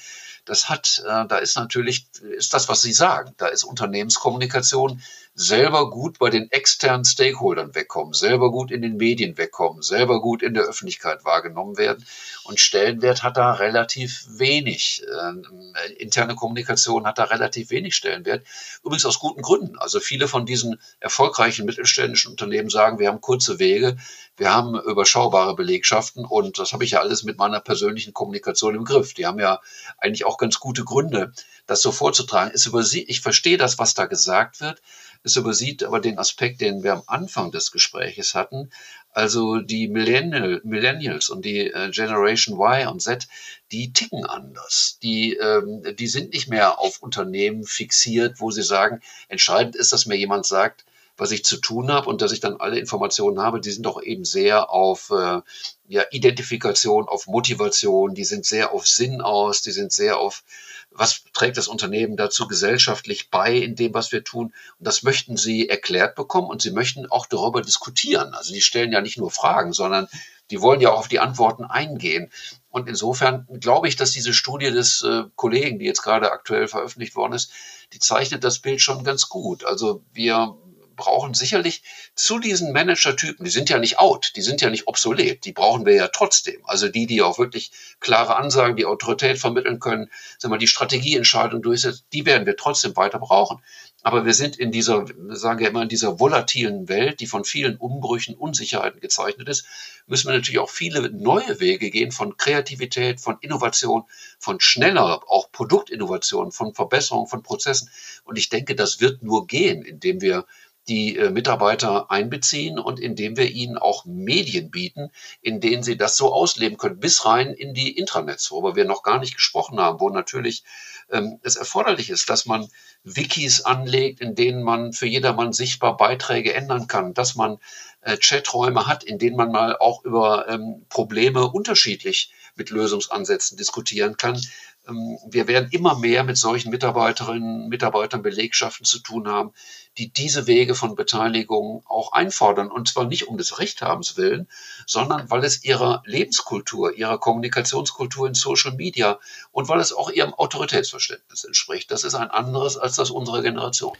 das 0.45 0.69
hat, 0.69 1.03
äh, 1.05 1.27
da 1.27 1.37
ist 1.37 1.55
natürlich, 1.57 2.07
ist 2.21 2.53
das, 2.53 2.69
was 2.69 2.81
Sie 2.81 2.93
sagen, 2.93 3.33
da 3.37 3.47
ist 3.47 3.63
Unternehmenskommunikation 3.63 5.01
selber 5.39 5.89
gut 5.89 6.19
bei 6.19 6.29
den 6.29 6.51
externen 6.51 7.05
Stakeholdern 7.05 7.73
wegkommen, 7.73 8.13
selber 8.13 8.51
gut 8.51 8.71
in 8.71 8.81
den 8.81 8.97
Medien 8.97 9.37
wegkommen, 9.37 9.81
selber 9.81 10.19
gut 10.19 10.43
in 10.43 10.53
der 10.53 10.63
Öffentlichkeit 10.63 11.23
wahrgenommen 11.23 11.77
werden. 11.77 12.05
Und 12.43 12.59
Stellenwert 12.59 13.23
hat 13.23 13.37
da 13.37 13.53
relativ 13.53 14.25
wenig. 14.31 15.01
Äh, 15.07 15.93
interne 15.93 16.35
Kommunikation 16.35 17.05
hat 17.05 17.19
da 17.19 17.23
relativ 17.23 17.69
wenig 17.69 17.95
Stellenwert. 17.95 18.45
Übrigens 18.83 19.05
aus 19.05 19.19
guten 19.19 19.41
Gründen. 19.41 19.79
Also 19.79 20.01
viele 20.01 20.27
von 20.27 20.45
diesen 20.45 20.81
erfolgreichen 20.99 21.65
mittelständischen 21.65 22.31
Unternehmen 22.31 22.69
sagen, 22.69 22.99
wir 22.99 23.07
haben 23.07 23.21
kurze 23.21 23.59
Wege, 23.59 23.95
wir 24.35 24.53
haben 24.53 24.77
überschaubare 24.77 25.55
Belegschaften 25.55 26.25
und 26.25 26.59
das 26.59 26.73
habe 26.73 26.83
ich 26.83 26.91
ja 26.91 26.99
alles 26.99 27.23
mit 27.23 27.37
meiner 27.37 27.61
persönlichen 27.61 28.13
Kommunikation 28.13 28.75
im 28.75 28.83
Griff. 28.83 29.13
Die 29.13 29.25
haben 29.25 29.39
ja 29.39 29.61
eigentlich 29.97 30.25
auch 30.25 30.37
ganz 30.37 30.59
gute 30.59 30.83
Gründe, 30.83 31.31
das 31.65 31.81
so 31.81 31.93
vorzutragen. 31.93 32.51
Es 32.53 32.65
übersieht, 32.65 33.09
ich 33.09 33.21
verstehe 33.21 33.57
das, 33.57 33.79
was 33.79 33.93
da 33.93 34.05
gesagt 34.05 34.59
wird. 34.59 34.81
Es 35.23 35.35
übersieht 35.35 35.83
aber 35.83 35.99
den 35.99 36.17
Aspekt, 36.17 36.61
den 36.61 36.81
wir 36.83 36.93
am 36.93 37.03
Anfang 37.07 37.51
des 37.51 37.71
Gespräches 37.71 38.35
hatten. 38.35 38.69
Also 39.11 39.59
die 39.59 39.87
Millennial, 39.87 40.61
Millennials 40.63 41.29
und 41.29 41.43
die 41.43 41.67
äh, 41.67 41.89
Generation 41.91 42.57
Y 42.57 42.87
und 42.87 43.01
Z, 43.01 43.27
die 43.71 43.91
ticken 43.91 44.25
anders. 44.25 44.97
Die, 45.03 45.33
ähm, 45.35 45.83
die 45.97 46.07
sind 46.07 46.33
nicht 46.33 46.47
mehr 46.47 46.79
auf 46.79 47.01
Unternehmen 47.01 47.65
fixiert, 47.65 48.39
wo 48.39 48.51
sie 48.51 48.63
sagen, 48.63 49.01
entscheidend 49.27 49.75
ist, 49.75 49.91
dass 49.91 50.05
mir 50.05 50.15
jemand 50.15 50.45
sagt, 50.45 50.85
was 51.19 51.31
ich 51.31 51.43
zu 51.43 51.57
tun 51.57 51.91
habe 51.91 52.09
und 52.09 52.21
dass 52.21 52.31
ich 52.31 52.39
dann 52.39 52.57
alle 52.57 52.79
Informationen 52.79 53.39
habe, 53.39 53.59
die 53.59 53.71
sind 53.71 53.85
doch 53.85 54.01
eben 54.01 54.23
sehr 54.23 54.69
auf 54.69 55.11
äh, 55.11 55.41
ja, 55.87 56.03
Identifikation, 56.11 57.07
auf 57.07 57.27
Motivation, 57.27 58.15
die 58.15 58.23
sind 58.23 58.45
sehr 58.45 58.71
auf 58.71 58.87
Sinn 58.87 59.21
aus, 59.21 59.61
die 59.61 59.71
sind 59.71 59.91
sehr 59.91 60.17
auf, 60.17 60.43
was 60.91 61.23
trägt 61.33 61.57
das 61.57 61.67
Unternehmen 61.67 62.17
dazu 62.17 62.47
gesellschaftlich 62.47 63.29
bei 63.29 63.55
in 63.55 63.75
dem, 63.75 63.93
was 63.93 64.11
wir 64.11 64.23
tun. 64.23 64.47
Und 64.77 64.87
das 64.87 65.03
möchten 65.03 65.37
sie 65.37 65.69
erklärt 65.69 66.15
bekommen 66.15 66.47
und 66.47 66.61
sie 66.61 66.71
möchten 66.71 67.09
auch 67.09 67.25
darüber 67.25 67.61
diskutieren. 67.61 68.33
Also 68.33 68.53
die 68.53 68.61
stellen 68.61 68.91
ja 68.91 69.01
nicht 69.01 69.17
nur 69.17 69.31
Fragen, 69.31 69.71
sondern 69.71 70.07
die 70.51 70.61
wollen 70.61 70.81
ja 70.81 70.91
auch 70.91 70.99
auf 70.99 71.07
die 71.07 71.19
Antworten 71.19 71.63
eingehen. 71.63 72.31
Und 72.69 72.87
insofern 72.87 73.47
glaube 73.59 73.87
ich, 73.87 73.95
dass 73.95 74.11
diese 74.11 74.33
Studie 74.33 74.71
des 74.71 75.03
äh, 75.03 75.23
Kollegen, 75.35 75.79
die 75.79 75.85
jetzt 75.85 76.01
gerade 76.01 76.31
aktuell 76.31 76.67
veröffentlicht 76.67 77.15
worden 77.15 77.33
ist, 77.33 77.51
die 77.93 77.99
zeichnet 77.99 78.43
das 78.43 78.59
Bild 78.59 78.81
schon 78.81 79.03
ganz 79.03 79.29
gut. 79.29 79.65
Also 79.65 80.03
wir 80.13 80.55
brauchen 80.99 81.33
sicherlich 81.33 81.81
zu 82.13 82.37
diesen 82.37 82.73
Manager-Typen, 82.73 83.43
die 83.43 83.49
sind 83.49 83.69
ja 83.69 83.79
nicht 83.79 83.97
out, 83.97 84.33
die 84.35 84.41
sind 84.41 84.61
ja 84.61 84.69
nicht 84.69 84.87
obsolet, 84.87 85.45
die 85.45 85.53
brauchen 85.53 85.85
wir 85.85 85.95
ja 85.95 86.09
trotzdem. 86.09 86.61
Also 86.65 86.89
die, 86.89 87.07
die 87.07 87.23
auch 87.23 87.39
wirklich 87.39 87.71
klare 87.99 88.35
Ansagen, 88.35 88.75
die 88.75 88.85
Autorität 88.85 89.39
vermitteln 89.39 89.79
können, 89.79 90.11
sagen 90.37 90.53
wir, 90.53 90.59
die 90.59 90.67
Strategieentscheidung 90.67 91.61
durchsetzen, 91.61 92.03
die 92.13 92.25
werden 92.25 92.45
wir 92.45 92.57
trotzdem 92.57 92.95
weiter 92.95 93.17
brauchen. 93.19 93.61
Aber 94.01 94.25
wir 94.25 94.33
sind 94.33 94.57
in 94.57 94.71
dieser, 94.71 95.05
sagen 95.29 95.59
wir 95.59 95.69
immer, 95.69 95.81
in 95.81 95.89
dieser 95.89 96.19
volatilen 96.19 96.87
Welt, 96.87 97.19
die 97.19 97.27
von 97.27 97.43
vielen 97.43 97.75
Umbrüchen, 97.75 98.35
Unsicherheiten 98.35 99.01
gezeichnet 99.01 99.49
ist, 99.49 99.65
müssen 100.07 100.29
wir 100.29 100.35
natürlich 100.35 100.59
auch 100.59 100.69
viele 100.69 101.09
neue 101.09 101.59
Wege 101.59 101.89
gehen 101.89 102.11
von 102.11 102.37
Kreativität, 102.37 103.19
von 103.19 103.37
Innovation, 103.41 104.03
von 104.39 104.61
schneller, 104.61 105.21
auch 105.27 105.51
Produktinnovation, 105.51 106.51
von 106.53 106.73
Verbesserung 106.73 107.27
von 107.27 107.43
Prozessen. 107.43 107.89
Und 108.23 108.37
ich 108.37 108.47
denke, 108.47 108.73
das 108.73 109.01
wird 109.01 109.21
nur 109.21 109.47
gehen, 109.47 109.83
indem 109.83 110.21
wir 110.21 110.45
die 110.89 111.15
äh, 111.15 111.29
Mitarbeiter 111.29 112.09
einbeziehen 112.09 112.79
und 112.79 112.99
indem 112.99 113.37
wir 113.37 113.49
ihnen 113.49 113.77
auch 113.77 114.05
Medien 114.05 114.71
bieten, 114.71 115.11
in 115.41 115.61
denen 115.61 115.83
sie 115.83 115.95
das 115.95 116.17
so 116.17 116.33
ausleben 116.33 116.77
können, 116.77 116.99
bis 116.99 117.25
rein 117.25 117.53
in 117.53 117.73
die 117.73 117.95
Intranets, 117.97 118.49
worüber 118.51 118.75
wir 118.75 118.85
noch 118.85 119.03
gar 119.03 119.19
nicht 119.19 119.35
gesprochen 119.35 119.79
haben, 119.79 119.99
wo 119.99 120.09
natürlich 120.09 120.63
ähm, 121.11 121.39
es 121.43 121.55
erforderlich 121.55 122.09
ist, 122.09 122.29
dass 122.29 122.45
man 122.45 122.67
Wikis 123.03 123.61
anlegt, 123.61 124.19
in 124.19 124.35
denen 124.35 124.63
man 124.63 124.91
für 124.91 125.05
jedermann 125.05 125.53
sichtbar 125.53 125.95
Beiträge 125.95 126.53
ändern 126.53 126.87
kann, 126.87 127.13
dass 127.13 127.35
man 127.35 127.59
äh, 128.01 128.17
Chaträume 128.17 128.87
hat, 128.87 129.03
in 129.03 129.19
denen 129.19 129.35
man 129.35 129.51
mal 129.51 129.75
auch 129.77 130.03
über 130.05 130.47
ähm, 130.47 130.85
Probleme 130.89 131.49
unterschiedlich 131.49 132.31
mit 132.55 132.69
Lösungsansätzen 132.69 133.57
diskutieren 133.57 134.17
kann. 134.17 134.39
Ähm, 134.87 135.17
wir 135.27 135.47
werden 135.47 135.69
immer 135.71 135.97
mehr 135.97 136.23
mit 136.23 136.37
solchen 136.37 136.69
Mitarbeiterinnen, 136.69 137.67
Mitarbeitern, 137.67 138.21
Belegschaften 138.21 138.85
zu 138.85 138.99
tun 138.99 139.27
haben, 139.27 139.51
die 139.97 140.11
diese 140.11 140.47
Wege 140.47 140.75
von 140.75 140.95
Beteiligung 140.95 141.83
auch 141.87 142.13
einfordern. 142.13 142.71
Und 142.71 142.87
zwar 142.87 143.05
nicht 143.05 143.27
um 143.27 143.37
des 143.37 143.59
Rechthabens 143.59 144.17
willen, 144.17 144.47
sondern 144.85 145.29
weil 145.29 145.43
es 145.43 145.63
ihrer 145.63 146.03
Lebenskultur, 146.05 146.93
ihrer 146.93 147.19
Kommunikationskultur 147.19 148.27
in 148.27 148.33
Social 148.33 148.73
Media 148.73 149.19
und 149.51 149.67
weil 149.67 149.79
es 149.79 149.93
auch 149.93 150.09
ihrem 150.09 150.33
Autoritätsverständnis 150.33 151.43
entspricht. 151.43 151.91
Das 151.91 152.03
ist 152.03 152.15
ein 152.15 152.31
anderes 152.31 152.77
als 152.77 152.95
das 152.95 153.11
unserer 153.11 153.41
Generation. 153.41 153.97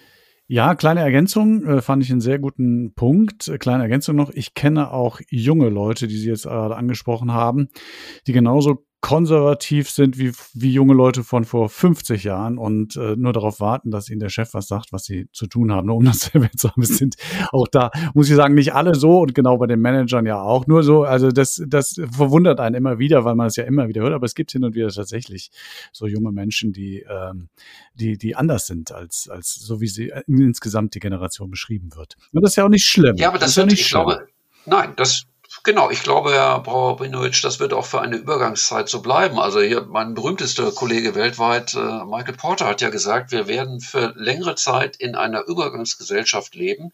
Ja, 0.51 0.73
kleine 0.73 1.01
Ergänzung, 1.01 1.63
äh, 1.63 1.79
fand 1.79 2.01
ich 2.01 2.09
einen 2.09 2.21
sehr 2.21 2.39
guten 2.39 2.95
Punkt. 2.95 3.47
Äh, 3.47 3.59
kleine 3.59 3.83
Ergänzung 3.83 4.15
noch, 4.15 4.31
ich 4.31 4.55
kenne 4.55 4.91
auch 4.91 5.21
junge 5.29 5.69
Leute, 5.69 6.07
die 6.07 6.17
Sie 6.17 6.27
jetzt 6.27 6.45
gerade 6.45 6.75
angesprochen 6.75 7.31
haben, 7.31 7.69
die 8.25 8.33
genauso 8.33 8.83
konservativ 9.01 9.89
sind 9.89 10.17
wie, 10.17 10.33
wie 10.53 10.73
junge 10.73 10.93
Leute 10.93 11.23
von 11.23 11.45
vor 11.45 11.69
50 11.69 12.25
Jahren 12.25 12.57
und 12.57 12.97
äh, 12.97 13.15
nur 13.15 13.31
darauf 13.31 13.61
warten, 13.61 13.91
dass 13.91 14.09
ihnen 14.09 14.19
der 14.19 14.29
Chef 14.29 14.53
was 14.53 14.67
sagt, 14.67 14.91
was 14.91 15.05
sie 15.05 15.29
zu 15.31 15.47
tun 15.47 15.71
haben, 15.71 15.87
nur 15.87 15.95
um 15.95 16.05
das 16.05 16.19
zu 16.19 16.33
haben. 16.33 16.81
Es 16.81 16.97
sind 16.97 17.15
auch 17.51 17.67
da, 17.67 17.91
muss 18.13 18.29
ich 18.29 18.35
sagen, 18.35 18.55
nicht 18.55 18.73
alle 18.73 18.95
so 18.95 19.21
und 19.21 19.33
genau 19.33 19.57
bei 19.57 19.67
den 19.67 19.79
Managern 19.79 20.25
ja 20.25 20.41
auch. 20.41 20.67
Nur 20.67 20.83
so, 20.83 21.03
also 21.03 21.31
das, 21.31 21.63
das 21.65 21.99
verwundert 22.11 22.59
einen 22.59 22.75
immer 22.75 22.99
wieder, 22.99 23.23
weil 23.23 23.35
man 23.35 23.47
es 23.47 23.55
ja 23.55 23.63
immer 23.63 23.87
wieder 23.87 24.01
hört, 24.01 24.13
aber 24.13 24.25
es 24.25 24.35
gibt 24.35 24.51
hin 24.51 24.65
und 24.65 24.75
wieder 24.75 24.89
tatsächlich 24.89 25.51
so 25.93 26.05
junge 26.05 26.33
Menschen, 26.33 26.73
die, 26.73 27.05
ähm, 27.09 27.47
die, 27.93 28.17
die 28.17 28.35
anders 28.35 28.67
sind 28.67 28.91
als, 28.91 29.29
als 29.29 29.55
so 29.55 29.79
wie 29.79 29.87
sie 29.87 30.11
insgesamt 30.27 30.93
die 30.95 30.99
Generation 30.99 31.49
beschrieben 31.49 31.95
wird. 31.95 32.17
Und 32.33 32.43
das 32.43 32.51
ist 32.51 32.55
ja 32.57 32.65
auch 32.65 32.69
nicht 32.69 32.85
schlimm. 32.85 33.15
Ja, 33.15 33.29
aber 33.29 33.37
das, 33.37 33.47
das 33.47 33.51
ist 33.51 33.57
ja 33.57 33.65
nicht 33.65 33.79
ich 33.79 33.87
schlimm. 33.87 34.03
glaube, 34.03 34.27
nein, 34.65 34.93
das, 34.97 35.25
Genau, 35.63 35.89
ich 35.89 36.03
glaube, 36.03 36.31
Herr 36.33 36.59
Brauer-Brinowitsch, 36.61 37.43
das 37.43 37.59
wird 37.59 37.73
auch 37.73 37.85
für 37.85 38.01
eine 38.01 38.15
Übergangszeit 38.17 38.89
so 38.89 39.01
bleiben. 39.01 39.39
Also 39.39 39.61
hier 39.61 39.85
mein 39.85 40.13
berühmtester 40.13 40.71
Kollege 40.71 41.15
weltweit, 41.15 41.73
äh, 41.75 42.03
Michael 42.05 42.35
Porter, 42.35 42.65
hat 42.67 42.81
ja 42.81 42.89
gesagt, 42.89 43.31
wir 43.31 43.47
werden 43.47 43.79
für 43.81 44.13
längere 44.15 44.55
Zeit 44.55 44.95
in 44.97 45.15
einer 45.15 45.45
Übergangsgesellschaft 45.47 46.55
leben, 46.55 46.91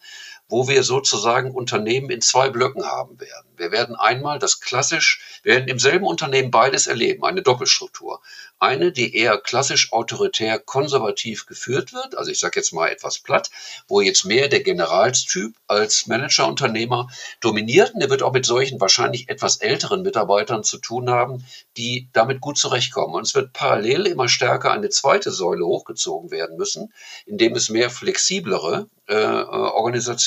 wo 0.47 0.67
wir 0.67 0.83
sozusagen 0.83 1.51
Unternehmen 1.51 2.09
in 2.09 2.21
zwei 2.21 2.49
Blöcken 2.49 2.85
haben 2.85 3.19
werden. 3.19 3.47
Wir 3.57 3.71
werden 3.71 3.95
einmal 3.95 4.37
das 4.39 4.59
klassisch, 4.59 5.39
wir 5.43 5.55
werden 5.55 5.67
im 5.67 5.79
selben 5.79 6.05
Unternehmen 6.05 6.51
beides 6.51 6.87
erleben, 6.87 7.23
eine 7.23 7.41
Doppelstruktur. 7.41 8.21
Eine, 8.59 8.91
die 8.91 9.15
eher 9.15 9.37
klassisch 9.37 9.91
autoritär 9.91 10.59
konservativ 10.59 11.45
geführt 11.45 11.93
wird, 11.93 12.17
also 12.17 12.31
ich 12.31 12.39
sage 12.39 12.59
jetzt 12.59 12.73
mal 12.73 12.87
etwas 12.87 13.19
platt, 13.19 13.49
wo 13.87 14.01
jetzt 14.01 14.25
mehr 14.25 14.47
der 14.47 14.63
Generalstyp 14.63 15.55
als 15.67 16.07
Managerunternehmer 16.07 17.09
dominiert. 17.41 17.93
Und 17.93 17.99
der 17.99 18.09
wird 18.09 18.23
auch 18.23 18.33
mit 18.33 18.45
solchen 18.45 18.79
wahrscheinlich 18.79 19.29
etwas 19.29 19.57
älteren 19.57 20.03
Mitarbeitern 20.03 20.63
zu 20.63 20.77
tun 20.77 21.09
haben, 21.09 21.45
die 21.77 22.07
damit 22.13 22.39
gut 22.39 22.57
zurechtkommen. 22.57 23.15
Und 23.15 23.23
es 23.23 23.35
wird 23.35 23.53
parallel 23.53 24.07
immer 24.07 24.29
stärker 24.29 24.71
eine 24.71 24.89
zweite 24.89 25.31
Säule 25.31 25.65
hochgezogen 25.65 26.31
werden 26.31 26.57
müssen, 26.57 26.93
indem 27.25 27.55
es 27.55 27.69
mehr 27.69 27.89
flexiblere 27.89 28.87
äh, 29.07 29.13
äh 29.15 29.45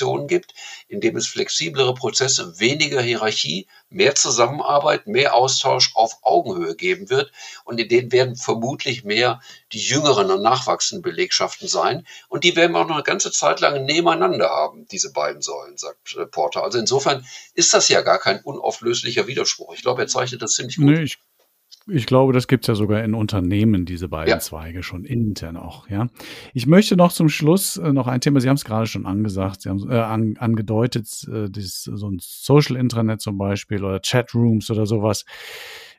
Organisationen 0.08 0.26
gibt, 0.26 0.54
indem 0.88 1.16
es 1.16 1.26
flexiblere 1.26 1.94
Prozesse, 1.94 2.58
weniger 2.58 3.00
Hierarchie, 3.00 3.66
mehr 3.90 4.14
Zusammenarbeit, 4.14 5.06
mehr 5.06 5.34
Austausch 5.34 5.92
auf 5.94 6.18
Augenhöhe 6.22 6.74
geben 6.74 7.10
wird. 7.10 7.32
Und 7.64 7.78
in 7.80 7.88
denen 7.88 8.12
werden 8.12 8.36
vermutlich 8.36 9.04
mehr 9.04 9.40
die 9.72 9.80
jüngeren 9.80 10.30
und 10.30 10.42
nachwachsenden 10.42 11.02
Belegschaften 11.02 11.68
sein. 11.68 12.06
Und 12.28 12.44
die 12.44 12.56
werden 12.56 12.72
wir 12.72 12.80
auch 12.80 12.88
noch 12.88 12.96
eine 12.96 13.04
ganze 13.04 13.30
Zeit 13.30 13.60
lang 13.60 13.84
nebeneinander 13.84 14.48
haben, 14.50 14.86
diese 14.90 15.12
beiden 15.12 15.42
Säulen, 15.42 15.76
sagt 15.76 16.16
äh, 16.16 16.26
Porter. 16.26 16.62
Also 16.62 16.78
insofern 16.78 17.26
ist 17.54 17.72
das 17.74 17.88
ja 17.88 18.02
gar 18.02 18.18
kein 18.18 18.40
unauflöslicher 18.42 19.26
Widerspruch. 19.26 19.74
Ich 19.74 19.82
glaube, 19.82 20.02
er 20.02 20.08
zeichnet 20.08 20.42
das 20.42 20.52
ziemlich 20.52 20.76
gut. 20.76 20.86
Nee, 20.86 21.02
ich 21.02 21.18
ich 21.90 22.06
glaube, 22.06 22.32
das 22.32 22.48
gibt's 22.48 22.66
ja 22.66 22.74
sogar 22.74 23.02
in 23.02 23.14
Unternehmen, 23.14 23.84
diese 23.84 24.08
beiden 24.08 24.30
ja. 24.30 24.38
Zweige, 24.38 24.82
schon 24.82 25.04
intern 25.04 25.56
auch, 25.56 25.88
ja. 25.88 26.08
Ich 26.52 26.66
möchte 26.66 26.96
noch 26.96 27.12
zum 27.12 27.28
Schluss 27.28 27.76
äh, 27.76 27.92
noch 27.92 28.06
ein 28.06 28.20
Thema, 28.20 28.40
Sie 28.40 28.48
haben 28.48 28.56
es 28.56 28.64
gerade 28.64 28.86
schon 28.86 29.06
angesagt, 29.06 29.62
Sie 29.62 29.68
haben 29.68 29.90
äh, 29.90 29.94
an, 29.94 30.36
angedeutet, 30.38 31.08
äh, 31.32 31.48
dieses, 31.48 31.84
so 31.84 32.08
ein 32.08 32.18
Social 32.20 32.76
Intranet 32.76 33.20
zum 33.20 33.38
Beispiel 33.38 33.82
oder 33.84 34.00
Chatrooms 34.00 34.70
oder 34.70 34.86
sowas. 34.86 35.24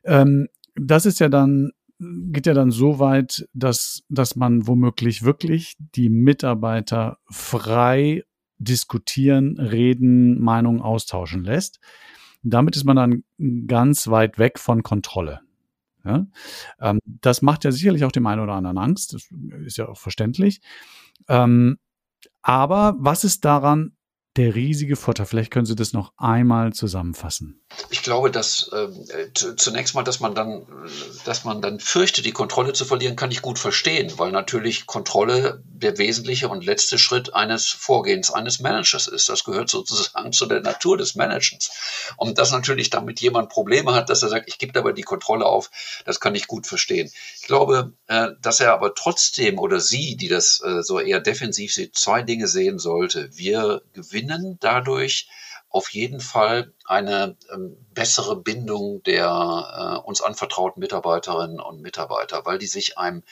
Ähm, 0.04 0.48
das 0.76 1.06
ist 1.06 1.20
ja 1.20 1.30
dann, 1.30 1.72
geht 2.00 2.46
ja 2.46 2.54
dann 2.54 2.72
so 2.72 3.00
weit, 3.00 3.48
dass, 3.54 4.04
dass 4.10 4.36
man 4.36 4.68
womöglich 4.68 5.24
wirklich 5.24 5.76
die 5.96 6.10
Mitarbeiter 6.10 7.18
frei 7.30 8.24
diskutieren, 8.58 9.58
reden, 9.60 10.40
Meinungen 10.40 10.82
austauschen 10.82 11.44
lässt. 11.44 11.80
Damit 12.44 12.76
ist 12.76 12.86
man 12.86 12.96
dann 12.96 13.24
ganz 13.68 14.08
weit 14.08 14.38
weg 14.38 14.60
von 14.60 14.84
Kontrolle. 14.84 15.42
Ja? 16.10 16.28
Ähm, 16.80 17.00
das 17.06 17.42
macht 17.42 17.64
ja 17.64 17.72
sicherlich 17.72 18.04
auch 18.04 18.12
dem 18.12 18.26
einen 18.26 18.42
oder 18.42 18.54
anderen 18.54 18.78
Angst. 18.78 19.14
Das 19.14 19.30
ist 19.66 19.78
ja 19.78 19.88
auch 19.88 19.98
verständlich. 19.98 20.62
Ähm, 21.28 21.78
aber 22.42 22.96
was 23.00 23.24
ist 23.24 23.46
daran 23.46 23.94
der 24.38 24.56
riesige 24.56 24.96
Vorteil? 24.96 25.26
Vielleicht 25.26 25.52
können 25.52 25.66
Sie 25.66 25.76
das 25.76 25.94
noch 25.94 26.14
einmal 26.18 26.74
zusammenfassen. 26.74 27.62
Ich 27.90 28.04
glaube, 28.04 28.32
dass 28.32 28.70
äh, 28.74 28.88
zunächst 29.56 29.96
mal, 29.96 30.04
dass 30.04 30.20
man 30.20 30.34
dann, 30.34 30.66
dass 31.26 31.44
man 31.44 31.62
dann 31.62 31.80
fürchtet, 31.80 32.26
die 32.26 32.32
Kontrolle 32.32 32.74
zu 32.74 32.86
verlieren, 32.86 33.16
kann 33.16 33.32
ich 33.32 33.42
gut 33.42 33.60
verstehen, 33.60 34.12
weil 34.18 34.32
natürlich 34.32 34.86
Kontrolle 34.86 35.64
der 35.66 35.98
wesentliche 35.98 36.50
und 36.50 36.66
letzte 36.66 36.98
Schritt 36.98 37.34
eines 37.34 37.68
Vorgehens 37.68 38.32
eines 38.32 38.60
Managers 38.60 39.08
ist. 39.08 39.30
Das 39.30 39.44
gehört 39.44 39.70
sozusagen 39.70 40.32
zu 40.32 40.46
der 40.46 40.62
Natur 40.62 40.98
des 40.98 41.16
Managens. 41.16 41.70
Und 42.18 42.38
dass 42.38 42.52
natürlich 42.52 42.90
damit 42.90 43.22
jemand 43.22 43.50
Probleme 43.50 43.94
hat, 43.94 44.10
dass 44.10 44.24
er 44.24 44.30
sagt, 44.30 44.48
ich 44.48 44.58
gebe 44.58 44.78
aber 44.78 44.94
die 44.94 45.04
Kontrolle 45.04 45.46
auf, 45.46 45.70
das 46.06 46.20
kann 46.20 46.36
ich 46.36 46.48
gut 46.48 46.66
verstehen. 46.66 47.12
Ich 47.40 47.48
glaube, 47.48 47.94
äh, 48.08 48.30
dass 48.42 48.60
er 48.60 48.74
aber 48.74 48.96
trotzdem 48.96 49.60
oder 49.60 49.80
sie, 49.80 50.16
die 50.16 50.28
das 50.28 50.62
äh, 50.64 50.82
so 50.82 51.00
eher 51.00 51.20
defensiv 51.20 51.74
sieht, 51.74 51.96
zwei 51.96 52.22
Dinge 52.24 52.48
sehen 52.48 52.80
sollte. 52.80 53.30
Wir 53.34 53.82
gewinnen 53.94 54.19
gewinnen 54.20 54.58
dadurch 54.60 55.30
auf 55.72 55.92
jeden 55.92 56.20
Fall 56.20 56.74
eine 56.86 57.38
ähm, 57.54 57.78
bessere 57.94 58.36
Bindung 58.36 59.04
der 59.04 60.02
äh, 60.04 60.08
uns 60.08 60.22
anvertrauten 60.22 60.80
Mitarbeiterinnen 60.80 61.60
und 61.60 61.82
Mitarbeiter, 61.82 62.44
weil 62.46 62.58
die 62.58 62.66
sich 62.68 62.98
einem 62.98 63.24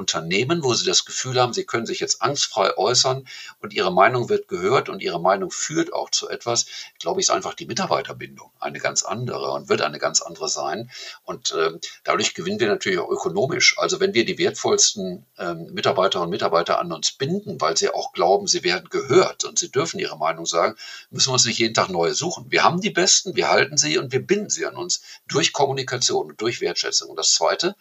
Unternehmen, 0.00 0.64
wo 0.64 0.72
sie 0.74 0.86
das 0.86 1.04
Gefühl 1.04 1.38
haben, 1.40 1.52
sie 1.52 1.64
können 1.64 1.86
sich 1.86 2.00
jetzt 2.00 2.22
angstfrei 2.22 2.76
äußern 2.76 3.28
und 3.60 3.74
ihre 3.74 3.92
Meinung 3.92 4.30
wird 4.30 4.48
gehört 4.48 4.88
und 4.88 5.02
ihre 5.02 5.20
Meinung 5.20 5.50
führt 5.50 5.92
auch 5.92 6.10
zu 6.10 6.28
etwas, 6.28 6.66
glaube 6.98 7.20
ich, 7.20 7.26
ist 7.26 7.30
einfach 7.30 7.54
die 7.54 7.66
Mitarbeiterbindung 7.66 8.50
eine 8.58 8.78
ganz 8.78 9.02
andere 9.02 9.50
und 9.52 9.68
wird 9.68 9.82
eine 9.82 9.98
ganz 9.98 10.22
andere 10.22 10.48
sein. 10.48 10.90
Und 11.22 11.52
äh, 11.52 11.72
dadurch 12.02 12.34
gewinnen 12.34 12.60
wir 12.60 12.68
natürlich 12.68 12.98
auch 12.98 13.10
ökonomisch. 13.10 13.78
Also 13.78 14.00
wenn 14.00 14.14
wir 14.14 14.24
die 14.24 14.38
wertvollsten 14.38 15.26
äh, 15.36 15.54
Mitarbeiterinnen 15.54 16.28
und 16.28 16.30
Mitarbeiter 16.30 16.80
an 16.80 16.92
uns 16.92 17.12
binden, 17.12 17.60
weil 17.60 17.76
sie 17.76 17.90
auch 17.90 18.12
glauben, 18.12 18.46
sie 18.46 18.64
werden 18.64 18.88
gehört 18.88 19.44
und 19.44 19.58
sie 19.58 19.70
dürfen 19.70 20.00
ihre 20.00 20.16
Meinung 20.16 20.46
sagen, 20.46 20.76
müssen 21.10 21.28
wir 21.28 21.34
uns 21.34 21.44
nicht 21.44 21.58
jeden 21.58 21.74
Tag 21.74 21.90
neue 21.90 22.14
suchen. 22.14 22.46
Wir 22.48 22.64
haben 22.64 22.80
die 22.80 22.90
Besten, 22.90 23.36
wir 23.36 23.50
halten 23.50 23.76
sie 23.76 23.98
und 23.98 24.12
wir 24.12 24.24
binden 24.26 24.48
sie 24.48 24.66
an 24.66 24.76
uns 24.76 25.02
durch 25.28 25.52
Kommunikation 25.52 26.30
und 26.30 26.40
durch 26.40 26.62
Wertschätzung. 26.62 27.10
Und 27.10 27.16
das 27.16 27.34
Zweite, 27.34 27.76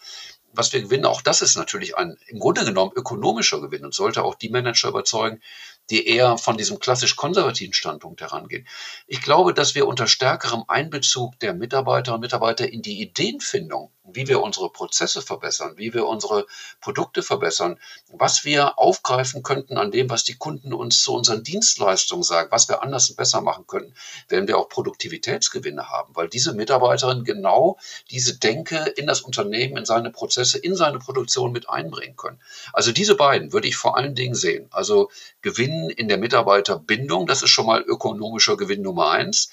was 0.53 0.73
wir 0.73 0.81
gewinnen, 0.81 1.05
auch 1.05 1.21
das 1.21 1.41
ist 1.41 1.55
natürlich 1.55 1.97
ein 1.97 2.17
im 2.27 2.39
Grunde 2.39 2.65
genommen 2.65 2.91
ökonomischer 2.95 3.61
Gewinn 3.61 3.85
und 3.85 3.93
sollte 3.93 4.23
auch 4.23 4.35
die 4.35 4.49
Manager 4.49 4.89
überzeugen, 4.89 5.41
die 5.89 6.07
eher 6.07 6.37
von 6.37 6.57
diesem 6.57 6.79
klassisch 6.79 7.15
konservativen 7.15 7.73
Standpunkt 7.73 8.21
herangehen. 8.21 8.67
Ich 9.07 9.21
glaube, 9.21 9.53
dass 9.53 9.75
wir 9.75 9.87
unter 9.87 10.07
stärkerem 10.07 10.63
Einbezug 10.67 11.39
der 11.39 11.53
Mitarbeiterinnen 11.53 12.15
und 12.15 12.21
Mitarbeiter 12.21 12.71
in 12.71 12.81
die 12.81 13.01
Ideenfindung, 13.01 13.91
wie 14.03 14.27
wir 14.27 14.41
unsere 14.41 14.71
Prozesse 14.71 15.21
verbessern, 15.21 15.73
wie 15.77 15.93
wir 15.93 16.05
unsere 16.05 16.45
Produkte 16.81 17.21
verbessern, 17.21 17.79
was 18.11 18.45
wir 18.45 18.79
aufgreifen 18.79 19.43
könnten 19.43 19.77
an 19.77 19.91
dem, 19.91 20.09
was 20.09 20.23
die 20.23 20.35
Kunden 20.35 20.73
uns 20.73 21.01
zu 21.01 21.13
unseren 21.13 21.43
Dienstleistungen 21.43 22.23
sagen, 22.23 22.51
was 22.51 22.69
wir 22.69 22.81
anders 22.81 23.09
und 23.09 23.17
besser 23.17 23.41
machen 23.41 23.65
könnten, 23.67 23.93
werden 24.27 24.47
wir 24.47 24.57
auch 24.57 24.69
Produktivitätsgewinne 24.69 25.89
haben, 25.89 26.15
weil 26.15 26.27
diese 26.27 26.53
Mitarbeiterin 26.53 27.23
genau 27.23 27.77
diese 28.09 28.37
Denke 28.37 28.77
in 28.97 29.07
das 29.07 29.21
Unternehmen, 29.21 29.77
in 29.77 29.85
seine 29.85 30.11
Prozesse, 30.11 30.57
in 30.57 30.75
seine 30.75 30.99
Produktion 30.99 31.51
mit 31.51 31.69
einbringen 31.69 32.15
können. 32.15 32.39
Also 32.73 32.91
diese 32.91 33.15
beiden 33.15 33.53
würde 33.53 33.67
ich 33.67 33.75
vor 33.75 33.97
allen 33.97 34.15
Dingen 34.15 34.35
sehen. 34.35 34.67
Also 34.71 35.09
Gewinn 35.41 35.78
Gewinn 35.79 35.89
in 35.89 36.07
der 36.07 36.17
Mitarbeiterbindung. 36.17 37.27
Das 37.27 37.41
ist 37.41 37.49
schon 37.49 37.65
mal 37.65 37.81
ökonomischer 37.81 38.57
Gewinn 38.57 38.81
Nummer 38.81 39.11
eins. 39.11 39.49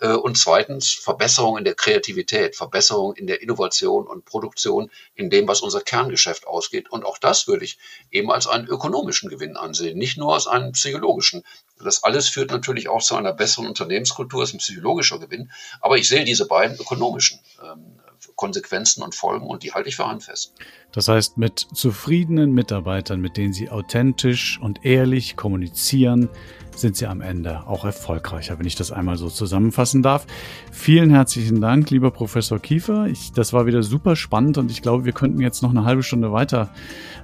Äh, 0.00 0.12
und 0.12 0.36
zweitens 0.36 0.92
Verbesserung 0.92 1.58
in 1.58 1.64
der 1.64 1.74
Kreativität, 1.74 2.56
Verbesserung 2.56 3.14
in 3.14 3.26
der 3.26 3.42
Innovation 3.42 4.06
und 4.06 4.24
Produktion 4.24 4.90
in 5.14 5.30
dem, 5.30 5.48
was 5.48 5.60
unser 5.60 5.80
Kerngeschäft 5.80 6.46
ausgeht. 6.46 6.90
Und 6.90 7.04
auch 7.04 7.18
das 7.18 7.48
würde 7.48 7.64
ich 7.64 7.78
eben 8.10 8.30
als 8.30 8.46
einen 8.46 8.66
ökonomischen 8.66 9.30
Gewinn 9.30 9.56
ansehen, 9.56 9.98
nicht 9.98 10.18
nur 10.18 10.34
als 10.34 10.46
einen 10.46 10.72
psychologischen. 10.72 11.44
Das 11.82 12.02
alles 12.04 12.28
führt 12.28 12.50
natürlich 12.50 12.88
auch 12.88 13.02
zu 13.02 13.16
einer 13.16 13.32
besseren 13.32 13.66
Unternehmenskultur, 13.66 14.42
ist 14.42 14.54
ein 14.54 14.58
psychologischer 14.58 15.18
Gewinn. 15.18 15.50
Aber 15.80 15.96
ich 15.96 16.08
sehe 16.08 16.24
diese 16.24 16.46
beiden 16.46 16.78
ökonomischen 16.78 17.40
ähm, 17.62 18.00
Konsequenzen 18.34 19.02
und 19.02 19.14
Folgen 19.14 19.46
und 19.46 19.62
die 19.62 19.72
halte 19.72 19.88
ich 19.88 19.96
für 19.96 20.06
handfest. 20.06 20.54
Das 20.92 21.08
heißt, 21.08 21.36
mit 21.36 21.58
zufriedenen 21.58 22.52
Mitarbeitern, 22.52 23.20
mit 23.20 23.36
denen 23.36 23.52
Sie 23.52 23.68
authentisch 23.68 24.58
und 24.62 24.84
ehrlich 24.84 25.36
kommunizieren, 25.36 26.28
sind 26.74 26.96
Sie 26.96 27.06
am 27.06 27.20
Ende 27.20 27.66
auch 27.66 27.84
erfolgreicher, 27.84 28.58
wenn 28.58 28.66
ich 28.66 28.76
das 28.76 28.92
einmal 28.92 29.16
so 29.16 29.28
zusammenfassen 29.28 30.02
darf. 30.02 30.26
Vielen 30.72 31.10
herzlichen 31.10 31.60
Dank, 31.60 31.90
lieber 31.90 32.10
Professor 32.10 32.58
Kiefer. 32.58 33.06
Ich, 33.06 33.32
das 33.32 33.52
war 33.52 33.66
wieder 33.66 33.82
super 33.82 34.16
spannend 34.16 34.58
und 34.58 34.70
ich 34.70 34.82
glaube, 34.82 35.04
wir 35.04 35.12
könnten 35.12 35.40
jetzt 35.40 35.62
noch 35.62 35.70
eine 35.70 35.84
halbe 35.84 36.02
Stunde 36.02 36.32
weiter 36.32 36.72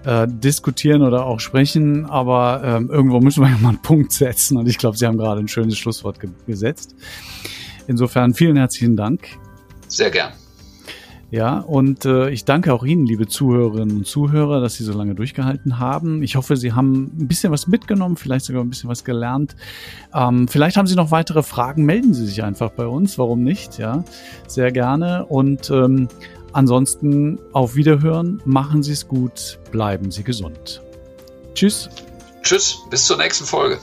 äh, 0.05 0.26
diskutieren 0.28 1.03
oder 1.03 1.26
auch 1.26 1.40
sprechen, 1.40 2.07
aber 2.07 2.62
ähm, 2.64 2.90
irgendwo 2.90 3.20
müssen 3.20 3.43
wir 3.43 3.51
ja 3.51 3.59
mal 3.59 3.70
einen 3.70 3.82
Punkt 3.82 4.12
setzen 4.12 4.57
und 4.57 4.66
ich 4.66 4.78
glaube, 4.78 4.97
Sie 4.97 5.07
haben 5.07 5.18
gerade 5.18 5.40
ein 5.40 5.49
schönes 5.49 5.78
Schlusswort 5.78 6.20
ge 6.20 6.30
gesetzt. 6.47 6.95
Insofern 7.86 8.34
vielen 8.34 8.57
herzlichen 8.57 8.97
Dank. 8.97 9.28
Sehr 9.88 10.11
gern. 10.11 10.32
Ja, 11.33 11.61
und 11.61 12.05
äh, 12.05 12.28
ich 12.28 12.45
danke 12.45 12.74
auch 12.74 12.85
Ihnen, 12.85 13.07
liebe 13.07 13.26
Zuhörerinnen 13.26 13.97
und 13.97 14.07
Zuhörer, 14.07 14.61
dass 14.61 14.74
Sie 14.74 14.85
so 14.85 14.93
lange 14.93 15.14
durchgehalten 15.14 15.78
haben. 15.78 16.22
Ich 16.22 16.37
hoffe, 16.37 16.59
Sie 16.59 16.74
haben 16.74 17.11
ein 17.18 17.26
bisschen 17.26 17.51
was 17.51 17.66
mitgenommen, 17.66 18.18
vielleicht 18.18 18.45
sogar 18.45 18.62
ein 18.62 18.68
bisschen 18.68 18.91
was 18.91 19.03
gelernt. 19.03 19.57
Ähm, 20.12 20.47
vielleicht 20.47 20.76
haben 20.76 20.87
Sie 20.87 20.95
noch 20.95 21.11
weitere 21.11 21.43
Fragen, 21.43 21.87
melden 21.87 22.12
Sie 22.12 22.26
sich 22.26 22.45
einfach 22.45 22.72
bei 22.72 22.87
uns, 22.87 23.16
warum 23.16 23.43
nicht? 23.43 23.78
Ja, 23.78 24.05
sehr 24.47 24.72
gerne. 24.72 25.24
Und 25.24 25.70
ähm, 25.70 26.09
ansonsten 26.53 27.39
auf 27.55 27.76
Wiederhören, 27.76 28.43
machen 28.45 28.83
Sie 28.83 28.93
es 28.93 29.09
gut, 29.09 29.59
bleiben 29.70 30.11
Sie 30.11 30.24
gesund. 30.24 30.83
Tschüss. 31.55 31.89
Tschüss, 32.43 32.76
bis 32.91 33.07
zur 33.07 33.16
nächsten 33.16 33.47
Folge. 33.47 33.78